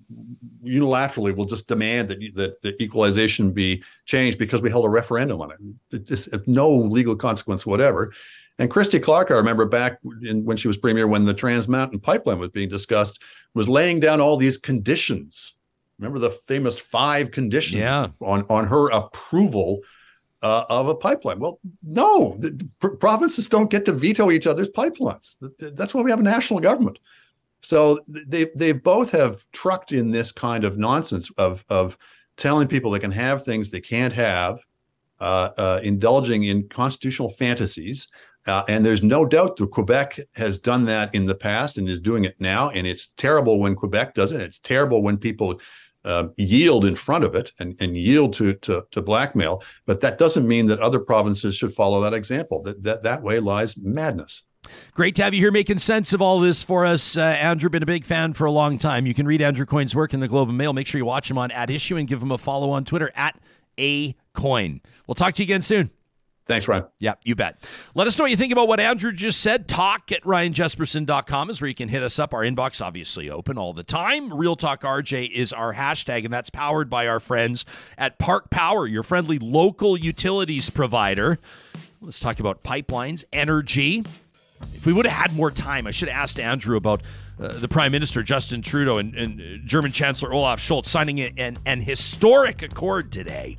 unilaterally 0.65 1.35
we'll 1.35 1.47
just 1.47 1.69
demand 1.69 2.09
that 2.09 2.19
that 2.35 2.63
the 2.63 2.81
equalization 2.83 3.53
be 3.53 3.83
changed 4.05 4.39
because 4.39 4.63
we 4.63 4.71
held 4.71 4.85
a 4.85 4.91
referendum 4.91 5.41
on 5.41 5.53
it. 5.53 6.11
It's, 6.11 6.29
no 6.47 6.71
legal 6.71 7.17
consequence 7.17 7.67
whatever." 7.67 8.13
And 8.59 8.71
Christy 8.71 9.01
Clark, 9.01 9.31
I 9.31 9.35
remember 9.35 9.65
back 9.65 10.01
in, 10.23 10.45
when 10.45 10.59
she 10.59 10.69
was 10.69 10.77
premier, 10.77 11.09
when 11.09 11.25
the 11.25 11.33
Trans 11.33 11.67
Mountain 11.67 12.01
Pipeline 12.01 12.39
was 12.39 12.51
being 12.51 12.69
discussed, 12.69 13.23
was 13.55 13.71
laying 13.71 14.01
down 14.01 14.21
all 14.21 14.37
these 14.37 14.59
conditions. 14.59 15.55
Remember 15.99 16.19
the 16.19 16.31
famous 16.31 16.79
five 16.79 17.31
conditions 17.31 17.81
yeah. 17.81 18.09
on, 18.21 18.45
on 18.51 18.67
her 18.67 18.89
approval 18.91 19.81
uh, 20.43 20.65
of 20.69 20.89
a 20.89 20.95
pipeline. 20.95 21.39
Well, 21.39 21.61
no, 21.83 22.37
the, 22.39 22.51
the 22.81 22.89
provinces 22.89 23.49
don't 23.49 23.71
get 23.71 23.85
to 23.85 23.93
veto 23.93 24.31
each 24.31 24.47
other's 24.47 24.71
pipelines. 24.71 25.37
That's 25.59 25.95
why 25.95 26.03
we 26.03 26.11
have 26.11 26.21
a 26.21 26.25
national 26.25 26.61
government. 26.61 26.99
So 27.63 28.01
they 28.09 28.47
they 28.55 28.73
both 28.73 29.11
have 29.11 29.45
trucked 29.53 29.93
in 29.93 30.11
this 30.11 30.33
kind 30.33 30.65
of 30.65 30.79
nonsense 30.79 31.31
of 31.33 31.65
of 31.69 31.97
telling 32.37 32.69
people 32.69 32.91
they 32.91 32.99
can 32.99 33.11
have 33.11 33.45
things 33.45 33.71
they 33.71 33.83
can't 33.83 34.15
have, 34.15 34.61
uh, 35.21 35.51
uh, 35.59 35.81
indulging 35.83 36.45
in 36.45 36.69
constitutional 36.69 37.29
fantasies, 37.29 38.09
uh, 38.47 38.63
and 38.69 38.85
there's 38.85 39.03
no 39.03 39.27
doubt 39.27 39.57
that 39.57 39.71
Quebec 39.71 40.21
has 40.33 40.59
done 40.59 40.85
that 40.87 41.15
in 41.15 41.27
the 41.27 41.35
past 41.35 41.77
and 41.77 41.89
is 41.89 42.01
doing 42.01 42.25
it 42.25 42.37
now. 42.41 42.71
And 42.71 42.87
it's 42.87 43.09
terrible 43.09 43.59
when 43.59 43.75
Quebec 43.75 44.15
does 44.15 44.33
it. 44.33 44.41
It's 44.41 44.59
terrible 44.59 45.03
when 45.03 45.19
people 45.19 45.61
uh, 46.05 46.29
yield 46.37 46.85
in 46.85 46.95
front 46.95 47.25
of 47.25 47.35
it 47.35 47.53
and, 47.59 47.77
and 47.81 47.97
yield 47.97 48.35
to, 48.35 48.55
to, 48.55 48.85
to 48.91 49.03
blackmail. 49.03 49.63
But 49.87 50.01
that 50.01 50.19
doesn't 50.19 50.47
mean 50.47 50.67
that 50.67 50.81
other 50.81 50.99
provinces 50.99 51.57
should 51.57 51.73
follow 51.73 52.01
that 52.03 52.15
example. 52.15 52.63
That 52.63 52.83
that, 52.83 53.03
that 53.03 53.23
way 53.23 53.41
lies 53.41 53.77
madness. 53.77 54.45
Great 54.93 55.15
to 55.17 55.23
have 55.23 55.35
you 55.35 55.41
here 55.41 55.51
making 55.51 55.79
sense 55.79 56.13
of 56.13 56.21
all 56.21 56.39
this 56.39 56.63
for 56.63 56.85
us. 56.85 57.17
Uh, 57.17 57.23
Andrew, 57.23 57.71
been 57.71 57.83
a 57.83 57.87
big 57.87 58.05
fan 58.05 58.35
for 58.35 58.45
a 58.45 58.51
long 58.51 58.79
time. 58.79 59.07
You 59.07 59.15
can 59.15 59.27
read 59.27 59.41
Andrew 59.41 59.67
Coyne's 59.67 59.95
work 59.95 60.13
in 60.13 60.21
the 60.21 60.29
Globe 60.29 60.49
and 60.49 60.59
Mail. 60.59 60.73
Make 60.73 60.87
sure 60.87 60.99
you 60.99 61.05
watch 61.05 61.31
him 61.31 61.39
on 61.39 61.51
At 61.51 61.71
Issue 61.71 61.97
and 61.97 62.07
give 62.07 62.23
him 62.23 62.31
a 62.31 62.39
follow 62.39 62.71
on 62.71 62.85
Twitter 62.85 63.11
at 63.17 63.39
A 63.79 64.15
Coyne. 64.35 64.81
We'll 65.07 65.15
talk 65.15 65.35
to 65.35 65.43
you 65.43 65.47
again 65.47 65.63
soon. 65.63 65.91
Thanks, 66.51 66.67
Ryan. 66.67 66.87
Yeah, 66.99 67.15
you 67.23 67.37
bet. 67.37 67.65
Let 67.95 68.09
us 68.09 68.19
know 68.19 68.25
what 68.25 68.33
you 68.33 68.37
think 68.37 68.53
about 68.53 68.67
what 68.67 68.81
Andrew 68.81 69.13
just 69.13 69.41
said. 69.41 69.69
Talk 69.69 70.11
at 70.11 70.21
ryanjespersen.com 70.25 71.49
is 71.49 71.61
where 71.61 71.69
you 71.69 71.77
can 71.77 71.89
hit 71.89 72.03
us 72.03 72.19
up. 72.19 72.35
Our 72.35 72.43
inbox 72.43 72.85
obviously 72.85 73.31
open 73.31 73.57
all 73.57 73.73
the 73.73 73.85
time. 73.85 74.35
Real 74.35 74.57
Talk 74.57 74.83
RJ 74.83 75.31
is 75.31 75.53
our 75.53 75.75
hashtag, 75.75 76.25
and 76.25 76.35
that's 76.35 76.51
powered 76.51 76.91
by 76.91 77.07
our 77.07 77.21
friends 77.21 77.65
at 77.97 78.19
Park 78.19 78.51
Power, 78.51 78.89
your 78.89 79.05
friendly 79.05 79.39
local 79.39 79.97
utilities 79.97 80.71
provider. 80.71 81.39
Let's 82.01 82.19
talk 82.19 82.41
about 82.41 82.65
pipelines, 82.65 83.23
energy, 83.33 84.03
if 84.75 84.87
we 84.87 84.93
would 84.93 85.07
have 85.07 85.29
had 85.29 85.37
more 85.37 85.53
time, 85.53 85.87
I 85.87 85.93
should 85.93 86.09
have 86.09 86.21
asked 86.21 86.41
Andrew 86.41 86.77
about 86.77 87.03
uh, 87.41 87.59
the 87.59 87.69
Prime 87.69 87.93
Minister 87.93 88.25
Justin 88.25 88.61
Trudeau 88.61 88.99
and, 88.99 89.15
and 89.15 89.65
German 89.65 89.93
Chancellor 89.93 90.33
Olaf 90.33 90.61
Scholz 90.61 90.87
signing 90.87 91.21
an, 91.21 91.59
an 91.65 91.81
historic 91.81 92.63
accord 92.63 93.13
today. 93.13 93.57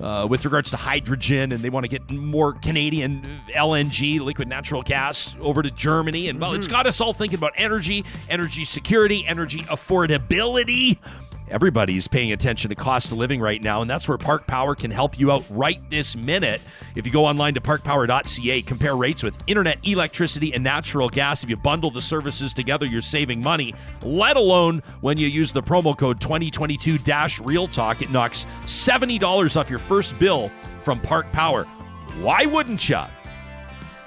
Uh, 0.00 0.26
with 0.28 0.44
regards 0.44 0.70
to 0.70 0.76
hydrogen, 0.76 1.52
and 1.52 1.60
they 1.62 1.70
want 1.70 1.84
to 1.84 1.88
get 1.88 2.10
more 2.10 2.54
Canadian 2.54 3.22
LNG, 3.54 4.20
liquid 4.20 4.48
natural 4.48 4.82
gas, 4.82 5.36
over 5.40 5.62
to 5.62 5.70
Germany. 5.70 6.28
And 6.28 6.40
well, 6.40 6.54
it's 6.54 6.66
got 6.66 6.86
us 6.88 7.00
all 7.00 7.12
thinking 7.12 7.38
about 7.38 7.52
energy, 7.56 8.04
energy 8.28 8.64
security, 8.64 9.24
energy 9.28 9.60
affordability 9.60 10.98
everybody's 11.52 12.08
paying 12.08 12.32
attention 12.32 12.70
to 12.70 12.74
cost 12.74 13.12
of 13.12 13.18
living 13.18 13.40
right 13.40 13.62
now, 13.62 13.82
and 13.82 13.90
that's 13.90 14.08
where 14.08 14.18
Park 14.18 14.46
Power 14.46 14.74
can 14.74 14.90
help 14.90 15.18
you 15.18 15.30
out 15.30 15.44
right 15.50 15.78
this 15.90 16.16
minute. 16.16 16.60
If 16.96 17.06
you 17.06 17.12
go 17.12 17.26
online 17.26 17.54
to 17.54 17.60
parkpower.ca, 17.60 18.62
compare 18.62 18.96
rates 18.96 19.22
with 19.22 19.36
internet, 19.46 19.86
electricity, 19.86 20.54
and 20.54 20.64
natural 20.64 21.08
gas. 21.08 21.42
If 21.44 21.50
you 21.50 21.56
bundle 21.56 21.90
the 21.90 22.02
services 22.02 22.52
together, 22.52 22.86
you're 22.86 23.02
saving 23.02 23.40
money, 23.40 23.74
let 24.02 24.36
alone 24.36 24.82
when 25.02 25.18
you 25.18 25.28
use 25.28 25.52
the 25.52 25.62
promo 25.62 25.96
code 25.96 26.20
2022 26.20 26.98
Real 27.40 27.68
Talk. 27.68 28.02
It 28.02 28.10
knocks 28.10 28.46
$70 28.64 29.56
off 29.56 29.70
your 29.70 29.78
first 29.78 30.18
bill 30.18 30.50
from 30.82 31.00
Park 31.00 31.30
Power. 31.32 31.64
Why 32.20 32.46
wouldn't 32.46 32.88
you? 32.88 32.96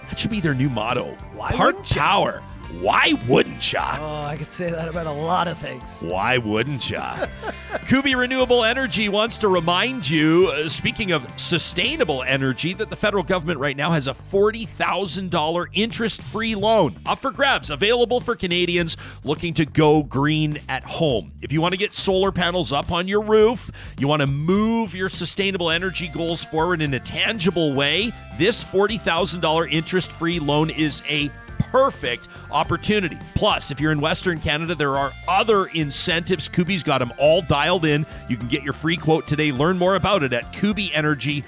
That 0.10 0.18
should 0.18 0.32
be 0.32 0.42
their 0.42 0.54
new 0.54 0.70
motto. 0.70 1.16
Why 1.36 1.52
Park 1.52 1.76
wouldn't 1.76 1.96
ya? 1.96 2.40
Why 2.82 3.14
wouldn't 3.28 3.72
ya? 3.72 3.98
Oh, 4.00 4.26
I 4.26 4.36
could 4.38 4.50
say 4.50 4.70
that 4.70 4.88
about 4.88 5.08
a 5.08 5.12
lot 5.12 5.48
of 5.48 5.58
things. 5.58 6.02
Why 6.02 6.38
wouldn't 6.38 6.90
ya? 6.90 7.26
Kuby 7.88 8.16
Renewable 8.16 8.64
Energy 8.64 9.10
wants 9.10 9.38
to 9.40 9.48
remind 9.48 10.10
you, 10.10 10.48
uh, 10.48 10.68
speaking 10.70 11.12
of 11.12 11.28
sustainable 11.40 12.24
energy, 12.24 12.74
that 12.74 12.90
the 12.90 12.96
federal 12.96 13.24
government 13.24 13.60
right 13.60 13.78
now 13.78 13.92
has 13.92 14.08
a 14.08 14.14
$40,000 14.14 15.68
interest 15.74 16.22
free 16.22 16.56
loan 16.56 16.96
up 17.06 17.20
for 17.20 17.32
grabs, 17.32 17.70
available 17.70 18.20
for 18.20 18.36
Canadians 18.36 18.98
looking 19.24 19.54
to 19.54 19.66
go 19.66 20.04
green 20.04 20.60
at 20.68 20.84
home. 20.84 21.32
If 21.42 21.52
you 21.52 21.62
want 21.62 21.74
to 21.74 21.80
get 21.80 21.94
solar 21.94 22.32
panels 22.32 22.72
up 22.72 22.92
on 22.92 23.08
your 23.08 23.22
roof, 23.22 23.72
you 23.98 24.08
want 24.08 24.22
to 24.22 24.28
move 24.28 24.96
your 24.96 25.10
sustainable 25.10 25.70
energy 25.70 26.08
goals 26.08 26.44
forward 26.44 26.82
in 26.82 26.94
a 26.94 27.00
tangible 27.00 27.74
way, 27.74 28.12
this 28.38 28.64
$40,000 28.64 29.72
interest 29.72 30.12
free 30.12 30.40
loan 30.40 30.70
is 30.70 31.02
a 31.08 31.30
perfect 31.58 32.28
opportunity. 32.52 33.18
Plus, 33.34 33.72
if 33.72 33.80
you're 33.80 33.92
in 33.92 34.02
Western 34.02 34.40
Canada, 34.40 34.76
there 34.76 34.98
are 34.98 35.12
other 35.28 35.66
incentives. 35.68 36.48
Kuby's 36.48 36.84
got 36.84 37.00
them 37.00 37.12
all 37.18 37.42
dialed 37.42 37.86
in. 37.86 38.06
You 38.30 38.38
can 38.38 38.48
get 38.48 38.64
your 38.64 38.74
free 38.74 38.98
quote 38.98 39.28
today. 39.28 39.52
Learn 39.52 39.78
more 39.78 39.96
about 39.96 40.24
it 40.24 40.34
at 40.34 40.54
kubyenergy.ca. 40.54 41.44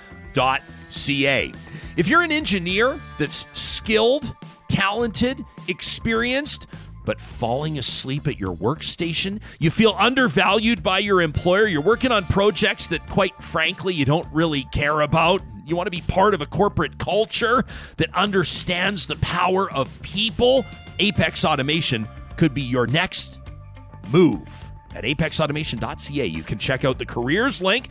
If 1.97 2.07
you're 2.07 2.21
an 2.21 2.31
engineer 2.31 2.99
that's 3.17 3.45
skilled, 3.53 4.35
talented, 4.67 5.43
experienced, 5.67 6.67
but 7.07 7.21
falling 7.21 7.77
asleep 7.77 8.27
at 8.27 8.37
your 8.37 8.53
workstation, 8.53 9.39
you 9.59 9.71
feel 9.71 9.95
undervalued 9.97 10.83
by 10.83 10.99
your 10.99 11.21
employer, 11.21 11.65
you're 11.65 11.81
working 11.81 12.11
on 12.11 12.25
projects 12.25 12.87
that, 12.89 13.09
quite 13.09 13.41
frankly, 13.41 13.93
you 13.93 14.03
don't 14.03 14.27
really 14.33 14.65
care 14.73 14.99
about. 14.99 15.41
You 15.65 15.77
want 15.77 15.87
to 15.87 15.91
be 15.91 16.01
part 16.01 16.33
of 16.33 16.41
a 16.41 16.45
corporate 16.45 16.99
culture 16.99 17.63
that 17.95 18.13
understands 18.13 19.07
the 19.07 19.15
power 19.15 19.71
of 19.71 20.01
people. 20.01 20.65
Apex 20.99 21.45
Automation 21.45 22.09
could 22.35 22.53
be 22.53 22.61
your 22.61 22.87
next 22.87 23.39
move. 24.09 24.69
At 24.93 25.05
apexautomation.ca, 25.05 26.25
you 26.25 26.43
can 26.43 26.57
check 26.57 26.83
out 26.83 26.99
the 26.99 27.05
careers 27.05 27.61
link. 27.61 27.87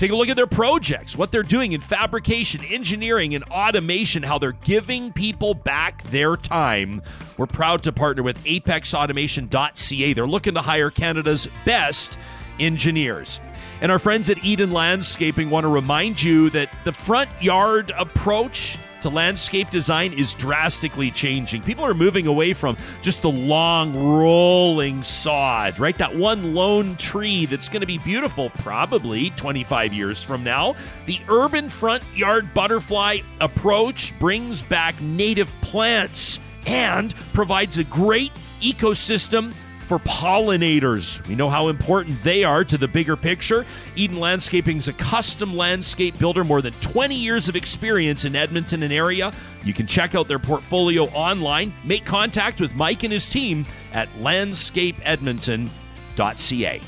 Take 0.00 0.12
a 0.12 0.16
look 0.16 0.30
at 0.30 0.36
their 0.36 0.46
projects, 0.46 1.14
what 1.14 1.30
they're 1.30 1.42
doing 1.42 1.72
in 1.72 1.80
fabrication, 1.82 2.64
engineering, 2.64 3.34
and 3.34 3.44
automation, 3.44 4.22
how 4.22 4.38
they're 4.38 4.52
giving 4.52 5.12
people 5.12 5.52
back 5.52 6.02
their 6.04 6.36
time. 6.36 7.02
We're 7.36 7.44
proud 7.44 7.82
to 7.82 7.92
partner 7.92 8.22
with 8.22 8.42
apexautomation.ca. 8.44 10.12
They're 10.14 10.26
looking 10.26 10.54
to 10.54 10.62
hire 10.62 10.88
Canada's 10.88 11.48
best 11.66 12.18
engineers. 12.58 13.40
And 13.82 13.92
our 13.92 13.98
friends 13.98 14.30
at 14.30 14.42
Eden 14.42 14.70
Landscaping 14.70 15.50
want 15.50 15.64
to 15.64 15.68
remind 15.68 16.22
you 16.22 16.48
that 16.48 16.70
the 16.84 16.94
front 16.94 17.30
yard 17.42 17.92
approach 17.94 18.78
to 19.02 19.08
landscape 19.08 19.70
design 19.70 20.12
is 20.12 20.34
drastically 20.34 21.10
changing. 21.10 21.62
People 21.62 21.84
are 21.84 21.94
moving 21.94 22.26
away 22.26 22.52
from 22.52 22.76
just 23.02 23.22
the 23.22 23.30
long 23.30 23.92
rolling 23.94 25.02
sod, 25.02 25.78
right? 25.78 25.96
That 25.98 26.16
one 26.16 26.54
lone 26.54 26.96
tree 26.96 27.46
that's 27.46 27.68
going 27.68 27.80
to 27.80 27.86
be 27.86 27.98
beautiful 27.98 28.50
probably 28.50 29.30
25 29.30 29.92
years 29.92 30.22
from 30.22 30.44
now. 30.44 30.76
The 31.06 31.20
urban 31.28 31.68
front 31.68 32.04
yard 32.14 32.52
butterfly 32.54 33.18
approach 33.40 34.18
brings 34.18 34.62
back 34.62 35.00
native 35.00 35.54
plants 35.60 36.38
and 36.66 37.14
provides 37.32 37.78
a 37.78 37.84
great 37.84 38.32
ecosystem 38.60 39.52
for 39.90 39.98
pollinators. 39.98 41.26
We 41.26 41.34
know 41.34 41.50
how 41.50 41.66
important 41.66 42.22
they 42.22 42.44
are 42.44 42.62
to 42.62 42.78
the 42.78 42.86
bigger 42.86 43.16
picture. 43.16 43.66
Eden 43.96 44.20
Landscaping 44.20 44.76
is 44.76 44.86
a 44.86 44.92
custom 44.92 45.56
landscape 45.56 46.16
builder, 46.16 46.44
more 46.44 46.62
than 46.62 46.74
20 46.74 47.16
years 47.16 47.48
of 47.48 47.56
experience 47.56 48.24
in 48.24 48.36
Edmonton 48.36 48.84
and 48.84 48.92
area. 48.92 49.32
You 49.64 49.74
can 49.74 49.88
check 49.88 50.14
out 50.14 50.28
their 50.28 50.38
portfolio 50.38 51.06
online. 51.06 51.72
Make 51.82 52.04
contact 52.04 52.60
with 52.60 52.72
Mike 52.76 53.02
and 53.02 53.12
his 53.12 53.28
team 53.28 53.66
at 53.92 54.08
landscapeedmonton.ca. 54.20 56.80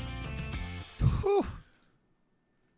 Whew. 1.21 1.45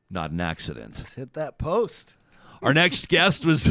Not 0.10 0.32
an 0.32 0.42
accident. 0.42 0.96
Just 0.96 1.14
hit 1.14 1.34
that 1.34 1.60
post. 1.60 2.16
Our 2.64 2.74
next 2.74 3.10
guest 3.10 3.46
was 3.46 3.70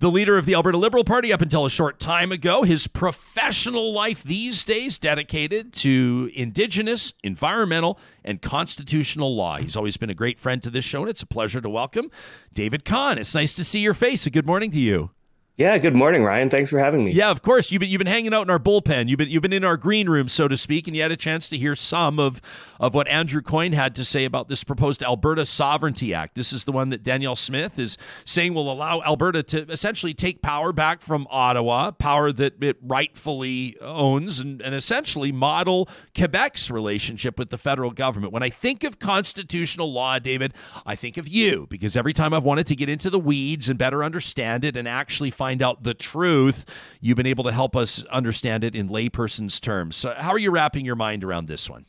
the 0.00 0.10
leader 0.10 0.36
of 0.36 0.46
the 0.46 0.54
Alberta 0.54 0.78
Liberal 0.78 1.04
Party 1.04 1.32
up 1.32 1.40
until 1.40 1.64
a 1.64 1.70
short 1.70 1.98
time 1.98 2.32
ago. 2.32 2.62
His 2.62 2.86
professional 2.86 3.92
life 3.92 4.22
these 4.22 4.64
days 4.64 4.98
dedicated 4.98 5.72
to 5.74 6.30
Indigenous, 6.34 7.12
environmental, 7.22 7.98
and 8.24 8.42
constitutional 8.42 9.34
law. 9.34 9.56
He's 9.56 9.76
always 9.76 9.96
been 9.96 10.10
a 10.10 10.14
great 10.14 10.38
friend 10.38 10.62
to 10.62 10.70
this 10.70 10.84
show, 10.84 11.00
and 11.00 11.10
it's 11.10 11.22
a 11.22 11.26
pleasure 11.26 11.60
to 11.60 11.68
welcome 11.68 12.10
David 12.52 12.84
Khan. 12.84 13.18
It's 13.18 13.34
nice 13.34 13.54
to 13.54 13.64
see 13.64 13.80
your 13.80 13.94
face. 13.94 14.26
A 14.26 14.30
good 14.30 14.46
morning 14.46 14.70
to 14.72 14.78
you. 14.78 15.13
Yeah, 15.56 15.78
good 15.78 15.94
morning, 15.94 16.24
Ryan. 16.24 16.50
Thanks 16.50 16.68
for 16.68 16.80
having 16.80 17.04
me. 17.04 17.12
Yeah, 17.12 17.30
of 17.30 17.42
course. 17.42 17.70
You've 17.70 17.78
been, 17.78 17.88
you've 17.88 18.00
been 18.00 18.08
hanging 18.08 18.34
out 18.34 18.42
in 18.42 18.50
our 18.50 18.58
bullpen. 18.58 19.08
You've 19.08 19.18
been 19.18 19.30
you've 19.30 19.42
been 19.42 19.52
in 19.52 19.62
our 19.62 19.76
green 19.76 20.08
room, 20.08 20.28
so 20.28 20.48
to 20.48 20.56
speak, 20.56 20.88
and 20.88 20.96
you 20.96 21.02
had 21.02 21.12
a 21.12 21.16
chance 21.16 21.48
to 21.50 21.56
hear 21.56 21.76
some 21.76 22.18
of 22.18 22.42
of 22.80 22.92
what 22.92 23.06
Andrew 23.06 23.40
Coyne 23.40 23.72
had 23.72 23.94
to 23.94 24.04
say 24.04 24.24
about 24.24 24.48
this 24.48 24.64
proposed 24.64 25.00
Alberta 25.00 25.46
Sovereignty 25.46 26.12
Act. 26.12 26.34
This 26.34 26.52
is 26.52 26.64
the 26.64 26.72
one 26.72 26.88
that 26.88 27.04
Danielle 27.04 27.36
Smith 27.36 27.78
is 27.78 27.96
saying 28.24 28.52
will 28.52 28.70
allow 28.70 29.00
Alberta 29.02 29.44
to 29.44 29.62
essentially 29.70 30.12
take 30.12 30.42
power 30.42 30.72
back 30.72 31.00
from 31.00 31.24
Ottawa, 31.30 31.92
power 31.92 32.32
that 32.32 32.60
it 32.60 32.76
rightfully 32.82 33.76
owns, 33.80 34.40
and, 34.40 34.60
and 34.60 34.74
essentially 34.74 35.30
model 35.30 35.88
Quebec's 36.16 36.68
relationship 36.68 37.38
with 37.38 37.50
the 37.50 37.58
federal 37.58 37.92
government. 37.92 38.32
When 38.32 38.42
I 38.42 38.50
think 38.50 38.82
of 38.82 38.98
constitutional 38.98 39.92
law, 39.92 40.18
David, 40.18 40.52
I 40.84 40.96
think 40.96 41.16
of 41.16 41.28
you 41.28 41.68
because 41.70 41.96
every 41.96 42.12
time 42.12 42.34
I've 42.34 42.42
wanted 42.42 42.66
to 42.66 42.74
get 42.74 42.88
into 42.88 43.08
the 43.08 43.20
weeds 43.20 43.68
and 43.68 43.78
better 43.78 44.02
understand 44.02 44.64
it 44.64 44.76
and 44.76 44.88
actually 44.88 45.30
find 45.44 45.60
out 45.60 45.82
the 45.82 45.92
truth, 45.92 46.64
you've 47.02 47.18
been 47.18 47.26
able 47.26 47.44
to 47.44 47.52
help 47.52 47.76
us 47.76 48.02
understand 48.06 48.64
it 48.64 48.74
in 48.74 48.88
layperson's 48.88 49.60
terms. 49.60 49.94
So, 49.94 50.14
how 50.16 50.30
are 50.30 50.38
you 50.38 50.50
wrapping 50.50 50.86
your 50.86 50.96
mind 50.96 51.22
around 51.22 51.48
this 51.48 51.68
one? 51.68 51.84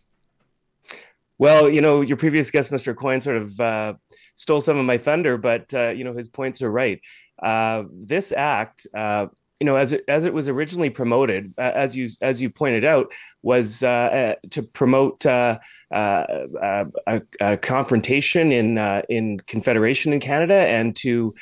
Well, 1.38 1.70
you 1.70 1.80
know, 1.80 2.01
your 2.01 2.18
previous 2.18 2.51
guest, 2.51 2.70
Mr. 2.70 2.93
Coyne, 2.93 3.22
sort 3.22 3.38
of 3.38 3.60
uh, 3.62 3.93
stole 4.36 4.60
some 4.60 4.78
of 4.78 4.86
my 4.86 4.97
thunder, 4.97 5.38
but 5.38 5.74
uh, 5.74 5.89
you 5.89 6.03
know 6.03 6.14
his 6.14 6.28
points 6.28 6.62
are 6.62 6.70
right. 6.70 6.99
Uh, 7.41 7.84
this 7.93 8.34
act, 8.34 8.88
uh, 8.93 9.28
you 9.60 9.66
know, 9.66 9.78
as 9.78 9.93
it, 9.93 10.03
as 10.10 10.26
it 10.26 10.34
was 10.34 10.49
originally 10.49 10.89
promoted, 10.89 11.53
uh, 11.58 11.72
as 11.74 11.95
you 11.95 12.10
as 12.22 12.41
you 12.41 12.49
pointed 12.49 12.84
out, 12.84 13.14
was 13.41 13.84
uh, 13.84 13.88
uh, 13.88 14.36
to 14.49 14.64
promote 14.64 15.26
uh, 15.26 15.60
uh, 15.93 16.26
uh, 16.62 16.86
a, 17.08 17.22
a 17.39 17.58
confrontation 17.58 18.51
in 18.51 18.78
in 19.08 19.39
Confederation 19.47 20.12
in 20.12 20.20
Canada, 20.20 20.56
and 20.56 20.93
to 20.97 21.34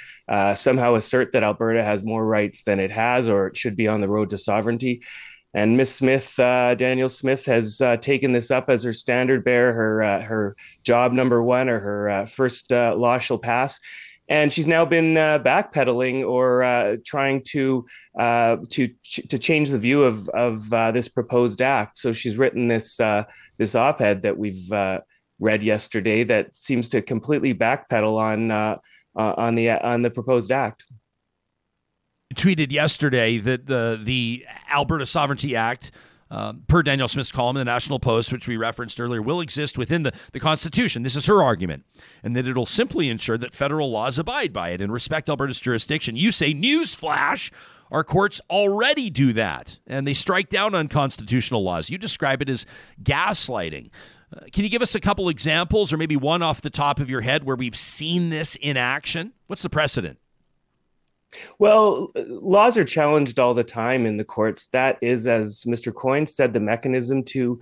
somehow 0.54 0.94
assert 0.94 1.32
that 1.34 1.44
Alberta 1.44 1.84
has 1.84 2.04
more 2.04 2.24
rights 2.24 2.64
than 2.64 2.80
it 2.80 2.92
has, 2.92 3.30
or 3.30 3.48
it 3.48 3.58
should 3.58 3.76
be 3.76 3.88
on 3.88 4.02
the 4.02 4.10
road 4.10 4.30
to 4.30 4.38
sovereignty. 4.38 5.02
And 5.56 5.78
Miss 5.78 5.96
Smith, 5.96 6.34
Danielle 6.38 7.10
Smith, 7.10 7.46
has 7.48 7.82
taken 8.02 8.32
this 8.32 8.52
up 8.52 8.70
as 8.70 8.84
her 8.84 8.94
standard 8.94 9.44
bearer, 9.44 9.74
her 9.74 10.22
her 10.22 10.56
job 10.84 11.14
number 11.14 11.42
one, 11.42 11.68
or 11.68 11.80
her 11.80 12.28
first 12.28 12.72
law 12.72 13.18
she'll 13.18 13.40
pass. 13.40 13.80
And 14.34 14.52
she's 14.52 14.66
now 14.66 14.84
been 14.84 15.16
uh, 15.16 15.38
backpedaling 15.38 16.28
or 16.28 16.64
uh, 16.64 16.98
trying 17.06 17.44
to 17.50 17.86
uh, 18.18 18.58
to 18.72 18.88
ch- 19.04 19.28
to 19.30 19.38
change 19.38 19.70
the 19.70 19.78
view 19.78 20.04
of 20.04 20.28
of 20.30 20.74
uh, 20.74 20.92
this 20.92 21.08
proposed 21.08 21.62
act. 21.62 22.00
So 22.00 22.14
she's 22.14 22.36
written 22.36 22.68
this 22.68 23.00
uh, 23.00 23.26
this 23.60 23.76
op-ed 23.76 24.24
that 24.24 24.36
we've 24.36 24.72
uh, 24.72 25.02
read 25.38 25.62
yesterday 25.62 26.24
that 26.24 26.56
seems 26.56 26.90
to 26.90 27.04
completely 27.04 27.54
backpedal 27.54 28.18
on 28.18 28.52
on 29.16 29.54
the 29.54 29.70
on 29.70 30.02
the 30.02 30.10
proposed 30.10 30.52
act. 30.52 30.84
tweeted 32.34 32.72
yesterday 32.72 33.38
that 33.38 33.68
the 33.68 34.02
the 34.04 34.48
Alberta 34.72 35.06
Sovereignty 35.06 35.56
Act, 35.56 35.92
um, 36.34 36.64
per 36.68 36.82
Danielle 36.82 37.08
Smith's 37.08 37.32
column 37.32 37.58
in 37.58 37.62
the 37.62 37.72
National 37.72 38.00
Post, 38.00 38.34
which 38.34 38.48
we 38.48 38.58
referenced 38.58 39.00
earlier, 39.00 39.22
will 39.22 39.40
exist 39.40 39.78
within 39.78 40.02
the, 40.02 40.12
the 40.32 40.40
Constitution. 40.40 41.04
This 41.04 41.16
is 41.16 41.28
her 41.28 41.44
argument, 41.44 41.86
and 42.24 42.36
that 42.36 42.48
it'll 42.48 42.66
simply 42.66 43.10
ensure 43.10 43.38
that 43.38 43.54
federal 43.54 43.92
laws 43.92 44.18
abide 44.18 44.52
by 44.52 44.70
it 44.70 44.82
and 44.82 44.92
respect 44.92 45.30
Alberta's 45.30 45.62
jurisdiction. 45.62 46.16
You 46.16 46.32
say, 46.32 46.54
newsflash. 46.54 47.52
Our 47.92 48.04
courts 48.04 48.42
already 48.50 49.12
do 49.12 49.34
that, 49.34 49.78
and 49.86 50.08
they 50.08 50.16
strike 50.16 50.50
down 50.50 50.74
unconstitutional 50.74 51.64
laws. 51.64 51.92
You 51.92 52.00
describe 52.00 52.42
it 52.42 52.50
as 52.50 52.66
gaslighting. 53.04 53.92
Uh, 54.36 54.40
can 54.52 54.64
you 54.64 54.72
give 54.72 54.82
us 54.82 54.96
a 54.96 55.00
couple 55.00 55.30
examples, 55.30 55.94
or 55.94 55.98
maybe 55.98 56.16
one 56.16 56.42
off 56.42 56.62
the 56.62 56.72
top 56.72 57.00
of 57.00 57.08
your 57.08 57.22
head, 57.22 57.44
where 57.44 57.56
we've 57.56 57.78
seen 57.78 58.32
this 58.32 58.56
in 58.56 58.78
action? 58.78 59.34
What's 59.46 59.62
the 59.62 59.70
precedent? 59.70 60.18
Well, 61.60 62.12
laws 62.16 62.78
are 62.78 62.84
challenged 62.84 63.40
all 63.40 63.54
the 63.54 63.64
time 63.64 64.06
in 64.06 64.18
the 64.18 64.24
courts. 64.24 64.68
That 64.68 64.98
is, 65.02 65.28
as 65.28 65.64
Mr. 65.66 65.94
Coyne 65.94 66.28
said, 66.28 66.54
the 66.54 66.60
mechanism 66.60 67.24
to 67.26 67.60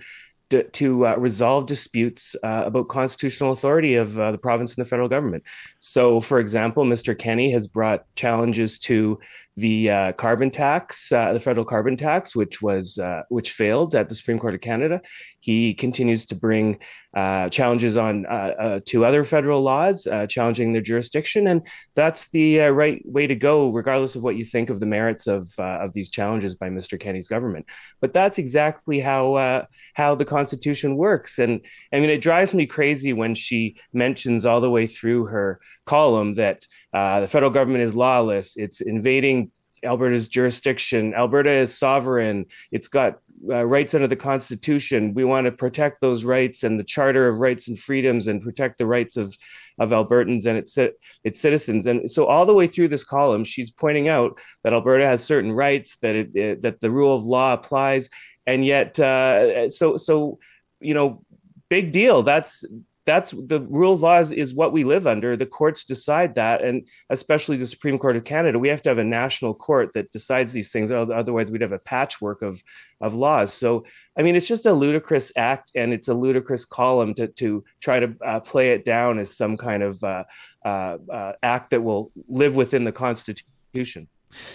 to, 0.72 1.06
uh, 1.06 1.14
resolve 1.16 1.66
disputes 1.66 2.36
uh, 2.42 2.64
about 2.66 2.88
constitutional 2.88 3.52
authority 3.52 3.94
of 3.94 4.18
uh, 4.18 4.32
the 4.32 4.38
province 4.38 4.74
and 4.74 4.84
the 4.84 4.88
federal 4.88 5.08
government. 5.08 5.44
So, 5.78 6.20
for 6.20 6.38
example, 6.40 6.84
Mr. 6.84 7.18
Kenney 7.18 7.50
has 7.52 7.66
brought 7.66 8.04
challenges 8.16 8.78
to 8.80 9.18
the 9.56 9.90
uh, 9.90 10.12
carbon 10.12 10.50
tax, 10.50 11.12
uh, 11.12 11.32
the 11.32 11.40
federal 11.40 11.66
carbon 11.66 11.96
tax, 11.96 12.34
which 12.34 12.62
was 12.62 12.98
uh, 12.98 13.22
which 13.28 13.52
failed 13.52 13.94
at 13.94 14.08
the 14.08 14.14
Supreme 14.14 14.38
Court 14.38 14.54
of 14.54 14.62
Canada. 14.62 15.02
He 15.40 15.74
continues 15.74 16.24
to 16.26 16.34
bring 16.34 16.78
uh, 17.14 17.50
challenges 17.50 17.98
on 17.98 18.24
uh, 18.26 18.54
uh, 18.58 18.80
to 18.86 19.04
other 19.04 19.24
federal 19.24 19.60
laws, 19.60 20.08
challenging 20.28 20.72
their 20.72 20.80
jurisdiction, 20.80 21.48
and 21.48 21.66
that's 21.94 22.30
the 22.30 22.58
right 22.58 23.02
way 23.04 23.26
to 23.26 23.34
go, 23.34 23.70
regardless 23.70 24.16
of 24.16 24.22
what 24.22 24.36
you 24.36 24.44
think 24.44 24.70
of 24.70 24.80
the 24.80 24.86
merits 24.86 25.26
of 25.26 25.46
of 25.58 25.92
these 25.92 26.08
challenges 26.08 26.54
by 26.54 26.70
Mr. 26.70 26.98
Kenney's 26.98 27.28
government. 27.28 27.66
But 28.00 28.14
that's 28.14 28.38
exactly 28.38 29.00
how 29.00 29.66
how 29.94 30.14
the 30.14 30.24
Constitution 30.24 30.96
works, 30.96 31.38
and 31.38 31.60
I 31.92 32.00
mean 32.00 32.10
it 32.10 32.22
drives 32.22 32.54
me 32.54 32.64
crazy 32.64 33.12
when 33.12 33.34
she 33.34 33.76
mentions 33.92 34.46
all 34.46 34.62
the 34.62 34.70
way 34.70 34.86
through 34.86 35.26
her 35.26 35.60
column 35.86 36.34
that 36.34 36.66
uh, 36.92 37.20
the 37.20 37.28
federal 37.28 37.50
government 37.50 37.84
is 37.84 37.94
lawless. 37.94 38.56
It's 38.56 38.80
invading 38.80 39.50
Alberta's 39.84 40.28
jurisdiction. 40.28 41.14
Alberta 41.14 41.50
is 41.50 41.76
sovereign. 41.76 42.46
It's 42.70 42.88
got 42.88 43.18
uh, 43.50 43.64
rights 43.64 43.94
under 43.94 44.06
the 44.06 44.16
Constitution. 44.16 45.14
We 45.14 45.24
want 45.24 45.46
to 45.46 45.52
protect 45.52 46.00
those 46.00 46.22
rights 46.24 46.62
and 46.62 46.78
the 46.78 46.84
Charter 46.84 47.28
of 47.28 47.40
Rights 47.40 47.66
and 47.66 47.76
Freedoms 47.76 48.28
and 48.28 48.40
protect 48.40 48.78
the 48.78 48.86
rights 48.86 49.16
of, 49.16 49.36
of 49.80 49.90
Albertans 49.90 50.46
and 50.46 50.56
its, 50.56 50.78
its 51.24 51.40
citizens. 51.40 51.88
And 51.88 52.08
so, 52.08 52.26
all 52.26 52.46
the 52.46 52.54
way 52.54 52.68
through 52.68 52.88
this 52.88 53.02
column, 53.02 53.42
she's 53.42 53.72
pointing 53.72 54.08
out 54.08 54.38
that 54.62 54.72
Alberta 54.72 55.06
has 55.06 55.24
certain 55.24 55.50
rights, 55.50 55.96
that 55.96 56.14
it, 56.14 56.36
it 56.36 56.62
that 56.62 56.80
the 56.80 56.90
rule 56.90 57.16
of 57.16 57.24
law 57.24 57.52
applies, 57.52 58.08
and 58.46 58.64
yet, 58.64 59.00
uh, 59.00 59.68
so 59.68 59.96
so 59.96 60.38
you 60.80 60.94
know, 60.94 61.24
big 61.68 61.92
deal. 61.92 62.22
That's 62.22 62.64
that's 63.04 63.32
the 63.32 63.60
rule 63.68 63.94
of 63.94 64.02
law 64.02 64.20
is, 64.20 64.30
is, 64.30 64.54
what 64.54 64.72
we 64.72 64.84
live 64.84 65.06
under. 65.06 65.36
The 65.36 65.46
courts 65.46 65.84
decide 65.84 66.36
that, 66.36 66.62
and 66.62 66.86
especially 67.10 67.56
the 67.56 67.66
Supreme 67.66 67.98
Court 67.98 68.16
of 68.16 68.24
Canada, 68.24 68.58
we 68.58 68.68
have 68.68 68.82
to 68.82 68.88
have 68.88 68.98
a 68.98 69.04
national 69.04 69.54
court 69.54 69.92
that 69.94 70.12
decides 70.12 70.52
these 70.52 70.70
things. 70.70 70.92
Otherwise, 70.92 71.50
we'd 71.50 71.62
have 71.62 71.72
a 71.72 71.78
patchwork 71.78 72.42
of 72.42 72.62
of 73.00 73.14
laws. 73.14 73.52
So, 73.52 73.84
I 74.16 74.22
mean, 74.22 74.36
it's 74.36 74.46
just 74.46 74.66
a 74.66 74.72
ludicrous 74.72 75.32
act, 75.36 75.72
and 75.74 75.92
it's 75.92 76.08
a 76.08 76.14
ludicrous 76.14 76.64
column 76.64 77.14
to 77.14 77.26
to 77.28 77.64
try 77.80 77.98
to 77.98 78.14
uh, 78.24 78.40
play 78.40 78.70
it 78.70 78.84
down 78.84 79.18
as 79.18 79.36
some 79.36 79.56
kind 79.56 79.82
of 79.82 80.02
uh, 80.04 80.24
uh, 80.64 80.98
uh 81.10 81.32
act 81.42 81.70
that 81.70 81.82
will 81.82 82.12
live 82.28 82.54
within 82.54 82.84
the 82.84 82.92
Constitution. 82.92 84.08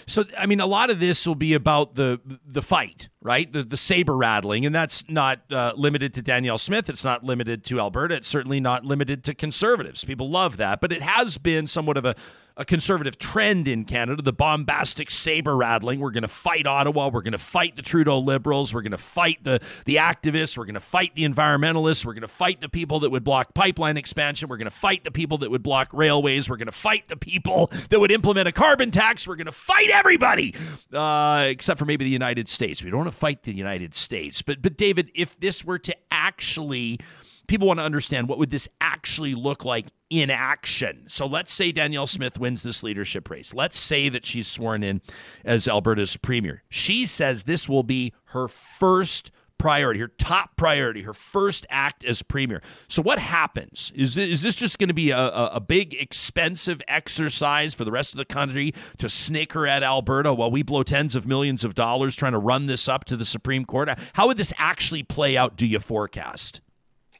So, 0.06 0.24
I 0.38 0.46
mean, 0.46 0.60
a 0.60 0.66
lot 0.66 0.90
of 0.90 1.00
this 1.00 1.26
will 1.28 1.36
be 1.36 1.54
about 1.54 1.96
the 1.96 2.20
the 2.46 2.62
fight, 2.62 3.10
right? 3.22 3.52
The 3.52 3.64
the 3.64 3.78
saber 3.78 4.16
rattling, 4.16 4.66
and 4.66 4.74
that's 4.74 5.04
not 5.10 5.42
uh, 5.52 5.74
limited 5.76 6.14
to 6.16 6.22
Danielle 6.22 6.58
Smith. 6.58 6.90
It's 6.90 7.04
not 7.04 7.24
limited 7.24 7.64
to 7.66 7.80
Alberta. 7.80 8.16
It's 8.16 8.28
certainly 8.28 8.60
not 8.60 8.86
limited 8.86 9.24
to 9.26 9.34
conservatives. 9.34 10.04
People 10.04 10.30
love 10.30 10.58
that, 10.58 10.82
but 10.82 10.92
it 10.92 11.02
has 11.02 11.38
been 11.38 11.68
somewhat 11.68 11.98
of 11.98 12.06
a 12.06 12.16
a 12.58 12.66
conservative 12.66 13.20
trend 13.20 13.68
in 13.68 13.86
Canada, 13.86 14.22
the 14.22 14.34
bombastic 14.34 15.12
saber 15.12 15.56
rattling. 15.56 16.00
We're 16.00 16.12
going 16.12 16.24
to 16.24 16.28
fight 16.28 16.66
Ottawa. 16.66 17.10
We're 17.10 17.22
going 17.22 17.34
to 17.34 17.38
fight 17.38 17.76
the 17.76 17.84
Trudeau 17.84 18.18
Liberals. 18.18 18.74
We're 18.74 18.82
going 18.82 18.92
to 18.92 18.98
fight 18.98 19.44
the, 19.44 19.62
the 19.86 19.98
activists. 19.98 20.58
We're 20.58 20.66
going 20.66 20.74
to 20.74 20.80
fight 20.80 21.14
the 21.14 21.24
environmentalists. 21.24 22.04
We're 22.04 22.14
going 22.14 22.22
to 22.22 22.28
fight 22.28 22.60
the 22.60 22.68
people 22.68 23.00
that 23.02 23.12
would 23.12 23.24
block 23.24 23.54
pipeline 23.54 23.96
expansion. 23.96 24.50
We're 24.50 24.58
going 24.58 24.66
to 24.66 24.72
fight 24.72 25.04
the 25.04 25.12
people 25.12 25.38
that 25.40 25.52
would 25.52 25.62
block 25.62 25.90
railways. 25.94 26.50
We're 26.50 26.58
going 26.58 26.66
to 26.66 26.72
fight 26.72 27.08
the 27.08 27.18
people 27.18 27.72
that 27.90 28.00
would 28.00 28.12
implement 28.12 28.48
a 28.48 28.52
carbon 28.52 28.90
tax. 28.90 29.28
We're 29.28 29.36
going 29.36 29.46
to 29.46 29.52
fight 29.52 29.92
everybody, 29.92 30.56
uh, 30.92 31.46
except 31.48 31.78
for 31.78 31.86
maybe 31.86 32.06
the 32.06 32.12
United 32.12 32.50
States. 32.50 32.84
We 32.84 32.90
don't 32.90 33.00
want 33.00 33.12
to 33.12 33.18
fight 33.18 33.44
the 33.44 33.54
United 33.54 33.94
States. 33.94 34.42
But, 34.42 34.64
but 34.64 34.78
David, 34.78 35.12
if 35.14 35.40
this 35.40 35.64
were 35.64 35.80
to 35.80 35.96
actually 36.10 37.00
people 37.48 37.68
want 37.68 37.80
to 37.80 37.86
understand 37.86 38.28
what 38.28 38.38
would 38.38 38.50
this 38.50 38.68
actually 38.80 39.34
look 39.34 39.66
like 39.66 39.88
in 40.10 40.30
action. 40.30 41.06
So 41.08 41.26
let's 41.26 41.54
say 41.54 41.72
Danielle 41.72 42.08
Smith 42.08 42.40
wins 42.40 42.64
this 42.64 42.84
leadership 42.84 43.30
race. 43.30 43.54
Let's 43.54 43.78
say 43.78 44.10
that 44.10 44.26
she's 44.26 44.48
sworn 44.48 44.84
in 44.84 45.02
as 45.44 45.68
Alberta's 45.68 46.18
premier. 46.18 46.64
She 46.70 47.06
says 47.06 47.44
this 47.44 47.68
will 47.68 47.84
be 47.84 48.14
her 48.26 48.48
first 48.48 49.32
priority, 49.58 50.00
her 50.00 50.08
top 50.08 50.56
priority, 50.56 51.02
her 51.02 51.14
first 51.14 51.66
act 51.70 52.06
as 52.06 52.22
premier. 52.22 52.62
So 52.88 53.02
what 53.02 53.20
happens? 53.20 53.92
Is 53.96 54.18
is 54.18 54.42
this 54.42 54.56
just 54.56 54.78
going 54.80 54.90
to 54.90 54.94
be 54.94 55.10
a, 55.12 55.18
a, 55.18 55.60
big 55.60 55.96
expensive 55.96 56.82
exercise 56.88 57.74
for 57.74 57.84
the 57.84 57.92
rest 57.92 58.14
of 58.14 58.18
the 58.18 58.26
country 58.26 58.74
to 59.00 59.10
snicker 59.10 59.66
at 59.66 59.84
Alberta 59.84 60.34
while 60.34 60.52
we 60.52 60.64
blow 60.64 60.84
tens 60.84 61.16
of 61.16 61.26
millions 61.26 61.64
of 61.64 61.74
dollars 61.76 62.16
trying 62.16 62.34
to 62.34 62.38
run 62.38 62.68
this 62.68 62.88
up 62.88 63.06
to 63.06 63.18
the 63.18 63.26
Supreme 63.26 63.66
Court? 63.66 63.90
How 64.14 64.28
would 64.28 64.38
this 64.38 64.54
actually 64.58 65.04
play 65.04 65.36
out? 65.36 65.56
Do 65.56 65.66
you 65.66 65.80
forecast? 65.80 66.62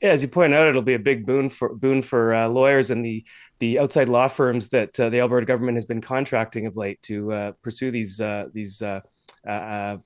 Yeah, 0.02 0.10
as 0.10 0.22
you 0.22 0.28
point 0.28 0.54
out, 0.54 0.68
it'll 0.68 0.82
be 0.82 0.94
a 0.94 1.00
big 1.00 1.26
boon 1.26 1.50
for 1.50 1.74
boon 1.74 2.02
for 2.02 2.34
uh, 2.34 2.48
lawyers 2.48 2.92
and 2.92 3.04
the 3.04 3.26
the 3.60 3.80
outside 3.80 4.10
law 4.10 4.28
firms 4.28 4.70
that 4.70 5.00
uh, 5.00 5.10
the 5.10 5.20
Alberta 5.20 5.46
government 5.46 5.78
has 5.78 5.86
been 5.86 6.02
contracting 6.02 6.68
of 6.68 6.76
late 6.76 7.02
to 7.04 7.32
uh, 7.34 7.52
pursue 7.64 7.92
these 7.92 8.22
uh, 8.22 8.46
these 8.54 8.82
uh, 8.82 9.02
uh, 9.48 9.98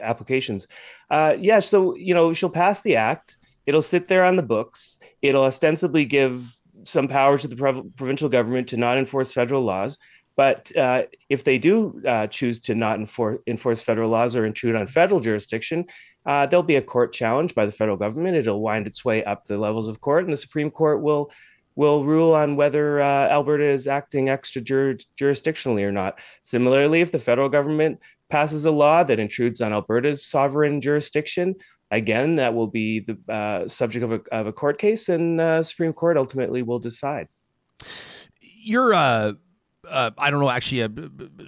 applications. 0.00 0.68
yeah, 1.10 1.58
so 1.58 1.96
you 1.96 2.14
know 2.14 2.32
she'll 2.32 2.50
pass 2.50 2.80
the 2.80 2.96
act. 2.96 3.38
It'll 3.66 3.82
sit 3.82 4.06
there 4.06 4.24
on 4.24 4.36
the 4.36 4.42
books. 4.42 4.98
It'll 5.22 5.42
ostensibly 5.42 6.04
give 6.04 6.46
some 6.84 7.08
powers 7.08 7.42
to 7.42 7.48
the 7.48 7.56
prov- 7.56 7.84
provincial 7.96 8.28
government 8.28 8.68
to 8.68 8.76
not 8.76 8.98
enforce 8.98 9.32
federal 9.32 9.62
laws. 9.62 9.98
But 10.36 10.76
uh, 10.76 11.04
if 11.28 11.44
they 11.44 11.58
do 11.58 12.02
uh, 12.06 12.26
choose 12.26 12.60
to 12.60 12.74
not 12.74 12.98
enforce, 12.98 13.40
enforce 13.46 13.80
federal 13.82 14.10
laws 14.10 14.36
or 14.36 14.44
intrude 14.44 14.76
on 14.76 14.86
federal 14.86 15.20
jurisdiction, 15.20 15.86
uh, 16.26 16.46
there'll 16.46 16.62
be 16.62 16.76
a 16.76 16.82
court 16.82 17.12
challenge 17.12 17.54
by 17.54 17.64
the 17.64 17.72
federal 17.72 17.96
government. 17.96 18.36
It'll 18.36 18.60
wind 18.60 18.86
its 18.86 19.04
way 19.04 19.24
up 19.24 19.46
the 19.46 19.56
levels 19.56 19.88
of 19.88 20.00
court, 20.00 20.24
and 20.24 20.32
the 20.32 20.36
Supreme 20.36 20.70
Court 20.70 21.00
will 21.00 21.30
will 21.76 22.04
rule 22.04 22.34
on 22.34 22.56
whether 22.56 23.02
uh, 23.02 23.28
Alberta 23.28 23.64
is 23.64 23.86
acting 23.86 24.30
extra 24.30 24.62
jurisdictionally 24.62 25.82
or 25.82 25.92
not. 25.92 26.18
Similarly, 26.42 27.02
if 27.02 27.12
the 27.12 27.18
federal 27.18 27.50
government 27.50 28.00
passes 28.30 28.64
a 28.64 28.70
law 28.70 29.04
that 29.04 29.20
intrudes 29.20 29.60
on 29.60 29.74
Alberta's 29.74 30.24
sovereign 30.24 30.80
jurisdiction, 30.80 31.54
again, 31.90 32.36
that 32.36 32.54
will 32.54 32.66
be 32.66 33.00
the 33.00 33.18
uh, 33.32 33.68
subject 33.68 34.04
of 34.04 34.12
a, 34.12 34.20
of 34.32 34.46
a 34.46 34.52
court 34.54 34.78
case, 34.78 35.10
and 35.10 35.38
uh, 35.38 35.62
Supreme 35.62 35.92
Court 35.92 36.16
ultimately 36.16 36.62
will 36.62 36.78
decide. 36.78 37.28
You're 38.40 38.94
uh, 39.88 40.10
I 40.18 40.30
don't 40.30 40.40
know. 40.40 40.50
Actually, 40.50 40.82
uh, 40.82 40.88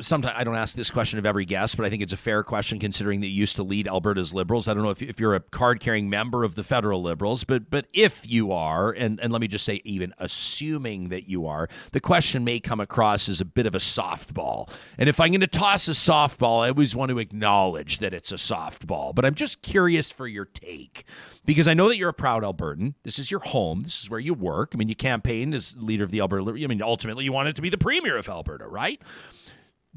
sometimes 0.00 0.34
I 0.38 0.44
don't 0.44 0.56
ask 0.56 0.74
this 0.74 0.90
question 0.90 1.18
of 1.18 1.26
every 1.26 1.44
guest, 1.44 1.76
but 1.76 1.86
I 1.86 1.90
think 1.90 2.02
it's 2.02 2.12
a 2.12 2.18
fair 2.18 2.42
question 2.42 2.78
considering 2.78 3.20
that 3.20 3.28
you 3.28 3.34
used 3.34 3.56
to 3.56 3.62
lead 3.62 3.88
Alberta's 3.88 4.32
Liberals. 4.32 4.68
I 4.68 4.74
don't 4.74 4.82
know 4.82 4.90
if, 4.90 5.02
if 5.02 5.20
you're 5.20 5.34
a 5.34 5.40
card 5.40 5.80
carrying 5.80 6.08
member 6.08 6.44
of 6.44 6.54
the 6.54 6.62
federal 6.62 7.02
Liberals, 7.02 7.44
but 7.44 7.70
but 7.70 7.86
if 7.92 8.28
you 8.28 8.52
are, 8.52 8.90
and, 8.90 9.20
and 9.20 9.32
let 9.32 9.40
me 9.40 9.48
just 9.48 9.64
say, 9.64 9.80
even 9.84 10.14
assuming 10.18 11.08
that 11.08 11.28
you 11.28 11.46
are, 11.46 11.68
the 11.92 12.00
question 12.00 12.44
may 12.44 12.60
come 12.60 12.80
across 12.80 13.28
as 13.28 13.40
a 13.40 13.44
bit 13.44 13.66
of 13.66 13.74
a 13.74 13.78
softball. 13.78 14.70
And 14.98 15.08
if 15.08 15.20
I'm 15.20 15.30
going 15.30 15.40
to 15.40 15.46
toss 15.46 15.88
a 15.88 15.92
softball, 15.92 16.64
I 16.64 16.68
always 16.68 16.94
want 16.94 17.10
to 17.10 17.18
acknowledge 17.18 17.98
that 17.98 18.14
it's 18.14 18.32
a 18.32 18.36
softball. 18.36 19.14
But 19.14 19.24
I'm 19.24 19.34
just 19.34 19.62
curious 19.62 20.12
for 20.12 20.26
your 20.26 20.44
take 20.44 21.04
because 21.48 21.66
I 21.66 21.72
know 21.72 21.88
that 21.88 21.96
you're 21.96 22.10
a 22.10 22.12
proud 22.12 22.42
Albertan. 22.42 22.92
This 23.04 23.18
is 23.18 23.30
your 23.30 23.40
home. 23.40 23.84
This 23.84 24.02
is 24.02 24.10
where 24.10 24.20
you 24.20 24.34
work. 24.34 24.72
I 24.74 24.76
mean, 24.76 24.90
you 24.90 24.94
campaigned 24.94 25.54
as 25.54 25.74
leader 25.78 26.04
of 26.04 26.10
the 26.10 26.20
Alberta. 26.20 26.44
I 26.44 26.66
mean, 26.66 26.82
ultimately, 26.82 27.24
you 27.24 27.32
wanted 27.32 27.56
to 27.56 27.62
be 27.62 27.70
the 27.70 27.78
premier 27.78 28.18
of 28.18 28.28
Alberta, 28.28 28.66
right? 28.66 29.00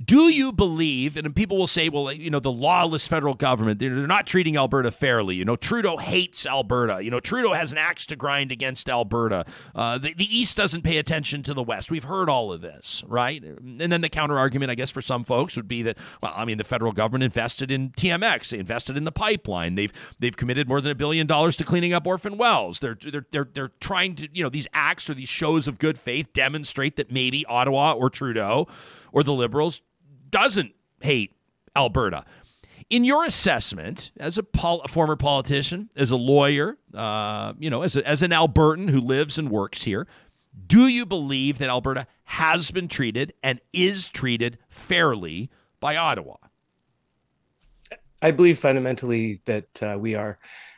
Do 0.06 0.30
you 0.30 0.52
believe, 0.52 1.18
and 1.18 1.36
people 1.36 1.58
will 1.58 1.68
say, 1.68 1.90
well, 1.90 2.12
you 2.12 2.30
know, 2.30 2.40
the 2.40 2.52
lawless 2.52 3.08
federal 3.08 3.34
government, 3.34 3.80
they're 3.80 3.90
not 3.90 4.26
treating 4.26 4.56
Alberta 4.56 4.90
fairly. 4.92 5.36
You 5.36 5.46
know, 5.46 5.56
Trudeau 5.56 5.98
hates 5.98 6.46
Alberta. 6.46 7.04
You 7.04 7.12
know, 7.12 7.20
Trudeau 7.20 7.54
has 7.54 7.72
an 7.72 7.78
axe 7.78 8.06
to 8.08 8.16
grind 8.16 8.52
against 8.52 8.90
Alberta. 8.90 9.46
Uh, 9.76 9.98
the, 9.98 10.14
the 10.14 10.26
East 10.26 10.56
doesn't 10.56 10.84
pay 10.84 10.98
attention 10.98 11.44
to 11.44 11.54
the 11.54 11.64
West. 11.64 11.92
We've 11.92 12.06
heard 12.06 12.30
all 12.30 12.54
of 12.54 12.62
this, 12.62 13.04
right? 13.08 13.44
And 13.44 13.80
then 13.80 14.02
the 14.02 14.10
counter 14.10 14.38
argument, 14.38 14.72
I 14.72 14.76
guess, 14.76 14.90
for 14.92 15.02
some 15.02 15.24
folks 15.24 15.56
would 15.56 15.68
be 15.68 15.82
that, 15.84 15.98
well, 16.24 16.34
I 16.36 16.46
mean, 16.46 16.58
the 16.58 16.64
federal 16.64 16.94
government 16.94 17.24
invested 17.24 17.70
in 17.70 17.90
TMX, 17.92 18.50
they 18.50 18.60
invested 18.60 18.96
in 18.98 19.04
the 19.04 19.12
pipeline, 19.12 19.76
they've 19.76 19.94
they've 20.20 20.36
committed 20.36 20.68
more 20.68 20.82
than 20.82 20.92
a 20.92 20.96
billion 20.96 21.28
dollars 21.28 21.56
to 21.58 21.64
cleaning 21.64 21.94
up 21.94 22.08
orphan 22.08 22.38
wells. 22.38 22.80
They're 22.80 22.98
they're 23.02 23.26
they're 23.32 23.50
they're 23.54 23.72
trying 23.80 24.16
to, 24.16 24.30
you 24.34 24.44
know, 24.44 24.50
these 24.50 24.68
acts 24.74 25.10
or 25.10 25.14
these 25.14 25.30
shows 25.30 25.68
of 25.68 25.80
good 25.80 26.00
faith 26.00 26.34
demonstrate 26.34 26.96
that 26.96 27.12
maybe 27.12 27.46
Ottawa 27.46 27.94
or 27.94 28.10
Trudeau 28.10 28.68
or 29.12 29.24
the 29.24 29.34
Liberals 29.34 29.82
doesn't 30.32 30.74
hate 31.02 31.34
Alberta. 31.76 32.26
In 32.90 33.06
your 33.06 33.24
assessment, 33.24 34.12
as 34.18 34.38
a, 34.38 34.44
pol- 34.44 34.82
a 34.82 34.88
former 34.88 35.16
politician, 35.16 35.90
as 35.96 36.12
a 36.12 36.18
lawyer, 36.18 36.78
uh, 36.94 37.54
you 37.58 37.70
know, 37.70 37.84
as, 37.84 37.96
a, 37.96 38.06
as 38.08 38.22
an 38.22 38.32
Albertan 38.32 38.90
who 38.90 39.00
lives 39.00 39.38
and 39.38 39.50
works 39.50 39.84
here, 39.84 40.08
do 40.68 40.88
you 40.88 41.06
believe 41.06 41.58
that 41.60 41.70
Alberta 41.70 42.06
has 42.26 42.72
been 42.72 42.90
treated 42.90 43.34
and 43.42 43.62
is 43.72 44.10
treated 44.10 44.58
fairly 44.70 45.50
by 45.80 45.96
Ottawa? 45.96 46.36
I 48.22 48.32
believe 48.32 48.60
fundamentally 48.60 49.42
that 49.46 49.82
uh, 49.82 49.98
we 50.00 50.16
are. 50.16 50.38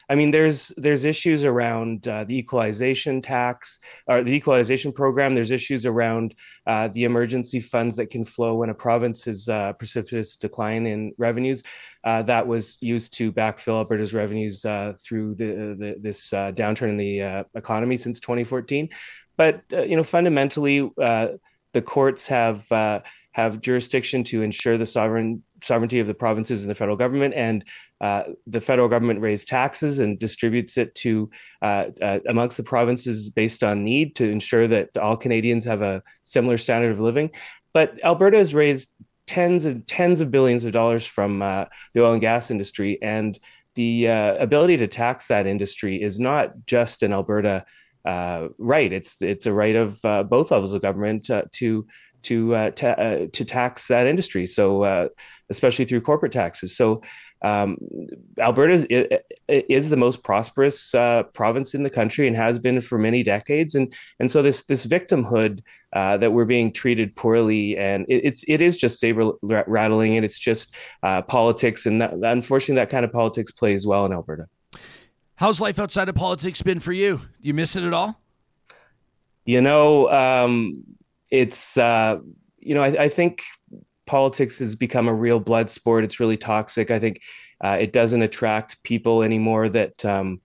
I 0.09 0.15
mean, 0.15 0.31
there's 0.31 0.73
there's 0.77 1.05
issues 1.05 1.45
around 1.45 2.07
uh, 2.07 2.23
the 2.23 2.37
equalization 2.37 3.21
tax 3.21 3.79
or 4.07 4.23
the 4.23 4.33
equalization 4.33 4.91
program. 4.91 5.35
There's 5.35 5.51
issues 5.51 5.85
around 5.85 6.35
uh, 6.67 6.89
the 6.89 7.03
emergency 7.05 7.59
funds 7.59 7.95
that 7.95 8.09
can 8.09 8.23
flow 8.23 8.55
when 8.55 8.69
a 8.69 8.73
province 8.73 9.27
is 9.27 9.49
uh, 9.49 9.73
precipitous 9.73 10.35
decline 10.35 10.85
in 10.85 11.13
revenues. 11.17 11.63
Uh, 12.03 12.21
that 12.23 12.45
was 12.45 12.77
used 12.81 13.13
to 13.15 13.31
backfill 13.31 13.77
Alberta's 13.77 14.13
revenues 14.13 14.65
uh, 14.65 14.93
through 14.99 15.35
the, 15.35 15.75
the 15.77 15.95
this 15.99 16.31
downturn 16.31 16.89
in 16.89 16.97
the 16.97 17.45
economy 17.55 17.97
since 17.97 18.19
2014. 18.19 18.89
But 19.37 19.63
you 19.71 19.95
know, 19.95 20.03
fundamentally, 20.03 20.91
the 20.97 21.81
courts 21.85 22.27
have 22.27 22.67
have 23.33 23.61
jurisdiction 23.61 24.23
to 24.23 24.43
ensure 24.43 24.77
the 24.77 24.85
sovereign 24.85 25.43
sovereignty 25.63 25.99
of 25.99 26.07
the 26.07 26.13
provinces 26.13 26.61
and 26.61 26.69
the 26.69 26.75
federal 26.75 26.97
government, 26.97 27.33
and 27.33 27.63
uh, 28.01 28.23
the 28.47 28.61
federal 28.61 28.87
government 28.87 29.21
raises 29.21 29.45
taxes 29.45 29.99
and 29.99 30.19
distributes 30.19 30.77
it 30.77 30.93
to 30.95 31.29
uh, 31.61 31.85
uh, 32.01 32.19
amongst 32.27 32.57
the 32.57 32.63
provinces 32.63 33.29
based 33.29 33.63
on 33.63 33.83
need 33.83 34.15
to 34.15 34.29
ensure 34.29 34.67
that 34.67 34.95
all 34.97 35.17
Canadians 35.17 35.65
have 35.65 35.81
a 35.81 36.03
similar 36.23 36.57
standard 36.57 36.91
of 36.91 36.99
living. 36.99 37.31
But 37.73 37.99
Alberta 38.03 38.37
has 38.37 38.53
raised 38.53 38.91
tens 39.25 39.65
and 39.65 39.87
tens 39.87 40.21
of 40.21 40.31
billions 40.31 40.65
of 40.65 40.73
dollars 40.73 41.05
from 41.05 41.41
uh, 41.41 41.65
the 41.93 42.03
oil 42.03 42.13
and 42.13 42.21
gas 42.21 42.51
industry, 42.51 43.01
and 43.01 43.39
the 43.75 44.09
uh, 44.09 44.35
ability 44.35 44.77
to 44.77 44.87
tax 44.87 45.27
that 45.27 45.47
industry 45.47 46.01
is 46.01 46.19
not 46.19 46.53
just 46.65 47.03
an 47.03 47.13
Alberta. 47.13 47.65
Uh, 48.05 48.49
right, 48.57 48.91
it's 48.91 49.21
it's 49.21 49.45
a 49.45 49.53
right 49.53 49.77
of 49.77 50.01
both 50.29 50.51
levels 50.51 50.73
of 50.73 50.81
government 50.81 51.29
to 51.53 51.87
to 52.23 52.55
uh, 52.55 52.71
ta- 52.71 52.89
uh, 52.89 53.27
to 53.31 53.45
tax 53.45 53.87
that 53.87 54.07
industry. 54.07 54.47
So 54.47 54.83
uh, 54.83 55.07
especially 55.49 55.85
through 55.85 56.01
corporate 56.01 56.31
taxes. 56.31 56.75
So 56.75 57.01
um, 57.43 57.77
Alberta 58.39 58.73
is, 58.73 58.87
is, 59.49 59.89
the 59.89 59.97
most 59.97 60.23
prosperous 60.23 60.95
uh, 60.95 61.23
province 61.33 61.73
in 61.73 61.83
the 61.83 61.89
country 61.89 62.25
and 62.25 62.37
has 62.37 62.57
been 62.57 62.79
for 62.79 62.97
many 62.97 63.21
decades. 63.21 63.75
And 63.75 63.93
and 64.19 64.31
so 64.31 64.41
this 64.41 64.63
this 64.63 64.85
victimhood 64.85 65.61
uh, 65.91 66.17
that 66.17 66.31
we're 66.31 66.45
being 66.45 66.71
treated 66.71 67.15
poorly 67.17 67.77
and 67.77 68.05
it, 68.07 68.21
it's 68.23 68.45
it 68.47 68.61
is 68.61 68.77
just 68.77 68.97
saber 68.97 69.31
rattling 69.41 70.15
and 70.15 70.23
it's 70.23 70.39
just 70.39 70.73
uh, 71.03 71.21
politics 71.21 71.85
and 71.85 72.01
that, 72.01 72.13
unfortunately 72.13 72.75
that 72.75 72.89
kind 72.89 73.03
of 73.03 73.11
politics 73.11 73.51
plays 73.51 73.85
well 73.85 74.05
in 74.05 74.13
Alberta. 74.13 74.47
How's 75.35 75.59
life 75.59 75.79
outside 75.79 76.07
of 76.07 76.15
politics 76.15 76.61
been 76.61 76.79
for 76.79 76.93
you? 76.93 77.17
Do 77.17 77.47
you 77.47 77.53
miss 77.53 77.75
it 77.75 77.83
at 77.83 77.93
all? 77.93 78.21
You 79.45 79.59
know, 79.59 80.09
um, 80.09 80.83
it's 81.33 81.79
uh, 81.79 82.19
you 82.59 82.75
know 82.75 82.83
I, 82.83 83.05
I, 83.05 83.09
think 83.09 83.41
politics 84.05 84.59
has 84.59 84.75
become 84.75 85.07
a 85.07 85.13
real 85.13 85.39
blood 85.39 85.69
sport. 85.69 86.03
It's 86.03 86.19
really 86.19 86.37
toxic. 86.37 86.91
I 86.91 86.99
think 86.99 87.21
uh, 87.59 87.77
it 87.81 87.91
doesn't 87.91 88.21
attract 88.21 88.81
people 88.83 89.23
anymore 89.23 89.67
that 89.69 90.05
um, 90.05 90.41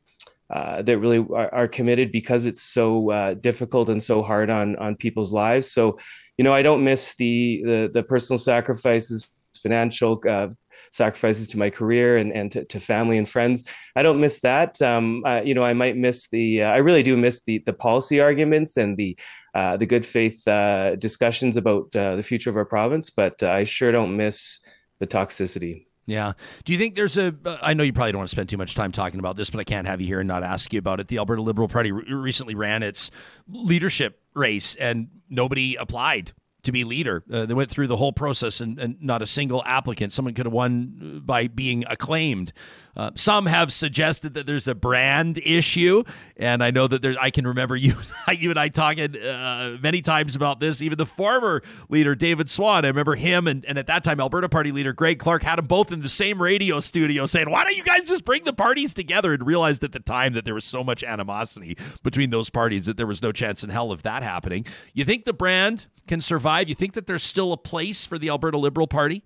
uh, 0.50 0.80
that 0.80 0.98
really 0.98 1.18
are, 1.18 1.54
are, 1.54 1.68
committed 1.68 2.10
because 2.10 2.46
it's 2.46 2.62
so 2.62 3.10
uh, 3.10 3.34
difficult 3.34 3.90
and 3.90 4.02
so 4.02 4.22
hard 4.22 4.48
on 4.48 4.76
on 4.76 4.96
people's 4.96 5.30
lives. 5.30 5.70
So 5.70 5.98
you 6.38 6.44
know 6.44 6.54
I 6.54 6.62
don't 6.62 6.82
miss 6.82 7.14
the 7.16 7.62
the, 7.66 7.90
the 7.92 8.02
personal 8.02 8.38
sacrifices, 8.38 9.30
financial 9.62 10.22
uh, 10.26 10.48
sacrifices 10.90 11.48
to 11.48 11.58
my 11.58 11.70
career 11.70 12.16
and, 12.16 12.32
and 12.32 12.50
to, 12.52 12.64
to 12.64 12.80
family 12.80 13.18
and 13.18 13.28
friends. 13.28 13.64
I 13.96 14.02
don't 14.02 14.20
miss 14.20 14.40
that. 14.40 14.80
Um, 14.80 15.22
uh, 15.24 15.42
you 15.44 15.54
know, 15.54 15.64
I 15.64 15.74
might 15.74 15.96
miss 15.96 16.28
the, 16.28 16.62
uh, 16.62 16.68
I 16.68 16.76
really 16.78 17.02
do 17.02 17.16
miss 17.16 17.42
the, 17.42 17.58
the 17.66 17.72
policy 17.72 18.20
arguments 18.20 18.76
and 18.76 18.96
the, 18.96 19.16
uh, 19.58 19.76
the 19.76 19.86
good 19.86 20.06
faith 20.06 20.46
uh, 20.46 20.94
discussions 20.94 21.56
about 21.56 21.94
uh, 21.96 22.14
the 22.14 22.22
future 22.22 22.48
of 22.48 22.56
our 22.56 22.64
province, 22.64 23.10
but 23.10 23.42
uh, 23.42 23.50
I 23.50 23.64
sure 23.64 23.90
don't 23.90 24.16
miss 24.16 24.60
the 25.00 25.06
toxicity. 25.06 25.86
Yeah. 26.06 26.34
Do 26.64 26.72
you 26.72 26.78
think 26.78 26.94
there's 26.94 27.18
a? 27.18 27.34
I 27.60 27.74
know 27.74 27.82
you 27.82 27.92
probably 27.92 28.12
don't 28.12 28.20
want 28.20 28.30
to 28.30 28.36
spend 28.36 28.48
too 28.48 28.56
much 28.56 28.76
time 28.76 28.92
talking 28.92 29.18
about 29.18 29.36
this, 29.36 29.50
but 29.50 29.58
I 29.58 29.64
can't 29.64 29.86
have 29.88 30.00
you 30.00 30.06
here 30.06 30.20
and 30.20 30.28
not 30.28 30.44
ask 30.44 30.72
you 30.72 30.78
about 30.78 31.00
it. 31.00 31.08
The 31.08 31.18
Alberta 31.18 31.42
Liberal 31.42 31.66
Party 31.66 31.90
re- 31.90 32.04
recently 32.12 32.54
ran 32.54 32.84
its 32.84 33.10
leadership 33.48 34.22
race, 34.32 34.76
and 34.76 35.08
nobody 35.28 35.74
applied 35.74 36.32
to 36.62 36.72
be 36.72 36.84
leader. 36.84 37.22
Uh, 37.32 37.46
they 37.46 37.54
went 37.54 37.70
through 37.70 37.86
the 37.86 37.96
whole 37.96 38.12
process 38.12 38.60
and, 38.60 38.78
and, 38.78 39.00
not 39.00 39.22
a 39.22 39.26
single 39.26 39.62
applicant. 39.64 40.12
Someone 40.12 40.34
could 40.34 40.46
have 40.46 40.52
won 40.52 41.22
by 41.24 41.46
being 41.46 41.84
acclaimed. 41.88 42.52
Uh, 42.96 43.12
some 43.14 43.46
have 43.46 43.72
suggested 43.72 44.34
that 44.34 44.44
there's 44.44 44.66
a 44.66 44.74
brand 44.74 45.38
issue, 45.38 46.02
and 46.36 46.64
I 46.64 46.72
know 46.72 46.88
that 46.88 47.00
there. 47.00 47.14
I 47.20 47.30
can 47.30 47.46
remember 47.46 47.76
you, 47.76 47.94
you 48.36 48.50
and 48.50 48.58
I 48.58 48.68
talking 48.68 49.16
uh, 49.16 49.76
many 49.80 50.00
times 50.00 50.34
about 50.34 50.58
this. 50.58 50.82
Even 50.82 50.98
the 50.98 51.06
former 51.06 51.62
leader, 51.88 52.16
David 52.16 52.50
Swann, 52.50 52.84
I 52.84 52.88
remember 52.88 53.14
him, 53.14 53.46
and, 53.46 53.64
and 53.66 53.78
at 53.78 53.86
that 53.86 54.02
time, 54.02 54.18
Alberta 54.18 54.48
Party 54.48 54.72
leader 54.72 54.92
Greg 54.92 55.20
Clark 55.20 55.44
had 55.44 55.58
them 55.58 55.66
both 55.66 55.92
in 55.92 56.00
the 56.00 56.08
same 56.08 56.42
radio 56.42 56.80
studio, 56.80 57.26
saying, 57.26 57.48
"Why 57.48 57.62
don't 57.62 57.76
you 57.76 57.84
guys 57.84 58.08
just 58.08 58.24
bring 58.24 58.42
the 58.42 58.52
parties 58.52 58.94
together?" 58.94 59.32
And 59.32 59.46
realized 59.46 59.84
at 59.84 59.92
the 59.92 60.00
time 60.00 60.32
that 60.32 60.44
there 60.44 60.54
was 60.54 60.64
so 60.64 60.82
much 60.82 61.04
animosity 61.04 61.78
between 62.02 62.30
those 62.30 62.50
parties 62.50 62.86
that 62.86 62.96
there 62.96 63.06
was 63.06 63.22
no 63.22 63.30
chance 63.30 63.62
in 63.62 63.70
hell 63.70 63.92
of 63.92 64.02
that 64.02 64.24
happening. 64.24 64.66
You 64.92 65.04
think 65.04 65.24
the 65.24 65.32
brand 65.32 65.86
can 66.08 66.20
survive? 66.20 66.68
You 66.68 66.74
think 66.74 66.94
that 66.94 67.06
there's 67.06 67.22
still 67.22 67.52
a 67.52 67.56
place 67.56 68.04
for 68.04 68.18
the 68.18 68.30
Alberta 68.30 68.58
Liberal 68.58 68.86
Party? 68.86 69.22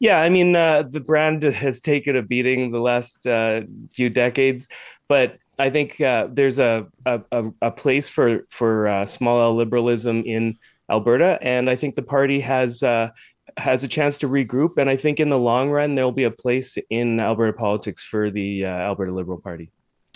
Yeah, 0.00 0.20
I 0.20 0.28
mean, 0.28 0.56
uh, 0.56 0.82
the 0.82 1.00
brand 1.00 1.42
has 1.42 1.80
taken 1.80 2.16
a 2.16 2.22
beating 2.22 2.72
the 2.72 2.80
last 2.80 3.26
uh, 3.26 3.62
few 3.90 4.10
decades, 4.10 4.68
but 5.08 5.38
I 5.58 5.70
think 5.70 6.00
uh, 6.00 6.28
there's 6.30 6.58
a, 6.58 6.86
a, 7.06 7.20
a 7.62 7.70
place 7.70 8.08
for 8.08 8.44
for 8.50 8.88
uh, 8.88 9.06
small 9.06 9.40
L 9.40 9.54
liberalism 9.54 10.22
in 10.24 10.58
Alberta, 10.90 11.38
and 11.40 11.70
I 11.70 11.76
think 11.76 11.94
the 11.94 12.02
party 12.02 12.40
has 12.40 12.82
uh, 12.82 13.10
has 13.56 13.84
a 13.84 13.88
chance 13.88 14.18
to 14.18 14.28
regroup. 14.28 14.78
And 14.78 14.90
I 14.90 14.96
think 14.96 15.20
in 15.20 15.28
the 15.28 15.38
long 15.38 15.70
run, 15.70 15.94
there 15.94 16.04
will 16.04 16.12
be 16.12 16.24
a 16.24 16.30
place 16.30 16.76
in 16.90 17.20
Alberta 17.20 17.52
politics 17.52 18.02
for 18.02 18.30
the 18.30 18.66
uh, 18.66 18.68
Alberta 18.68 19.12
Liberal 19.12 19.40
Party. 19.40 19.70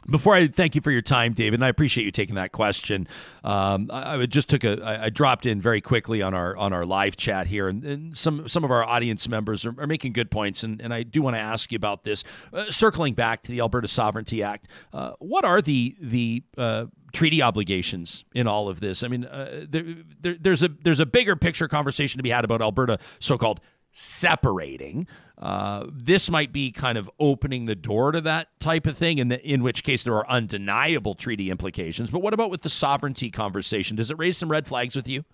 Before 0.07 0.35
I 0.35 0.47
thank 0.47 0.75
you 0.75 0.81
for 0.81 0.91
your 0.91 1.03
time, 1.03 1.35
David, 1.35 1.55
and 1.55 1.65
I 1.65 1.69
appreciate 1.69 2.05
you 2.05 2.11
taking 2.11 2.37
that 2.37 2.53
question. 2.53 3.07
Um, 3.45 3.91
I, 3.93 4.15
I, 4.15 4.27
just 4.27 4.49
took 4.49 4.65
a, 4.65 5.03
I, 5.05 5.11
dropped 5.11 5.45
in 5.45 5.61
very 5.61 5.83
quickly 5.83 6.23
on 6.23 6.33
our 6.33 6.57
on 6.57 6.73
our 6.73 6.87
live 6.87 7.17
chat 7.17 7.47
here, 7.47 7.69
and, 7.69 7.85
and 7.85 8.17
some 8.17 8.49
some 8.49 8.65
of 8.65 8.71
our 8.71 8.83
audience 8.85 9.29
members 9.29 9.67
are, 9.67 9.75
are, 9.79 9.87
making 9.87 10.13
good 10.13 10.31
points, 10.31 10.63
and, 10.63 10.81
and 10.81 10.95
I 10.95 11.03
do 11.03 11.21
want 11.21 11.35
to 11.37 11.41
ask 11.41 11.73
you 11.73 11.77
about 11.77 12.05
this. 12.05 12.25
Uh, 12.55 12.71
circling 12.71 13.15
back 13.15 13.43
to 13.43 13.53
the 13.53 13.61
Alberta 13.61 13.89
Sovereignty 13.89 14.43
Act, 14.43 14.69
uh, 14.95 15.13
what 15.19 15.45
are 15.45 15.61
the 15.61 15.95
the 16.01 16.43
uh, 16.57 16.87
treaty 17.13 17.43
obligations 17.43 18.25
in 18.35 18.47
all 18.47 18.69
of 18.69 18.81
this? 18.81 19.03
I 19.03 19.09
mean, 19.09 19.25
uh, 19.25 19.67
there, 19.69 19.85
there, 20.23 20.37
there's 20.41 20.63
a 20.63 20.69
there's 20.69 21.01
a 21.01 21.07
bigger 21.07 21.37
picture 21.37 21.69
conversation 21.69 22.19
to 22.19 22.23
be 22.23 22.31
had 22.31 22.45
about 22.45 22.63
Alberta 22.63 22.99
so-called 23.19 23.61
separating. 23.93 25.07
Uh, 25.37 25.87
this 25.93 26.29
might 26.31 26.53
be 26.53 26.73
kind 26.73 26.99
of 26.99 27.09
opening 27.21 27.67
the 27.67 27.77
door 27.77 28.11
to 28.11 28.21
that 28.21 28.49
type 28.59 28.87
of 28.87 28.97
thing, 28.97 29.19
in, 29.19 29.29
the, 29.29 29.41
in 29.47 29.63
which 29.63 29.85
case 29.85 30.03
there 30.03 30.15
are 30.15 30.29
undeniable 30.29 31.15
treaty 31.15 31.51
implications. 31.51 32.11
But 32.11 32.21
what 32.21 32.35
about 32.35 32.51
with 32.51 32.63
the 32.63 32.71
sovereignty 32.71 33.31
conversation? 33.31 33.97
Does 33.97 34.11
it 34.11 34.19
raise 34.19 34.37
some 34.37 34.51
red 34.51 34.67
flags 34.67 34.97
with 34.97 35.09
you? 35.09 35.25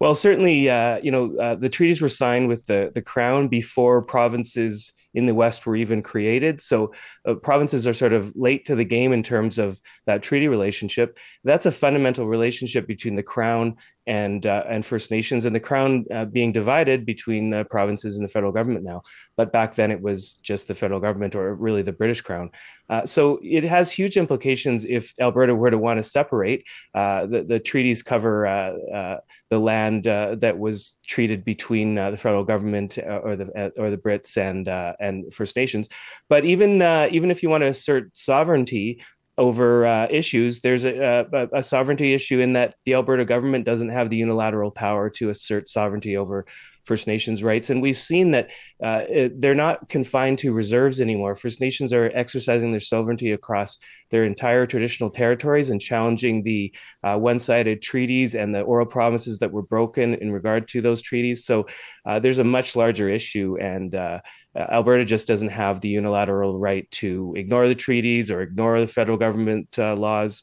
Well, 0.00 0.14
certainly, 0.14 0.68
uh, 0.68 0.98
you 1.02 1.10
know, 1.10 1.36
uh, 1.38 1.54
the 1.54 1.68
treaties 1.68 2.02
were 2.02 2.08
signed 2.08 2.48
with 2.48 2.66
the, 2.66 2.90
the 2.94 3.00
crown 3.00 3.48
before 3.48 4.02
provinces 4.02 4.92
in 5.14 5.26
the 5.26 5.34
West 5.34 5.64
were 5.64 5.76
even 5.76 6.02
created. 6.02 6.60
So 6.60 6.92
uh, 7.26 7.34
provinces 7.34 7.86
are 7.86 7.94
sort 7.94 8.12
of 8.12 8.34
late 8.34 8.66
to 8.66 8.74
the 8.74 8.84
game 8.84 9.12
in 9.12 9.22
terms 9.22 9.56
of 9.58 9.80
that 10.06 10.22
treaty 10.22 10.48
relationship. 10.48 11.18
That's 11.44 11.66
a 11.66 11.70
fundamental 11.70 12.26
relationship 12.26 12.86
between 12.88 13.14
the 13.14 13.22
crown 13.22 13.76
and 14.06 14.44
uh, 14.46 14.64
and 14.68 14.84
First 14.84 15.10
Nations, 15.10 15.46
and 15.46 15.54
the 15.54 15.60
crown 15.60 16.04
uh, 16.12 16.24
being 16.26 16.52
divided 16.52 17.06
between 17.06 17.50
the 17.50 17.64
provinces 17.64 18.16
and 18.16 18.24
the 18.24 18.30
federal 18.30 18.52
government 18.52 18.84
now. 18.84 19.02
But 19.36 19.52
back 19.52 19.74
then, 19.74 19.90
it 19.90 20.00
was 20.00 20.34
just 20.34 20.68
the 20.68 20.74
federal 20.74 21.00
government, 21.00 21.34
or 21.34 21.54
really 21.54 21.82
the 21.82 21.92
British 21.92 22.20
crown. 22.20 22.50
Uh, 22.90 23.06
so 23.06 23.40
it 23.42 23.64
has 23.64 23.90
huge 23.90 24.16
implications 24.16 24.84
if 24.84 25.14
Alberta 25.20 25.54
were 25.54 25.70
to 25.70 25.78
want 25.78 25.98
to 25.98 26.02
separate. 26.02 26.66
Uh, 26.94 27.26
the, 27.26 27.42
the 27.42 27.58
treaties 27.58 28.02
cover 28.02 28.46
uh, 28.46 28.76
uh, 28.94 29.16
the 29.48 29.58
land 29.58 30.04
that 30.04 30.58
was 30.58 30.96
treated 31.06 31.44
between 31.44 31.94
the 31.94 32.16
federal 32.16 32.44
government 32.44 32.98
or 32.98 33.36
the 33.36 33.72
or 33.78 33.90
the 33.90 33.98
Brits 33.98 34.36
and 34.36 34.68
and 35.00 35.32
First 35.32 35.56
Nations. 35.56 35.88
But 36.28 36.44
even 36.44 36.82
even 37.10 37.30
if 37.30 37.42
you 37.42 37.48
want 37.48 37.62
to 37.62 37.68
assert 37.68 38.16
sovereignty 38.16 39.00
over 39.36 39.86
uh, 39.86 40.06
issues, 40.10 40.60
there's 40.60 40.84
a, 40.84 41.26
a, 41.32 41.48
a, 41.58 41.62
sovereignty 41.62 42.14
issue 42.14 42.38
in 42.38 42.52
that 42.52 42.74
the 42.84 42.94
Alberta 42.94 43.24
government 43.24 43.64
doesn't 43.64 43.88
have 43.88 44.08
the 44.08 44.16
unilateral 44.16 44.70
power 44.70 45.10
to 45.10 45.30
assert 45.30 45.68
sovereignty 45.68 46.16
over 46.16 46.46
First 46.84 47.06
Nations 47.06 47.42
rights. 47.42 47.70
And 47.70 47.80
we've 47.80 47.98
seen 47.98 48.30
that 48.32 48.50
uh, 48.82 49.02
it, 49.08 49.40
they're 49.40 49.54
not 49.54 49.88
confined 49.88 50.38
to 50.38 50.52
reserves 50.52 51.00
anymore. 51.00 51.34
First 51.34 51.60
Nations 51.60 51.92
are 51.92 52.10
exercising 52.14 52.70
their 52.70 52.80
sovereignty 52.80 53.32
across 53.32 53.78
their 54.10 54.24
entire 54.24 54.66
traditional 54.66 55.10
territories 55.10 55.70
and 55.70 55.80
challenging 55.80 56.42
the 56.42 56.74
uh, 57.02 57.16
one 57.16 57.38
sided 57.38 57.82
treaties 57.82 58.34
and 58.34 58.54
the 58.54 58.60
oral 58.60 58.86
promises 58.86 59.38
that 59.38 59.50
were 59.50 59.62
broken 59.62 60.14
in 60.14 60.30
regard 60.30 60.68
to 60.68 60.80
those 60.80 61.00
treaties. 61.00 61.44
So 61.44 61.66
uh, 62.04 62.18
there's 62.18 62.38
a 62.38 62.44
much 62.44 62.76
larger 62.76 63.08
issue. 63.08 63.56
And 63.60 63.94
uh, 63.94 64.20
Alberta 64.56 65.04
just 65.04 65.26
doesn't 65.26 65.48
have 65.48 65.80
the 65.80 65.88
unilateral 65.88 66.58
right 66.58 66.90
to 66.92 67.34
ignore 67.36 67.66
the 67.66 67.74
treaties 67.74 68.30
or 68.30 68.42
ignore 68.42 68.80
the 68.80 68.86
federal 68.86 69.16
government 69.16 69.78
uh, 69.78 69.96
laws. 69.96 70.42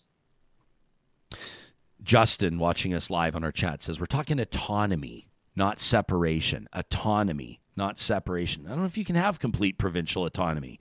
Justin, 2.03 2.57
watching 2.57 2.93
us 2.93 3.09
live 3.09 3.35
on 3.35 3.43
our 3.43 3.51
chat, 3.51 3.83
says 3.83 3.99
we're 3.99 4.05
talking 4.07 4.39
autonomy 4.39 5.27
not 5.55 5.79
separation. 5.79 6.67
Autonomy, 6.73 7.61
not 7.75 7.99
separation. 7.99 8.65
I 8.65 8.69
don't 8.69 8.79
know 8.79 8.85
if 8.85 8.97
you 8.97 9.05
can 9.05 9.15
have 9.15 9.39
complete 9.39 9.77
provincial 9.77 10.25
autonomy. 10.25 10.79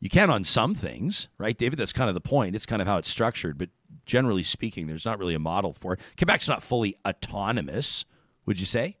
You 0.00 0.10
can 0.10 0.30
on 0.30 0.42
some 0.42 0.74
things, 0.74 1.28
right, 1.38 1.56
David? 1.56 1.78
That's 1.78 1.92
kind 1.92 2.08
of 2.08 2.14
the 2.14 2.20
point. 2.20 2.56
It's 2.56 2.66
kind 2.66 2.82
of 2.82 2.88
how 2.88 2.98
it's 2.98 3.08
structured. 3.08 3.56
But 3.56 3.70
generally 4.04 4.42
speaking, 4.42 4.86
there's 4.86 5.04
not 5.04 5.18
really 5.18 5.34
a 5.34 5.38
model 5.38 5.72
for 5.72 5.94
it. 5.94 6.00
Quebec's 6.16 6.48
not 6.48 6.62
fully 6.62 6.96
autonomous, 7.06 8.04
would 8.44 8.58
you 8.58 8.66
say? 8.66 8.96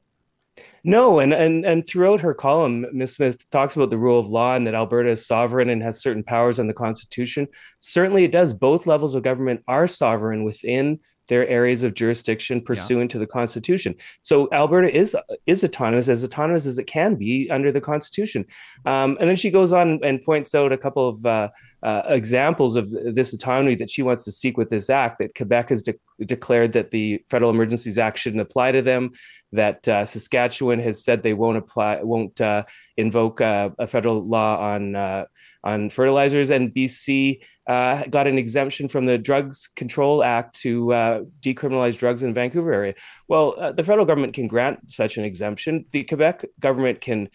No, 0.84 1.18
and 1.18 1.32
and 1.32 1.64
and 1.64 1.86
throughout 1.86 2.20
her 2.20 2.34
column, 2.34 2.86
Ms. 2.92 3.14
Smith 3.14 3.50
talks 3.50 3.74
about 3.74 3.90
the 3.90 3.98
rule 3.98 4.18
of 4.18 4.28
law 4.28 4.54
and 4.54 4.66
that 4.66 4.74
Alberta 4.74 5.10
is 5.10 5.26
sovereign 5.26 5.70
and 5.70 5.82
has 5.82 6.02
certain 6.02 6.22
powers 6.22 6.60
on 6.60 6.66
the 6.66 6.74
Constitution. 6.74 7.48
Certainly, 7.80 8.24
it 8.24 8.32
does. 8.32 8.52
Both 8.52 8.86
levels 8.86 9.14
of 9.14 9.22
government 9.22 9.62
are 9.66 9.86
sovereign 9.86 10.44
within 10.44 11.00
their 11.28 11.46
areas 11.48 11.84
of 11.84 11.94
jurisdiction 11.94 12.60
pursuant 12.60 13.10
yeah. 13.10 13.12
to 13.12 13.18
the 13.18 13.26
Constitution. 13.26 13.94
So 14.22 14.48
Alberta 14.52 14.94
is 14.94 15.16
is 15.46 15.64
autonomous, 15.64 16.08
as 16.08 16.24
autonomous 16.24 16.66
as 16.66 16.78
it 16.78 16.84
can 16.84 17.14
be 17.14 17.48
under 17.50 17.70
the 17.72 17.80
Constitution. 17.80 18.44
Um, 18.84 19.16
and 19.20 19.28
then 19.28 19.36
she 19.36 19.50
goes 19.50 19.72
on 19.72 20.00
and 20.02 20.22
points 20.22 20.54
out 20.54 20.72
a 20.72 20.78
couple 20.78 21.08
of 21.08 21.24
uh, 21.24 21.48
uh, 21.82 22.02
examples 22.06 22.76
of 22.76 22.90
this 22.90 23.32
autonomy 23.32 23.74
that 23.76 23.90
she 23.90 24.02
wants 24.02 24.24
to 24.24 24.32
seek 24.32 24.56
with 24.56 24.70
this 24.70 24.90
act. 24.90 25.18
That 25.18 25.34
Quebec 25.34 25.70
has 25.70 25.82
de- 25.82 25.94
declared 26.24 26.72
that 26.72 26.90
the 26.90 27.22
Federal 27.30 27.50
Emergencies 27.50 27.98
Act 27.98 28.18
shouldn't 28.18 28.42
apply 28.42 28.72
to 28.72 28.82
them. 28.82 29.10
That 29.52 29.86
uh, 29.88 30.06
Saskatchewan 30.06 30.80
has 30.80 31.04
said 31.04 31.22
they 31.22 31.34
won't 31.34 31.58
apply, 31.58 32.02
won't 32.02 32.40
uh, 32.40 32.64
invoke 32.96 33.40
uh, 33.40 33.70
a 33.78 33.86
federal 33.86 34.26
law 34.26 34.58
on 34.58 34.96
uh, 34.96 35.24
on 35.64 35.90
fertilizers, 35.90 36.50
and 36.50 36.74
BC 36.74 37.40
uh, 37.66 38.04
got 38.04 38.26
an 38.26 38.38
exemption 38.38 38.88
from 38.88 39.06
the 39.06 39.18
Drugs 39.18 39.68
Control 39.76 40.24
Act 40.24 40.58
to 40.60 40.92
uh, 40.92 41.20
decriminalize 41.40 41.96
drugs 41.96 42.22
in 42.22 42.30
the 42.30 42.34
Vancouver 42.34 42.72
area. 42.72 42.94
Well, 43.28 43.54
uh, 43.58 43.72
the 43.72 43.84
federal 43.84 44.04
government 44.04 44.34
can 44.34 44.48
grant 44.48 44.90
such 44.90 45.16
an 45.16 45.24
exemption. 45.24 45.84
The 45.92 46.04
Quebec 46.04 46.44
government 46.60 47.00
can 47.00 47.28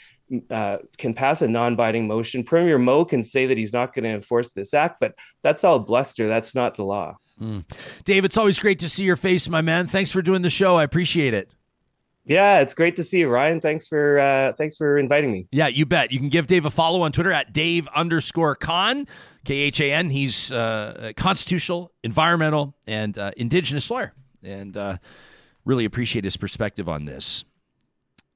uh, 0.49 0.79
can 0.97 1.13
pass 1.13 1.41
a 1.41 1.47
non-binding 1.47 2.05
motion. 2.05 2.43
Premier 2.43 2.77
Moe 2.77 3.05
can 3.05 3.23
say 3.23 3.45
that 3.45 3.57
he's 3.57 3.71
not 3.71 3.93
going 3.93 4.03
to 4.03 4.09
enforce 4.09 4.51
this 4.51 4.73
act, 4.73 4.99
but 4.99 5.15
that's 5.41 5.63
all 5.63 5.79
bluster. 5.79 6.27
That's 6.27 6.53
not 6.53 6.75
the 6.75 6.83
law. 6.83 7.15
Mm. 7.41 7.63
Dave, 8.03 8.25
it's 8.25 8.35
always 8.35 8.59
great 8.59 8.79
to 8.79 8.89
see 8.89 9.03
your 9.03 9.15
face, 9.15 9.47
my 9.47 9.61
man. 9.61 9.87
Thanks 9.87 10.11
for 10.11 10.21
doing 10.21 10.41
the 10.41 10.49
show. 10.49 10.75
I 10.75 10.83
appreciate 10.83 11.33
it. 11.33 11.49
Yeah, 12.25 12.59
it's 12.59 12.73
great 12.73 12.97
to 12.97 13.05
see 13.05 13.19
you, 13.19 13.29
Ryan. 13.29 13.61
Thanks 13.61 13.87
for 13.87 14.19
uh, 14.19 14.51
thanks 14.53 14.75
for 14.75 14.97
inviting 14.97 15.31
me. 15.31 15.47
Yeah, 15.51 15.67
you 15.67 15.85
bet. 15.85 16.11
You 16.11 16.19
can 16.19 16.27
give 16.27 16.47
Dave 16.47 16.65
a 16.65 16.71
follow 16.71 17.01
on 17.03 17.13
Twitter 17.13 17.31
at 17.31 17.53
Dave 17.53 17.87
underscore 17.95 18.53
Khan. 19.47 20.07
A. 20.07 20.09
He's 20.09 20.51
uh, 20.51 21.11
constitutional, 21.15 21.91
environmental, 22.03 22.75
and 22.85 23.17
uh, 23.17 23.31
indigenous 23.37 23.89
lawyer, 23.89 24.13
and 24.43 24.75
uh, 24.75 24.97
really 25.65 25.85
appreciate 25.85 26.23
his 26.23 26.37
perspective 26.37 26.87
on 26.89 27.05
this. 27.05 27.45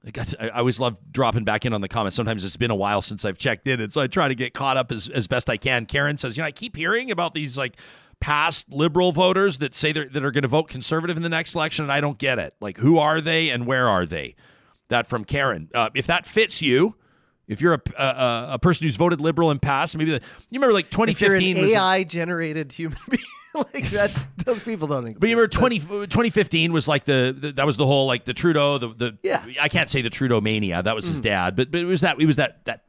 I, 0.05 0.09
to, 0.11 0.43
I, 0.43 0.59
always 0.59 0.79
love 0.79 0.97
dropping 1.11 1.43
back 1.43 1.65
in 1.65 1.73
on 1.73 1.81
the 1.81 1.87
comments. 1.87 2.15
Sometimes 2.15 2.43
it's 2.43 2.57
been 2.57 2.71
a 2.71 2.75
while 2.75 3.01
since 3.01 3.23
I've 3.23 3.37
checked 3.37 3.67
in, 3.67 3.79
and 3.79 3.91
so 3.91 4.01
I 4.01 4.07
try 4.07 4.27
to 4.27 4.35
get 4.35 4.53
caught 4.53 4.77
up 4.77 4.91
as, 4.91 5.07
as 5.09 5.27
best 5.27 5.49
I 5.49 5.57
can. 5.57 5.85
Karen 5.85 6.17
says, 6.17 6.37
you 6.37 6.41
know, 6.41 6.47
I 6.47 6.51
keep 6.51 6.75
hearing 6.75 7.11
about 7.11 7.33
these 7.33 7.57
like 7.57 7.77
past 8.19 8.71
liberal 8.71 9.11
voters 9.11 9.59
that 9.59 9.75
say 9.75 9.91
that 9.91 10.15
are 10.15 10.31
going 10.31 10.41
to 10.41 10.47
vote 10.47 10.69
conservative 10.69 11.17
in 11.17 11.23
the 11.23 11.29
next 11.29 11.53
election, 11.55 11.83
and 11.83 11.91
I 11.91 12.01
don't 12.01 12.17
get 12.17 12.39
it. 12.39 12.55
Like, 12.59 12.77
who 12.77 12.97
are 12.97 13.21
they 13.21 13.49
and 13.49 13.67
where 13.67 13.87
are 13.87 14.05
they? 14.05 14.35
That 14.89 15.07
from 15.07 15.23
Karen. 15.23 15.69
Uh, 15.73 15.89
if 15.93 16.07
that 16.07 16.25
fits 16.25 16.61
you, 16.61 16.95
if 17.51 17.59
you're 17.59 17.73
a, 17.73 17.81
a, 18.01 18.47
a 18.53 18.59
person 18.59 18.87
who's 18.87 18.95
voted 18.95 19.19
liberal 19.19 19.51
in 19.51 19.59
past, 19.59 19.97
maybe 19.97 20.11
the, 20.11 20.21
you 20.49 20.59
remember 20.59 20.73
like 20.73 20.89
2015 20.89 21.57
if 21.57 21.63
AI 21.71 22.03
generated 22.03 22.71
human 22.71 22.97
being. 23.09 23.23
like 23.53 23.89
that 23.89 24.17
those 24.45 24.63
people 24.63 24.87
don't 24.87 25.03
exist. 25.03 25.19
But 25.19 25.27
you 25.27 25.35
remember 25.35 25.49
20, 25.49 25.79
2015 25.79 26.71
was 26.71 26.87
like 26.87 27.03
the, 27.03 27.35
the, 27.37 27.51
that 27.51 27.65
was 27.65 27.75
the 27.75 27.85
whole 27.85 28.07
like 28.07 28.23
the 28.23 28.33
Trudeau 28.33 28.77
the 28.77 28.87
the 28.93 29.17
yeah 29.23 29.45
I 29.59 29.67
can't 29.67 29.89
say 29.89 30.01
the 30.01 30.09
Trudeau 30.09 30.39
mania 30.39 30.81
that 30.81 30.95
was 30.95 31.05
his 31.05 31.19
mm. 31.19 31.23
dad 31.23 31.57
but 31.57 31.69
but 31.69 31.81
it 31.81 31.85
was 31.85 31.99
that 31.99 32.17
it 32.21 32.25
was 32.25 32.37
that 32.37 32.63
that 32.63 32.85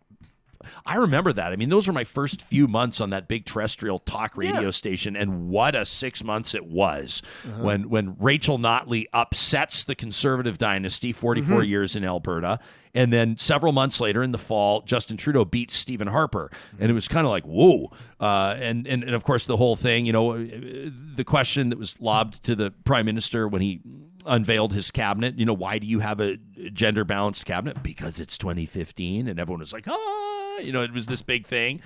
I 0.84 0.96
remember 0.96 1.32
that. 1.32 1.52
I 1.52 1.56
mean, 1.56 1.68
those 1.68 1.86
were 1.86 1.92
my 1.92 2.04
first 2.04 2.42
few 2.42 2.68
months 2.68 3.00
on 3.00 3.10
that 3.10 3.28
big 3.28 3.44
terrestrial 3.44 3.98
talk 4.00 4.36
radio 4.36 4.60
yeah. 4.60 4.70
station, 4.70 5.16
and 5.16 5.48
what 5.48 5.74
a 5.74 5.84
six 5.84 6.24
months 6.24 6.54
it 6.54 6.64
was 6.64 7.22
uh-huh. 7.44 7.62
when 7.62 7.88
when 7.88 8.16
Rachel 8.18 8.58
Notley 8.58 9.06
upsets 9.12 9.84
the 9.84 9.94
conservative 9.94 10.58
dynasty, 10.58 11.12
44 11.12 11.58
mm-hmm. 11.58 11.68
years 11.68 11.96
in 11.96 12.04
Alberta, 12.04 12.58
and 12.94 13.12
then 13.12 13.38
several 13.38 13.72
months 13.72 14.00
later 14.00 14.22
in 14.22 14.32
the 14.32 14.38
fall, 14.38 14.82
Justin 14.82 15.16
Trudeau 15.16 15.44
beats 15.44 15.74
Stephen 15.74 16.08
Harper, 16.08 16.50
and 16.78 16.90
it 16.90 16.94
was 16.94 17.08
kind 17.08 17.26
of 17.26 17.30
like 17.30 17.44
whoa. 17.44 17.90
Uh, 18.20 18.56
and, 18.58 18.86
and 18.86 19.02
and 19.02 19.14
of 19.14 19.24
course 19.24 19.46
the 19.46 19.56
whole 19.56 19.76
thing, 19.76 20.06
you 20.06 20.12
know, 20.12 20.44
the 20.44 21.24
question 21.24 21.70
that 21.70 21.78
was 21.78 22.00
lobbed 22.00 22.42
to 22.44 22.54
the 22.54 22.70
prime 22.84 23.06
minister 23.06 23.48
when 23.48 23.62
he 23.62 23.80
unveiled 24.24 24.72
his 24.72 24.90
cabinet, 24.90 25.36
you 25.36 25.44
know, 25.44 25.54
why 25.54 25.78
do 25.78 25.86
you 25.86 25.98
have 25.98 26.20
a 26.20 26.36
gender 26.72 27.04
balanced 27.04 27.44
cabinet? 27.44 27.82
Because 27.82 28.20
it's 28.20 28.38
2015, 28.38 29.26
and 29.26 29.40
everyone 29.40 29.60
was 29.60 29.72
like, 29.72 29.88
ah 29.88 30.22
you 30.60 30.72
know, 30.72 30.82
it 30.82 30.92
was 30.92 31.06
this 31.06 31.22
big 31.22 31.46
thing. 31.46 31.80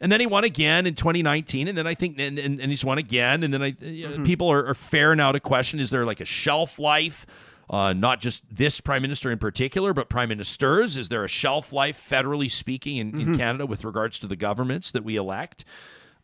And 0.00 0.10
then 0.10 0.18
he 0.18 0.26
won 0.26 0.42
again 0.42 0.86
in 0.86 0.94
2019, 0.94 1.68
and 1.68 1.78
then 1.78 1.86
I 1.86 1.94
think, 1.94 2.18
and, 2.18 2.36
and, 2.38 2.60
and 2.60 2.70
he's 2.70 2.84
won 2.84 2.98
again, 2.98 3.44
and 3.44 3.54
then 3.54 3.62
I, 3.62 3.76
you 3.80 4.08
know, 4.08 4.14
mm-hmm. 4.14 4.24
people 4.24 4.50
are, 4.50 4.66
are 4.66 4.74
fair 4.74 5.14
now 5.14 5.30
to 5.30 5.38
question: 5.38 5.78
is 5.78 5.90
there 5.90 6.04
like 6.04 6.20
a 6.20 6.24
shelf 6.24 6.80
life? 6.80 7.24
Uh, 7.70 7.92
not 7.92 8.20
just 8.20 8.44
this 8.54 8.80
prime 8.80 9.00
minister 9.02 9.30
in 9.30 9.38
particular, 9.38 9.94
but 9.94 10.08
prime 10.08 10.28
ministers. 10.28 10.96
Is 10.96 11.08
there 11.08 11.24
a 11.24 11.28
shelf 11.28 11.72
life, 11.72 11.98
federally 12.08 12.50
speaking, 12.50 12.98
in, 12.98 13.12
mm-hmm. 13.12 13.32
in 13.32 13.38
Canada 13.38 13.66
with 13.66 13.84
regards 13.84 14.18
to 14.20 14.26
the 14.26 14.36
governments 14.36 14.90
that 14.92 15.04
we 15.04 15.16
elect? 15.16 15.64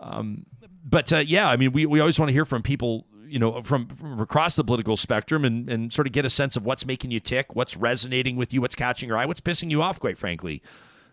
Um, 0.00 0.46
but 0.84 1.12
uh, 1.12 1.18
yeah, 1.18 1.48
I 1.48 1.56
mean, 1.56 1.72
we, 1.72 1.86
we 1.86 2.00
always 2.00 2.18
want 2.18 2.28
to 2.28 2.32
hear 2.32 2.44
from 2.44 2.62
people, 2.62 3.06
you 3.26 3.38
know, 3.38 3.62
from, 3.62 3.88
from, 3.88 4.20
across 4.20 4.56
the 4.56 4.64
political 4.64 4.96
spectrum 4.96 5.44
and, 5.44 5.68
and 5.68 5.92
sort 5.92 6.06
of 6.06 6.12
get 6.12 6.24
a 6.24 6.30
sense 6.30 6.56
of 6.56 6.64
what's 6.64 6.86
making 6.86 7.10
you 7.10 7.20
tick, 7.20 7.54
what's 7.54 7.76
resonating 7.76 8.36
with 8.36 8.52
you, 8.52 8.60
what's 8.60 8.74
catching 8.74 9.08
your 9.08 9.18
eye, 9.18 9.26
what's 9.26 9.40
pissing 9.40 9.70
you 9.70 9.82
off, 9.82 9.98
quite 9.98 10.18
frankly. 10.18 10.62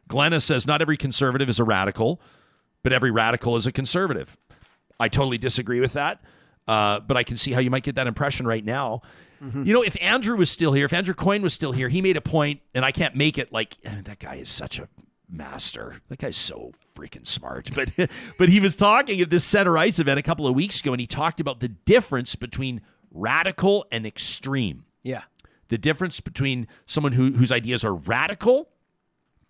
Glenna 0.08 0.40
says 0.42 0.68
not 0.68 0.82
every 0.82 0.98
conservative 0.98 1.50
is 1.50 1.60
a 1.60 1.64
radical, 1.64 2.22
but 2.84 2.94
every 2.94 3.12
radical 3.12 3.56
is 3.56 3.66
a 3.66 3.72
conservative. 3.72 4.38
I 5.00 5.10
totally 5.10 5.38
disagree 5.38 5.80
with 5.80 5.94
that, 5.94 6.22
uh, 6.68 7.00
but 7.00 7.18
I 7.18 7.24
can 7.24 7.38
see 7.38 7.52
how 7.52 7.60
you 7.60 7.72
might 7.72 7.84
get 7.84 7.96
that 7.96 8.08
impression 8.08 8.46
right 8.46 8.64
now. 8.64 9.02
Mm-hmm. 9.44 9.64
You 9.64 9.74
know, 9.74 9.82
if 9.82 9.96
Andrew 10.02 10.36
was 10.38 10.50
still 10.50 10.74
here, 10.74 10.86
if 10.86 10.94
Andrew 10.94 11.14
Coyne 11.14 11.42
was 11.42 11.54
still 11.54 11.72
here, 11.72 11.90
he 11.90 12.02
made 12.02 12.18
a 12.18 12.22
point, 12.22 12.62
and 12.74 12.86
I 12.86 12.92
can't 12.92 13.16
make 13.16 13.38
it 13.38 13.52
like 13.52 13.78
I 13.86 13.96
mean, 13.96 14.04
that 14.04 14.20
guy 14.20 14.36
is 14.36 14.50
such 14.50 14.80
a 14.80 14.88
master. 15.30 16.02
That 16.10 16.20
guy's 16.20 16.38
so 16.38 16.72
freaking 16.96 17.28
smart. 17.28 17.70
But 17.76 18.10
but 18.38 18.50
he 18.50 18.60
was 18.60 18.76
talking 18.76 19.20
at 19.22 19.30
this 19.30 19.44
center 19.44 19.78
ice 19.78 20.00
event 20.00 20.20
a 20.20 20.24
couple 20.24 20.48
of 20.48 20.56
weeks 20.56 20.80
ago, 20.80 20.94
and 20.94 21.00
he 21.00 21.08
talked 21.08 21.40
about 21.40 21.60
the 21.60 21.68
difference 21.68 22.36
between 22.36 22.82
radical 23.12 23.86
and 23.92 24.06
extreme. 24.06 24.86
Yeah. 25.04 25.24
The 25.70 25.78
difference 25.78 26.20
between 26.20 26.68
someone 26.86 27.14
who, 27.14 27.32
whose 27.32 27.52
ideas 27.52 27.84
are 27.84 27.96
radical 27.96 28.70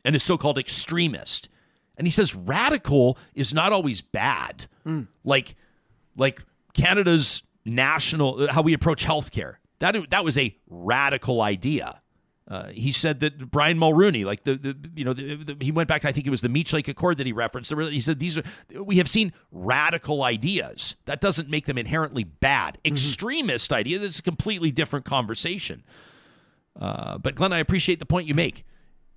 and 0.06 0.16
a 0.16 0.20
so 0.20 0.38
called 0.38 0.58
extremist. 0.58 1.50
And 1.98 2.08
he 2.08 2.12
says 2.12 2.36
radical 2.36 3.18
is 3.34 3.54
not 3.54 3.74
always 3.74 4.02
bad. 4.02 4.68
Mm. 4.86 5.08
Like, 5.24 5.56
like 6.16 6.42
Canada's 6.74 7.42
national, 7.66 8.48
how 8.48 8.62
we 8.62 8.74
approach 8.74 9.06
healthcare. 9.06 9.56
That, 9.80 10.10
that 10.10 10.24
was 10.24 10.38
a 10.38 10.56
radical 10.68 11.42
idea. 11.42 12.02
Uh, 12.48 12.68
he 12.68 12.92
said 12.92 13.22
that 13.22 13.50
Brian 13.50 13.80
Mulroney, 13.80 14.24
like 14.24 14.44
the, 14.44 14.56
the 14.56 14.78
you 14.96 15.04
know, 15.04 15.14
the, 15.14 15.36
the, 15.36 15.58
he 15.60 15.72
went 15.72 15.90
back. 15.90 16.06
I 16.06 16.12
think 16.12 16.28
it 16.28 16.30
was 16.30 16.42
the 16.42 16.50
Meech 16.50 16.74
Lake 16.74 16.88
Accord 16.88 17.18
that 17.18 17.26
he 17.26 17.34
referenced. 17.34 17.74
He 17.74 18.00
said 18.00 18.20
these 18.20 18.38
are 18.38 18.44
we 18.84 18.98
have 18.98 19.10
seen 19.10 19.34
radical 19.52 20.24
ideas. 20.24 20.96
That 21.06 21.22
doesn't 21.22 21.50
make 21.50 21.66
them 21.66 21.80
inherently 21.80 22.24
bad. 22.24 22.76
Mm-hmm. 22.76 22.94
Extremist 22.94 23.74
ideas. 23.74 24.04
It's 24.04 24.20
a 24.20 24.22
completely 24.22 24.70
different 24.70 25.06
conversation. 25.06 25.84
Uh, 26.80 27.18
but 27.18 27.34
Glenn, 27.34 27.52
I 27.52 27.58
appreciate 27.58 27.98
the 27.98 28.06
point 28.06 28.28
you 28.28 28.36
make. 28.36 28.64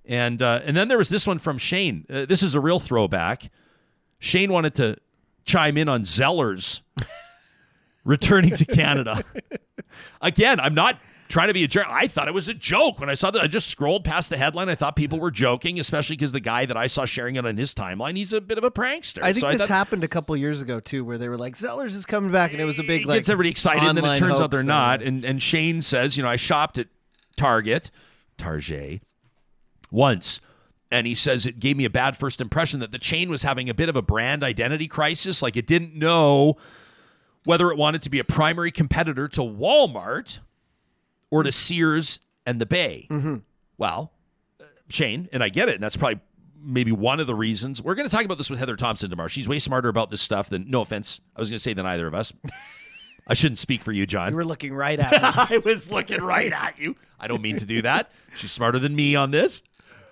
And 0.05 0.41
uh, 0.41 0.61
and 0.63 0.75
then 0.75 0.87
there 0.87 0.97
was 0.97 1.09
this 1.09 1.27
one 1.27 1.37
from 1.37 1.59
Shane. 1.59 2.05
Uh, 2.09 2.25
this 2.25 2.41
is 2.41 2.55
a 2.55 2.59
real 2.59 2.79
throwback. 2.79 3.51
Shane 4.17 4.51
wanted 4.51 4.73
to 4.75 4.97
chime 5.45 5.77
in 5.77 5.87
on 5.87 6.01
Zellers 6.01 6.81
returning 8.03 8.55
to 8.55 8.65
Canada. 8.65 9.23
Again, 10.21 10.59
I'm 10.59 10.73
not 10.73 10.99
trying 11.29 11.47
to 11.47 11.53
be 11.53 11.63
a 11.63 11.67
jerk. 11.67 11.85
I 11.87 12.07
thought 12.07 12.27
it 12.27 12.33
was 12.33 12.47
a 12.47 12.53
joke 12.53 12.99
when 12.99 13.09
I 13.09 13.13
saw 13.13 13.31
that. 13.31 13.41
I 13.41 13.47
just 13.47 13.67
scrolled 13.69 14.03
past 14.03 14.29
the 14.29 14.37
headline. 14.37 14.67
I 14.67 14.75
thought 14.75 14.95
people 14.95 15.19
were 15.19 15.31
joking, 15.31 15.79
especially 15.79 16.15
because 16.15 16.31
the 16.31 16.39
guy 16.39 16.65
that 16.65 16.75
I 16.75 16.87
saw 16.87 17.05
sharing 17.05 17.35
it 17.35 17.45
on 17.45 17.55
his 17.55 17.73
timeline, 17.73 18.17
he's 18.17 18.33
a 18.33 18.41
bit 18.41 18.57
of 18.57 18.63
a 18.63 18.71
prankster. 18.71 19.21
I 19.21 19.31
think 19.31 19.41
so 19.41 19.51
this 19.51 19.61
I 19.61 19.65
thought, 19.65 19.69
happened 19.69 20.03
a 20.03 20.07
couple 20.07 20.35
years 20.35 20.61
ago 20.61 20.79
too, 20.79 21.05
where 21.05 21.17
they 21.17 21.29
were 21.29 21.37
like, 21.37 21.55
"Zellers 21.55 21.95
is 21.95 22.05
coming 22.05 22.31
back," 22.31 22.51
and 22.51 22.59
it 22.59 22.65
was 22.65 22.79
a 22.79 22.83
big 22.83 23.05
like. 23.05 23.19
Gets 23.19 23.29
everybody 23.29 23.51
excited, 23.51 23.87
and 23.87 23.97
then 23.97 24.05
it 24.05 24.17
turns 24.17 24.39
out 24.39 24.51
they're 24.51 24.63
not. 24.63 25.01
And 25.01 25.23
and 25.23 25.41
Shane 25.41 25.81
says, 25.81 26.17
you 26.17 26.23
know, 26.23 26.29
I 26.29 26.35
shopped 26.35 26.77
at 26.77 26.87
Target, 27.37 27.91
Target 28.37 29.01
once. 29.91 30.41
And 30.91 31.05
he 31.05 31.13
says 31.13 31.45
it 31.45 31.59
gave 31.59 31.77
me 31.77 31.85
a 31.85 31.89
bad 31.89 32.17
first 32.17 32.41
impression 32.41 32.79
that 32.79 32.91
the 32.91 32.97
chain 32.97 33.29
was 33.29 33.43
having 33.43 33.69
a 33.69 33.75
bit 33.75 33.89
of 33.89 33.95
a 33.95 34.01
brand 34.01 34.43
identity 34.43 34.87
crisis. 34.87 35.39
Like 35.39 35.55
it 35.55 35.67
didn't 35.67 35.93
know 35.93 36.57
whether 37.49 37.71
it 37.71 37.77
wanted 37.79 37.99
to 38.03 38.11
be 38.11 38.19
a 38.19 38.23
primary 38.23 38.69
competitor 38.69 39.27
to 39.27 39.41
Walmart 39.41 40.37
or 41.31 41.41
to 41.41 41.51
Sears 41.51 42.19
and 42.45 42.61
the 42.61 42.65
Bay. 42.67 43.07
Mm-hmm. 43.09 43.37
Well, 43.75 44.11
Shane, 44.89 45.27
and 45.33 45.41
I 45.41 45.49
get 45.49 45.67
it, 45.67 45.73
and 45.73 45.83
that's 45.83 45.97
probably 45.97 46.19
maybe 46.61 46.91
one 46.91 47.19
of 47.19 47.25
the 47.25 47.33
reasons. 47.33 47.81
We're 47.81 47.95
going 47.95 48.07
to 48.07 48.15
talk 48.15 48.23
about 48.23 48.37
this 48.37 48.51
with 48.51 48.59
Heather 48.59 48.75
Thomson 48.75 49.09
tomorrow. 49.09 49.29
She's 49.29 49.49
way 49.49 49.57
smarter 49.57 49.89
about 49.89 50.11
this 50.11 50.21
stuff 50.21 50.47
than, 50.51 50.69
no 50.69 50.81
offense, 50.81 51.21
I 51.35 51.39
was 51.39 51.49
going 51.49 51.55
to 51.55 51.63
say 51.63 51.73
than 51.73 51.87
either 51.87 52.05
of 52.05 52.13
us. 52.13 52.31
I 53.27 53.33
shouldn't 53.33 53.57
speak 53.57 53.81
for 53.81 53.93
you, 53.93 54.05
John. 54.05 54.29
You 54.29 54.35
were 54.35 54.45
looking 54.45 54.75
right 54.75 54.99
at 54.99 55.11
me. 55.11 55.17
I 55.23 55.59
was 55.65 55.89
looking 55.89 56.21
right 56.21 56.53
at 56.53 56.77
you. 56.77 56.97
I 57.19 57.27
don't 57.27 57.41
mean 57.41 57.57
to 57.57 57.65
do 57.65 57.81
that. 57.81 58.11
She's 58.35 58.51
smarter 58.51 58.77
than 58.77 58.95
me 58.95 59.15
on 59.15 59.31
this. 59.31 59.63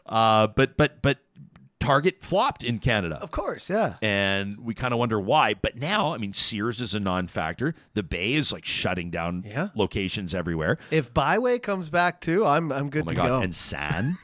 Uh, 0.08 0.48
but 0.48 0.76
but 0.76 1.04
but 1.04 1.20
Target 1.88 2.18
flopped 2.22 2.64
in 2.64 2.80
Canada. 2.80 3.18
of 3.22 3.32
course, 3.32 3.70
yeah. 3.70 3.96
And 4.02 4.60
we 4.60 4.74
kind 4.74 4.94
of 4.94 5.00
wonder 5.00 5.20
why. 5.20 5.54
But 5.54 5.78
now, 5.80 6.14
I 6.14 6.18
mean, 6.18 6.34
Sears 6.34 6.82
is 6.82 6.94
a 6.94 7.00
non-factor. 7.00 7.74
The 7.94 8.04
Bay 8.04 8.34
is 8.34 8.52
like 8.52 8.66
shutting 8.66 9.10
down 9.10 9.44
Yeah. 9.48 9.70
locations 9.76 10.34
everywhere. 10.36 10.78
If 10.92 11.14
Biway 11.14 11.62
comes 11.64 11.90
back 11.90 12.20
too, 12.22 12.46
I'm 12.46 12.72
I'm 12.72 12.90
good 12.90 13.04
Oh 13.04 13.06
my 13.06 13.12
to 13.14 13.16
god! 13.16 13.28
go. 13.28 13.40
And 13.40 13.54
Saan. 13.54 14.18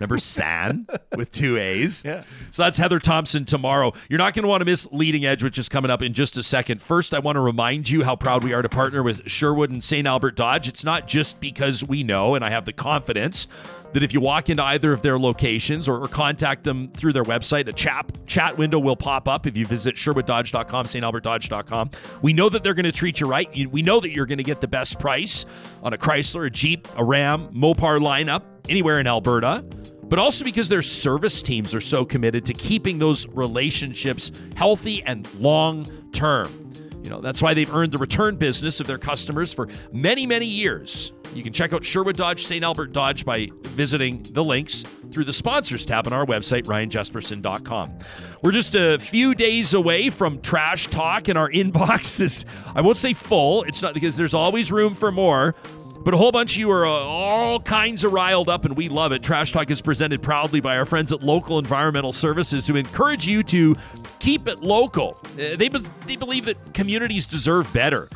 Remember 0.00 0.16
Saan 0.16 0.86
with 1.16 1.30
two 1.30 1.56
A's? 1.58 2.02
Yeah. 2.04 2.24
So 2.50 2.64
that's 2.64 2.76
Heather 2.76 2.98
Thomson 2.98 3.44
tomorrow. 3.44 3.92
You're 4.08 4.18
not 4.18 4.34
going 4.34 4.42
to 4.42 4.48
want 4.48 4.60
to 4.62 4.64
miss 4.64 4.90
Leading 4.90 5.24
Edge, 5.24 5.44
which 5.44 5.58
is 5.58 5.68
coming 5.68 5.92
up 5.92 6.02
in 6.02 6.12
just 6.12 6.36
a 6.36 6.42
second. 6.42 6.82
First, 6.82 7.14
I 7.14 7.20
want 7.20 7.36
to 7.36 7.40
remind 7.40 7.88
you 7.88 8.02
how 8.02 8.16
proud 8.16 8.42
we 8.42 8.52
are 8.52 8.62
to 8.62 8.68
partner 8.68 9.00
with 9.02 9.30
Sherwood 9.30 9.70
and 9.70 9.84
St. 9.84 10.04
Albert 10.04 10.34
Dodge. 10.34 10.66
It's 10.66 10.82
not 10.82 11.06
just 11.06 11.38
because 11.38 11.84
we 11.84 12.02
know 12.02 12.34
and 12.34 12.44
I 12.44 12.50
have 12.50 12.64
the 12.64 12.72
confidence 12.72 13.46
that 13.92 14.02
if 14.02 14.12
you 14.12 14.20
walk 14.20 14.48
into 14.50 14.62
either 14.62 14.92
of 14.92 15.02
their 15.02 15.18
locations 15.18 15.88
or, 15.88 15.98
or 16.02 16.08
contact 16.08 16.64
them 16.64 16.88
through 16.92 17.12
their 17.12 17.24
website, 17.24 17.68
a 17.68 17.72
chat, 17.72 18.10
chat 18.26 18.56
window 18.56 18.78
will 18.78 18.96
pop 18.96 19.28
up 19.28 19.46
if 19.46 19.56
you 19.56 19.66
visit 19.66 19.96
sherwooddodge.com, 19.96 20.86
stalbertdodge.com. 20.86 21.90
We 22.22 22.32
know 22.32 22.48
that 22.48 22.64
they're 22.64 22.74
going 22.74 22.84
to 22.86 22.92
treat 22.92 23.20
you 23.20 23.26
right. 23.26 23.54
You- 23.54 23.68
We 23.68 23.82
know 23.82 24.00
that 24.00 24.10
you're 24.12 24.26
going 24.26 24.38
to 24.38 24.44
get 24.44 24.60
the 24.60 24.68
best 24.68 24.98
price 24.98 25.44
on 25.82 25.92
a 25.92 25.96
Chrysler, 25.98 26.46
a 26.46 26.50
Jeep, 26.50 26.88
a 26.96 27.04
Ram, 27.04 27.48
Mopar 27.52 28.00
lineup 28.00 28.42
anywhere 28.68 29.00
in 29.00 29.06
Alberta 29.06 29.64
but 30.04 30.18
also 30.18 30.44
because 30.44 30.68
their 30.68 30.82
service 30.82 31.40
teams 31.40 31.74
are 31.74 31.80
so 31.80 32.04
committed 32.04 32.44
to 32.44 32.52
keeping 32.52 32.98
those 32.98 33.26
relationships 33.28 34.30
healthy 34.56 35.02
and 35.04 35.26
long 35.40 35.86
term. 36.12 36.74
You 37.02 37.08
know, 37.08 37.22
that's 37.22 37.40
why 37.40 37.54
they've 37.54 37.72
earned 37.74 37.92
the 37.92 37.98
return 37.98 38.36
business 38.36 38.78
of 38.78 38.86
their 38.86 38.98
customers 38.98 39.54
for 39.54 39.68
many, 39.90 40.26
many 40.26 40.44
years. 40.44 41.12
You 41.34 41.42
can 41.42 41.52
check 41.52 41.72
out 41.72 41.84
Sherwood 41.84 42.16
Dodge, 42.16 42.44
St. 42.44 42.62
Albert 42.62 42.92
Dodge 42.92 43.24
by 43.24 43.50
visiting 43.62 44.22
the 44.32 44.44
links 44.44 44.84
through 45.10 45.24
the 45.24 45.32
sponsors 45.32 45.84
tab 45.84 46.06
on 46.06 46.12
our 46.12 46.26
website, 46.26 46.64
ryanjespersen.com. 46.64 47.98
We're 48.42 48.52
just 48.52 48.74
a 48.74 48.98
few 48.98 49.34
days 49.34 49.74
away 49.74 50.10
from 50.10 50.40
trash 50.40 50.88
talk, 50.88 51.28
and 51.28 51.38
our 51.38 51.50
inbox 51.52 52.20
is, 52.20 52.44
I 52.74 52.80
won't 52.80 52.96
say 52.98 53.12
full, 53.14 53.62
it's 53.62 53.82
not 53.82 53.94
because 53.94 54.16
there's 54.16 54.34
always 54.34 54.70
room 54.70 54.94
for 54.94 55.12
more. 55.12 55.54
But 56.04 56.14
a 56.14 56.16
whole 56.16 56.32
bunch 56.32 56.54
of 56.54 56.58
you 56.58 56.68
are 56.72 56.84
uh, 56.84 56.90
all 56.90 57.60
kinds 57.60 58.02
of 58.02 58.12
riled 58.12 58.48
up, 58.48 58.64
and 58.64 58.76
we 58.76 58.88
love 58.88 59.12
it. 59.12 59.22
Trash 59.22 59.52
Talk 59.52 59.70
is 59.70 59.80
presented 59.80 60.20
proudly 60.20 60.58
by 60.58 60.76
our 60.76 60.84
friends 60.84 61.12
at 61.12 61.22
Local 61.22 61.60
Environmental 61.60 62.12
Services, 62.12 62.66
who 62.66 62.74
encourage 62.74 63.24
you 63.24 63.44
to 63.44 63.76
keep 64.18 64.48
it 64.48 64.60
local. 64.60 65.16
Uh, 65.34 65.54
they, 65.54 65.68
be- 65.68 65.78
they 66.06 66.16
believe 66.16 66.46
that 66.46 66.74
communities 66.74 67.24
deserve 67.24 67.72
better. 67.72 68.08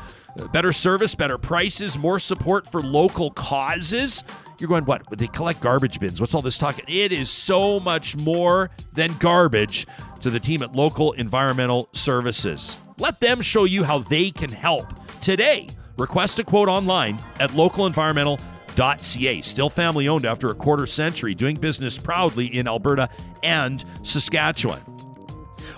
Better 0.53 0.72
service, 0.72 1.14
better 1.14 1.39
prices, 1.39 1.99
more 1.99 2.18
support 2.18 2.66
for 2.70 2.82
local 2.82 3.30
causes. 3.30 4.24
You're 4.59 4.68
going, 4.68 4.84
what? 4.84 5.03
They 5.11 5.26
collect 5.26 5.61
garbage 5.61 6.01
bins. 6.01 6.20
What's 6.20 6.34
all 6.34 6.43
this 6.43 6.59
talk? 6.59 6.80
It 6.89 7.12
is 7.12 7.30
so 7.30 7.78
much 7.80 8.16
more 8.16 8.70
than 8.93 9.16
garbage 9.18 9.87
to 10.20 10.30
the 10.30 10.41
team 10.41 10.62
at 10.62 10.74
Local 10.74 11.12
Environmental 11.12 11.89
Services. 11.93 12.78
Let 12.99 13.20
them 13.20 13.43
show 13.43 13.64
you 13.64 13.84
how 13.84 13.99
they 13.99 14.30
can 14.30 14.51
help 14.51 14.87
today. 15.20 15.68
Request 15.99 16.39
a 16.39 16.45
quote 16.45 16.68
online 16.68 17.22
at 17.41 17.51
localenvironmental.ca. 17.51 19.41
Still 19.43 19.70
family 19.70 20.09
owned 20.09 20.24
after 20.24 20.51
a 20.51 20.55
quarter 20.55 20.87
century, 20.87 21.34
doing 21.34 21.57
business 21.57 21.99
proudly 21.99 22.47
in 22.47 22.66
Alberta 22.66 23.09
and 23.43 23.84
Saskatchewan. 24.03 24.95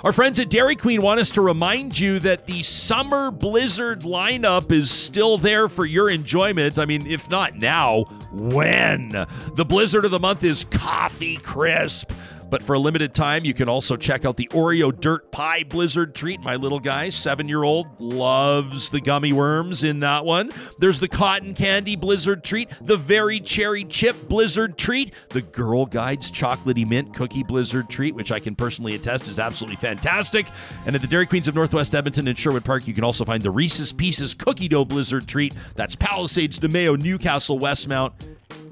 Our 0.04 0.12
friends 0.12 0.38
at 0.38 0.48
Dairy 0.48 0.76
Queen 0.76 1.02
want 1.02 1.18
us 1.18 1.30
to 1.32 1.40
remind 1.40 1.98
you 1.98 2.20
that 2.20 2.46
the 2.46 2.62
summer 2.62 3.32
blizzard 3.32 4.02
lineup 4.02 4.70
is 4.70 4.92
still 4.92 5.38
there 5.38 5.68
for 5.68 5.84
your 5.84 6.08
enjoyment. 6.08 6.78
I 6.78 6.84
mean, 6.84 7.04
if 7.08 7.28
not 7.28 7.56
now, 7.56 8.04
when? 8.30 9.08
The 9.54 9.64
blizzard 9.64 10.04
of 10.04 10.12
the 10.12 10.20
month 10.20 10.44
is 10.44 10.64
Coffee 10.70 11.36
Crisp. 11.36 12.12
But 12.50 12.62
for 12.62 12.74
a 12.74 12.78
limited 12.78 13.14
time, 13.14 13.44
you 13.44 13.54
can 13.54 13.68
also 13.68 13.96
check 13.96 14.24
out 14.24 14.36
the 14.36 14.48
Oreo 14.48 14.98
Dirt 14.98 15.30
Pie 15.30 15.64
Blizzard 15.64 16.14
treat. 16.14 16.40
My 16.40 16.56
little 16.56 16.80
guy, 16.80 17.10
seven 17.10 17.48
year 17.48 17.62
old, 17.62 17.86
loves 18.00 18.90
the 18.90 19.00
gummy 19.00 19.32
worms 19.32 19.82
in 19.82 20.00
that 20.00 20.24
one. 20.24 20.50
There's 20.78 21.00
the 21.00 21.08
Cotton 21.08 21.54
Candy 21.54 21.96
Blizzard 21.96 22.44
treat, 22.44 22.70
the 22.80 22.96
Very 22.96 23.40
Cherry 23.40 23.84
Chip 23.84 24.28
Blizzard 24.28 24.78
treat, 24.78 25.12
the 25.30 25.42
Girl 25.42 25.86
Guides 25.86 26.30
Chocolatey 26.30 26.86
Mint 26.86 27.14
Cookie 27.14 27.42
Blizzard 27.42 27.88
treat, 27.88 28.14
which 28.14 28.32
I 28.32 28.40
can 28.40 28.54
personally 28.54 28.94
attest 28.94 29.28
is 29.28 29.38
absolutely 29.38 29.76
fantastic. 29.76 30.46
And 30.86 30.94
at 30.94 31.02
the 31.02 31.06
Dairy 31.06 31.26
Queens 31.26 31.48
of 31.48 31.54
Northwest 31.54 31.94
Edmonton 31.94 32.28
and 32.28 32.38
Sherwood 32.38 32.64
Park, 32.64 32.86
you 32.86 32.94
can 32.94 33.04
also 33.04 33.24
find 33.24 33.42
the 33.42 33.50
Reese's 33.50 33.92
Pieces 33.92 34.34
Cookie 34.34 34.68
Dough 34.68 34.84
Blizzard 34.84 35.26
treat. 35.26 35.54
That's 35.74 35.96
Palisades, 35.96 36.58
DeMayo, 36.58 37.00
Newcastle, 37.00 37.58
Westmount, 37.58 38.12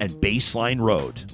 and 0.00 0.12
Baseline 0.12 0.80
Road. 0.80 1.24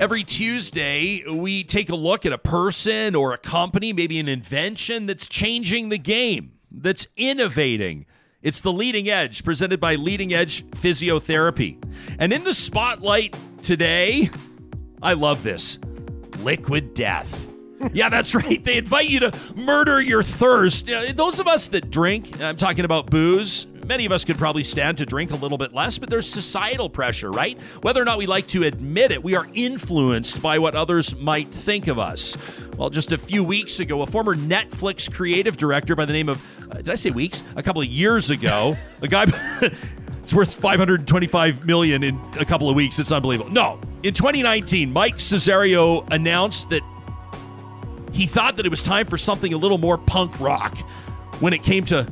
Every 0.00 0.24
Tuesday, 0.24 1.22
we 1.28 1.62
take 1.62 1.90
a 1.90 1.94
look 1.94 2.24
at 2.24 2.32
a 2.32 2.38
person 2.38 3.14
or 3.14 3.34
a 3.34 3.36
company, 3.38 3.92
maybe 3.92 4.18
an 4.18 4.28
invention 4.28 5.04
that's 5.04 5.28
changing 5.28 5.90
the 5.90 5.98
game, 5.98 6.52
that's 6.70 7.06
innovating. 7.18 8.06
It's 8.40 8.62
the 8.62 8.72
Leading 8.72 9.10
Edge, 9.10 9.44
presented 9.44 9.78
by 9.78 9.96
Leading 9.96 10.32
Edge 10.32 10.64
Physiotherapy. 10.70 11.76
And 12.18 12.32
in 12.32 12.44
the 12.44 12.54
spotlight 12.54 13.36
today, 13.62 14.30
I 15.02 15.12
love 15.12 15.42
this 15.42 15.78
liquid 16.38 16.94
death. 16.94 17.48
Yeah, 17.94 18.10
that's 18.10 18.34
right. 18.34 18.62
They 18.62 18.76
invite 18.76 19.08
you 19.08 19.20
to 19.20 19.32
murder 19.56 20.02
your 20.02 20.22
thirst. 20.22 20.90
Uh, 20.90 21.14
Those 21.14 21.38
of 21.40 21.48
us 21.48 21.70
that 21.70 21.90
drink, 21.90 22.38
I'm 22.38 22.58
talking 22.58 22.84
about 22.84 23.08
booze, 23.10 23.66
many 23.90 24.06
of 24.06 24.12
us 24.12 24.24
could 24.24 24.38
probably 24.38 24.62
stand 24.62 24.96
to 24.96 25.04
drink 25.04 25.32
a 25.32 25.34
little 25.34 25.58
bit 25.58 25.74
less, 25.74 25.98
but 25.98 26.08
there's 26.08 26.30
societal 26.30 26.88
pressure, 26.88 27.28
right? 27.28 27.60
Whether 27.82 28.00
or 28.00 28.04
not 28.04 28.18
we 28.18 28.26
like 28.26 28.46
to 28.48 28.62
admit 28.62 29.10
it, 29.10 29.24
we 29.24 29.34
are 29.34 29.48
influenced 29.52 30.40
by 30.40 30.60
what 30.60 30.76
others 30.76 31.16
might 31.16 31.48
think 31.48 31.88
of 31.88 31.98
us. 31.98 32.36
Well, 32.76 32.88
just 32.88 33.10
a 33.10 33.18
few 33.18 33.42
weeks 33.42 33.80
ago, 33.80 34.02
a 34.02 34.06
former 34.06 34.36
Netflix 34.36 35.12
creative 35.12 35.56
director 35.56 35.96
by 35.96 36.04
the 36.04 36.12
name 36.12 36.28
of, 36.28 36.40
uh, 36.70 36.74
did 36.74 36.90
I 36.90 36.94
say 36.94 37.10
weeks? 37.10 37.42
A 37.56 37.64
couple 37.64 37.82
of 37.82 37.88
years 37.88 38.30
ago, 38.30 38.76
a 39.02 39.08
guy. 39.08 39.26
It's 40.22 40.34
worth 40.34 40.54
525 40.54 41.64
million 41.64 42.04
in 42.04 42.20
a 42.38 42.44
couple 42.44 42.68
of 42.68 42.76
weeks. 42.76 42.98
It's 42.98 43.10
unbelievable. 43.10 43.50
No, 43.50 43.80
in 44.02 44.12
2019, 44.12 44.92
Mike 44.92 45.16
Cessario 45.16 46.06
announced 46.12 46.68
that 46.68 46.82
he 48.12 48.26
thought 48.26 48.56
that 48.58 48.66
it 48.66 48.68
was 48.68 48.82
time 48.82 49.06
for 49.06 49.16
something 49.16 49.54
a 49.54 49.56
little 49.56 49.78
more 49.78 49.96
punk 49.96 50.38
rock 50.38 50.76
when 51.40 51.54
it 51.54 51.62
came 51.62 51.86
to 51.86 52.06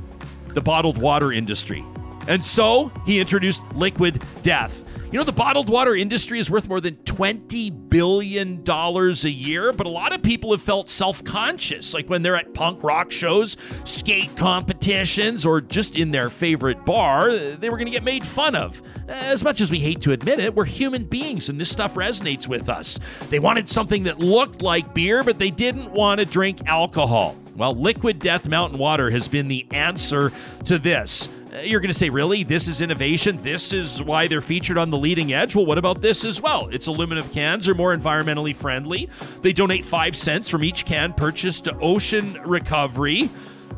the 0.54 0.60
bottled 0.60 0.98
water 0.98 1.32
industry. 1.32 1.84
And 2.26 2.44
so 2.44 2.92
he 3.06 3.20
introduced 3.20 3.62
liquid 3.74 4.22
death. 4.42 4.84
You 5.10 5.18
know, 5.18 5.24
the 5.24 5.32
bottled 5.32 5.70
water 5.70 5.96
industry 5.96 6.38
is 6.38 6.50
worth 6.50 6.68
more 6.68 6.82
than 6.82 6.96
$20 6.96 7.88
billion 7.88 8.62
a 8.68 9.28
year, 9.28 9.72
but 9.72 9.86
a 9.86 9.90
lot 9.90 10.12
of 10.12 10.20
people 10.20 10.50
have 10.50 10.60
felt 10.60 10.90
self 10.90 11.24
conscious, 11.24 11.94
like 11.94 12.10
when 12.10 12.20
they're 12.20 12.36
at 12.36 12.52
punk 12.52 12.84
rock 12.84 13.10
shows, 13.10 13.56
skate 13.84 14.36
competitions, 14.36 15.46
or 15.46 15.62
just 15.62 15.96
in 15.96 16.10
their 16.10 16.28
favorite 16.28 16.84
bar, 16.84 17.34
they 17.34 17.70
were 17.70 17.78
going 17.78 17.86
to 17.86 17.92
get 17.92 18.04
made 18.04 18.26
fun 18.26 18.54
of. 18.54 18.82
As 19.08 19.42
much 19.42 19.62
as 19.62 19.70
we 19.70 19.78
hate 19.78 20.02
to 20.02 20.12
admit 20.12 20.40
it, 20.40 20.54
we're 20.54 20.66
human 20.66 21.04
beings 21.04 21.48
and 21.48 21.58
this 21.58 21.70
stuff 21.70 21.94
resonates 21.94 22.46
with 22.46 22.68
us. 22.68 23.00
They 23.30 23.38
wanted 23.38 23.70
something 23.70 24.02
that 24.02 24.18
looked 24.18 24.60
like 24.60 24.92
beer, 24.92 25.24
but 25.24 25.38
they 25.38 25.50
didn't 25.50 25.90
want 25.90 26.20
to 26.20 26.26
drink 26.26 26.60
alcohol. 26.66 27.34
Well, 27.56 27.74
Liquid 27.74 28.18
Death 28.18 28.46
Mountain 28.46 28.78
Water 28.78 29.08
has 29.08 29.26
been 29.26 29.48
the 29.48 29.66
answer 29.70 30.32
to 30.66 30.78
this. 30.78 31.30
You're 31.62 31.80
going 31.80 31.92
to 31.92 31.98
say, 31.98 32.10
really? 32.10 32.44
This 32.44 32.68
is 32.68 32.80
innovation? 32.80 33.38
This 33.42 33.72
is 33.72 34.02
why 34.02 34.28
they're 34.28 34.40
featured 34.40 34.78
on 34.78 34.90
the 34.90 34.98
leading 34.98 35.32
edge? 35.32 35.54
Well, 35.56 35.66
what 35.66 35.78
about 35.78 36.00
this 36.00 36.24
as 36.24 36.40
well? 36.40 36.68
Its 36.68 36.86
aluminum 36.86 37.28
cans 37.30 37.68
are 37.68 37.74
more 37.74 37.96
environmentally 37.96 38.54
friendly. 38.54 39.08
They 39.42 39.52
donate 39.52 39.84
five 39.84 40.14
cents 40.14 40.48
from 40.48 40.62
each 40.62 40.84
can 40.84 41.12
purchased 41.12 41.64
to 41.64 41.76
Ocean 41.78 42.38
Recovery. 42.44 43.30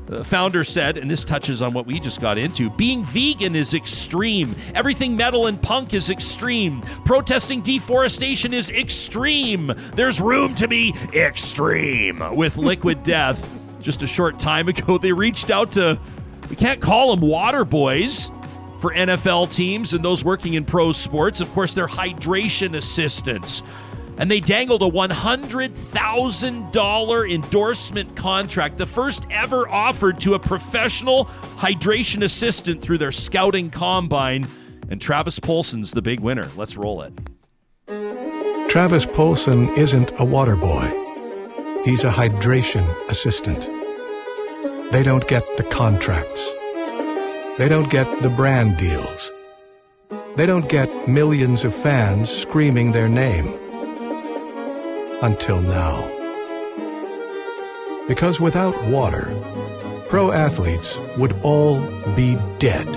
The 0.06 0.24
founder 0.24 0.64
said, 0.64 0.96
and 0.96 1.08
this 1.08 1.22
touches 1.22 1.62
on 1.62 1.72
what 1.72 1.86
we 1.86 2.00
just 2.00 2.20
got 2.20 2.36
into 2.36 2.68
being 2.70 3.04
vegan 3.04 3.54
is 3.54 3.74
extreme. 3.74 4.56
Everything 4.74 5.16
metal 5.16 5.46
and 5.46 5.62
punk 5.62 5.94
is 5.94 6.10
extreme. 6.10 6.82
Protesting 7.04 7.60
deforestation 7.60 8.52
is 8.52 8.70
extreme. 8.70 9.72
There's 9.94 10.20
room 10.20 10.56
to 10.56 10.66
be 10.66 10.92
extreme 11.14 12.34
with 12.34 12.56
liquid 12.56 13.04
death. 13.04 13.56
Just 13.80 14.02
a 14.02 14.06
short 14.08 14.40
time 14.40 14.68
ago, 14.68 14.98
they 14.98 15.12
reached 15.12 15.48
out 15.48 15.72
to, 15.72 15.98
we 16.50 16.56
can't 16.56 16.80
call 16.80 17.14
them 17.14 17.26
water 17.26 17.64
boys 17.64 18.30
for 18.80 18.92
NFL 18.92 19.54
teams 19.54 19.94
and 19.94 20.04
those 20.04 20.24
working 20.24 20.54
in 20.54 20.64
pro 20.64 20.92
sports. 20.92 21.40
Of 21.40 21.50
course, 21.52 21.74
they're 21.74 21.86
hydration 21.86 22.76
assistants 22.76 23.62
and 24.20 24.30
they 24.30 24.40
dangled 24.40 24.82
a 24.82 24.90
$100,000 24.90 27.32
endorsement 27.32 28.16
contract, 28.16 28.76
the 28.76 28.84
first 28.84 29.26
ever 29.30 29.66
offered 29.66 30.20
to 30.20 30.34
a 30.34 30.38
professional 30.38 31.24
hydration 31.56 32.22
assistant 32.22 32.82
through 32.82 32.98
their 32.98 33.12
scouting 33.12 33.70
combine. 33.70 34.46
And 34.90 35.00
Travis 35.00 35.38
Polson's 35.38 35.92
the 35.92 36.02
big 36.02 36.20
winner. 36.20 36.50
Let's 36.54 36.76
roll 36.76 37.00
it. 37.00 37.14
Travis 38.68 39.06
Polson 39.06 39.70
isn't 39.70 40.12
a 40.20 40.24
water 40.24 40.54
boy. 40.54 40.84
He's 41.86 42.04
a 42.04 42.10
hydration 42.10 42.86
assistant. 43.08 43.79
They 44.90 45.04
don't 45.04 45.28
get 45.28 45.44
the 45.56 45.62
contracts. 45.62 46.50
They 47.58 47.68
don't 47.68 47.88
get 47.90 48.22
the 48.22 48.30
brand 48.30 48.76
deals. 48.76 49.30
They 50.34 50.46
don't 50.46 50.68
get 50.68 51.08
millions 51.08 51.64
of 51.64 51.72
fans 51.72 52.28
screaming 52.28 52.90
their 52.90 53.08
name. 53.08 53.54
Until 55.22 55.60
now. 55.60 56.08
Because 58.08 58.40
without 58.40 58.74
water, 58.86 59.32
pro 60.08 60.32
athletes 60.32 60.98
would 61.16 61.38
all 61.42 61.80
be 62.16 62.36
dead. 62.58 62.88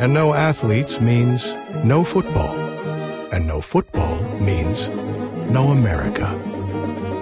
And 0.00 0.14
no 0.14 0.32
athletes 0.32 0.98
means 1.00 1.52
no 1.84 2.04
football. 2.04 2.56
And 3.32 3.46
no 3.46 3.60
football 3.60 4.18
means 4.40 4.88
no 5.50 5.68
America. 5.68 6.55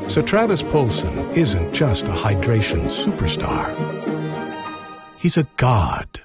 So 0.09 0.23
Travis 0.23 0.63
Polson 0.63 1.19
isn't 1.31 1.73
just 1.73 2.07
a 2.07 2.13
hydration 2.13 2.85
superstar. 2.85 3.75
He's 5.19 5.37
a 5.37 5.49
god. 5.57 6.21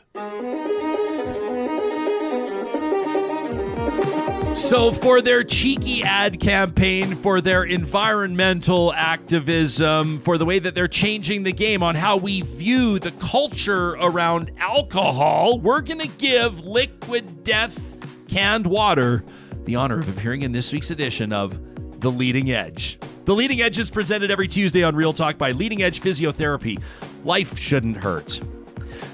So, 4.56 4.92
for 4.92 5.22
their 5.22 5.46
cheeky 5.46 6.04
ad 6.04 6.42
campaign, 6.42 7.16
for 7.16 7.40
their 7.40 7.64
environmental 7.64 8.92
activism, 8.94 10.20
for 10.20 10.38
the 10.38 10.44
way 10.44 10.60
that 10.60 10.76
they're 10.76 10.88
changing 10.88 11.44
the 11.44 11.54
game 11.54 11.82
on 11.82 11.96
how 11.96 12.18
we 12.18 12.42
view 12.42 13.00
the 13.00 13.12
culture 13.12 13.92
around 13.92 14.52
alcohol, 14.58 15.60
we're 15.60 15.82
going 15.82 16.02
to 16.02 16.10
give 16.18 16.60
Liquid 16.66 17.46
Death 17.46 17.80
Canned 18.28 18.68
Water 18.68 19.24
the 19.64 19.78
honor 19.78 20.00
of 20.00 20.10
appearing 20.10 20.42
in 20.42 20.52
this 20.52 20.74
week's 20.74 20.92
edition 20.92 21.32
of 21.32 22.02
The 22.02 22.12
Leading 22.12 22.52
Edge. 22.52 23.00
The 23.30 23.36
Leading 23.36 23.62
Edge 23.62 23.78
is 23.78 23.92
presented 23.92 24.32
every 24.32 24.48
Tuesday 24.48 24.82
on 24.82 24.96
Real 24.96 25.14
Talk 25.14 25.38
by 25.38 25.52
Leading 25.52 25.84
Edge 25.84 26.02
Physiotherapy. 26.02 26.82
Life 27.24 27.60
shouldn't 27.60 27.98
hurt. 27.98 28.42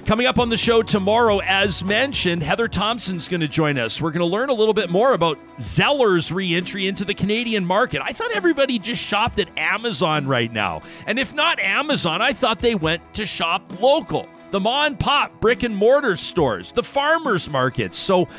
Coming 0.05 0.25
up 0.25 0.39
on 0.39 0.47
the 0.47 0.55
show 0.55 0.81
tomorrow, 0.81 1.39
as 1.39 1.83
mentioned, 1.83 2.41
Heather 2.41 2.69
Thomson's 2.69 3.27
going 3.27 3.41
to 3.41 3.47
join 3.49 3.77
us. 3.77 3.99
We're 3.99 4.11
going 4.11 4.21
to 4.21 4.33
learn 4.33 4.47
a 4.47 4.53
little 4.53 4.73
bit 4.73 4.89
more 4.89 5.15
about 5.15 5.37
Zeller's 5.59 6.31
reentry 6.31 6.87
into 6.87 7.03
the 7.03 7.13
Canadian 7.13 7.65
market. 7.65 8.01
I 8.01 8.13
thought 8.13 8.31
everybody 8.31 8.79
just 8.79 9.03
shopped 9.03 9.37
at 9.37 9.49
Amazon 9.59 10.27
right 10.27 10.49
now. 10.49 10.81
And 11.07 11.19
if 11.19 11.33
not 11.33 11.59
Amazon, 11.59 12.21
I 12.21 12.31
thought 12.31 12.61
they 12.61 12.75
went 12.75 13.01
to 13.15 13.25
shop 13.25 13.81
local. 13.81 14.29
The 14.51 14.61
Ma 14.61 14.85
and 14.85 14.97
Pop 14.97 15.41
brick 15.41 15.63
and 15.63 15.75
mortar 15.75 16.15
stores, 16.15 16.71
the 16.71 16.83
farmers 16.83 17.49
markets. 17.49 17.97
So, 17.97 18.29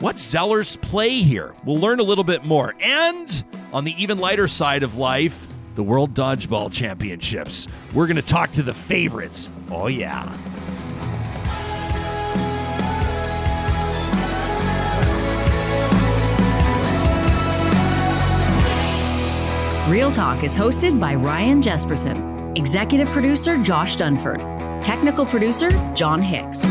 what's 0.00 0.22
Zeller's 0.22 0.76
play 0.76 1.20
here? 1.20 1.54
We'll 1.64 1.78
learn 1.78 2.00
a 2.00 2.02
little 2.02 2.24
bit 2.24 2.44
more. 2.44 2.74
And 2.80 3.44
on 3.72 3.84
the 3.84 3.94
even 4.02 4.18
lighter 4.18 4.48
side 4.48 4.82
of 4.82 4.96
life, 4.96 5.46
the 5.76 5.82
World 5.82 6.14
Dodgeball 6.14 6.72
Championships. 6.72 7.68
We're 7.94 8.06
going 8.06 8.16
to 8.16 8.22
talk 8.22 8.50
to 8.52 8.62
the 8.62 8.74
favorites. 8.74 9.50
Oh, 9.70 9.86
yeah. 9.86 10.36
Real 19.88 20.10
Talk 20.10 20.44
is 20.44 20.54
hosted 20.54 21.00
by 21.00 21.14
Ryan 21.16 21.60
Jespersen, 21.60 22.56
executive 22.56 23.08
producer 23.08 23.60
Josh 23.60 23.96
Dunford, 23.96 24.38
technical 24.84 25.26
producer 25.26 25.70
John 25.94 26.22
Hicks, 26.22 26.62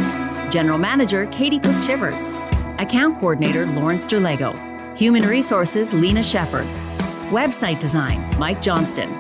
general 0.54 0.78
manager 0.78 1.26
Katie 1.28 1.60
Cook 1.60 1.82
Chivers, 1.82 2.38
account 2.80 3.20
coordinator 3.20 3.66
Lawrence 3.68 4.08
Derlego, 4.08 4.98
human 4.98 5.24
resources 5.24 5.94
Lena 5.94 6.24
Shepard, 6.24 6.66
website 7.30 7.80
design 7.80 8.28
Mike 8.40 8.62
Johnston, 8.62 9.14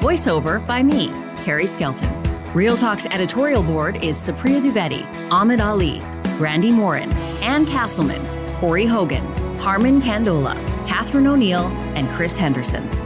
voiceover 0.00 0.64
by 0.66 0.82
me, 0.82 1.08
Carrie 1.42 1.66
Skelton. 1.66 2.12
Real 2.52 2.76
Talk's 2.76 3.06
editorial 3.06 3.62
board 3.62 4.02
is 4.04 4.16
Supriya 4.16 4.62
Dwivedi, 4.62 5.04
Ahmed 5.30 5.60
Ali, 5.60 6.00
Brandi 6.38 6.72
Morin, 6.72 7.12
Ann 7.42 7.66
Castleman, 7.66 8.24
Corey 8.56 8.86
Hogan, 8.86 9.24
Harmon 9.58 10.00
Candola, 10.00 10.54
Catherine 10.86 11.26
O'Neill, 11.26 11.66
and 11.94 12.08
Chris 12.10 12.36
Henderson. 12.36 13.05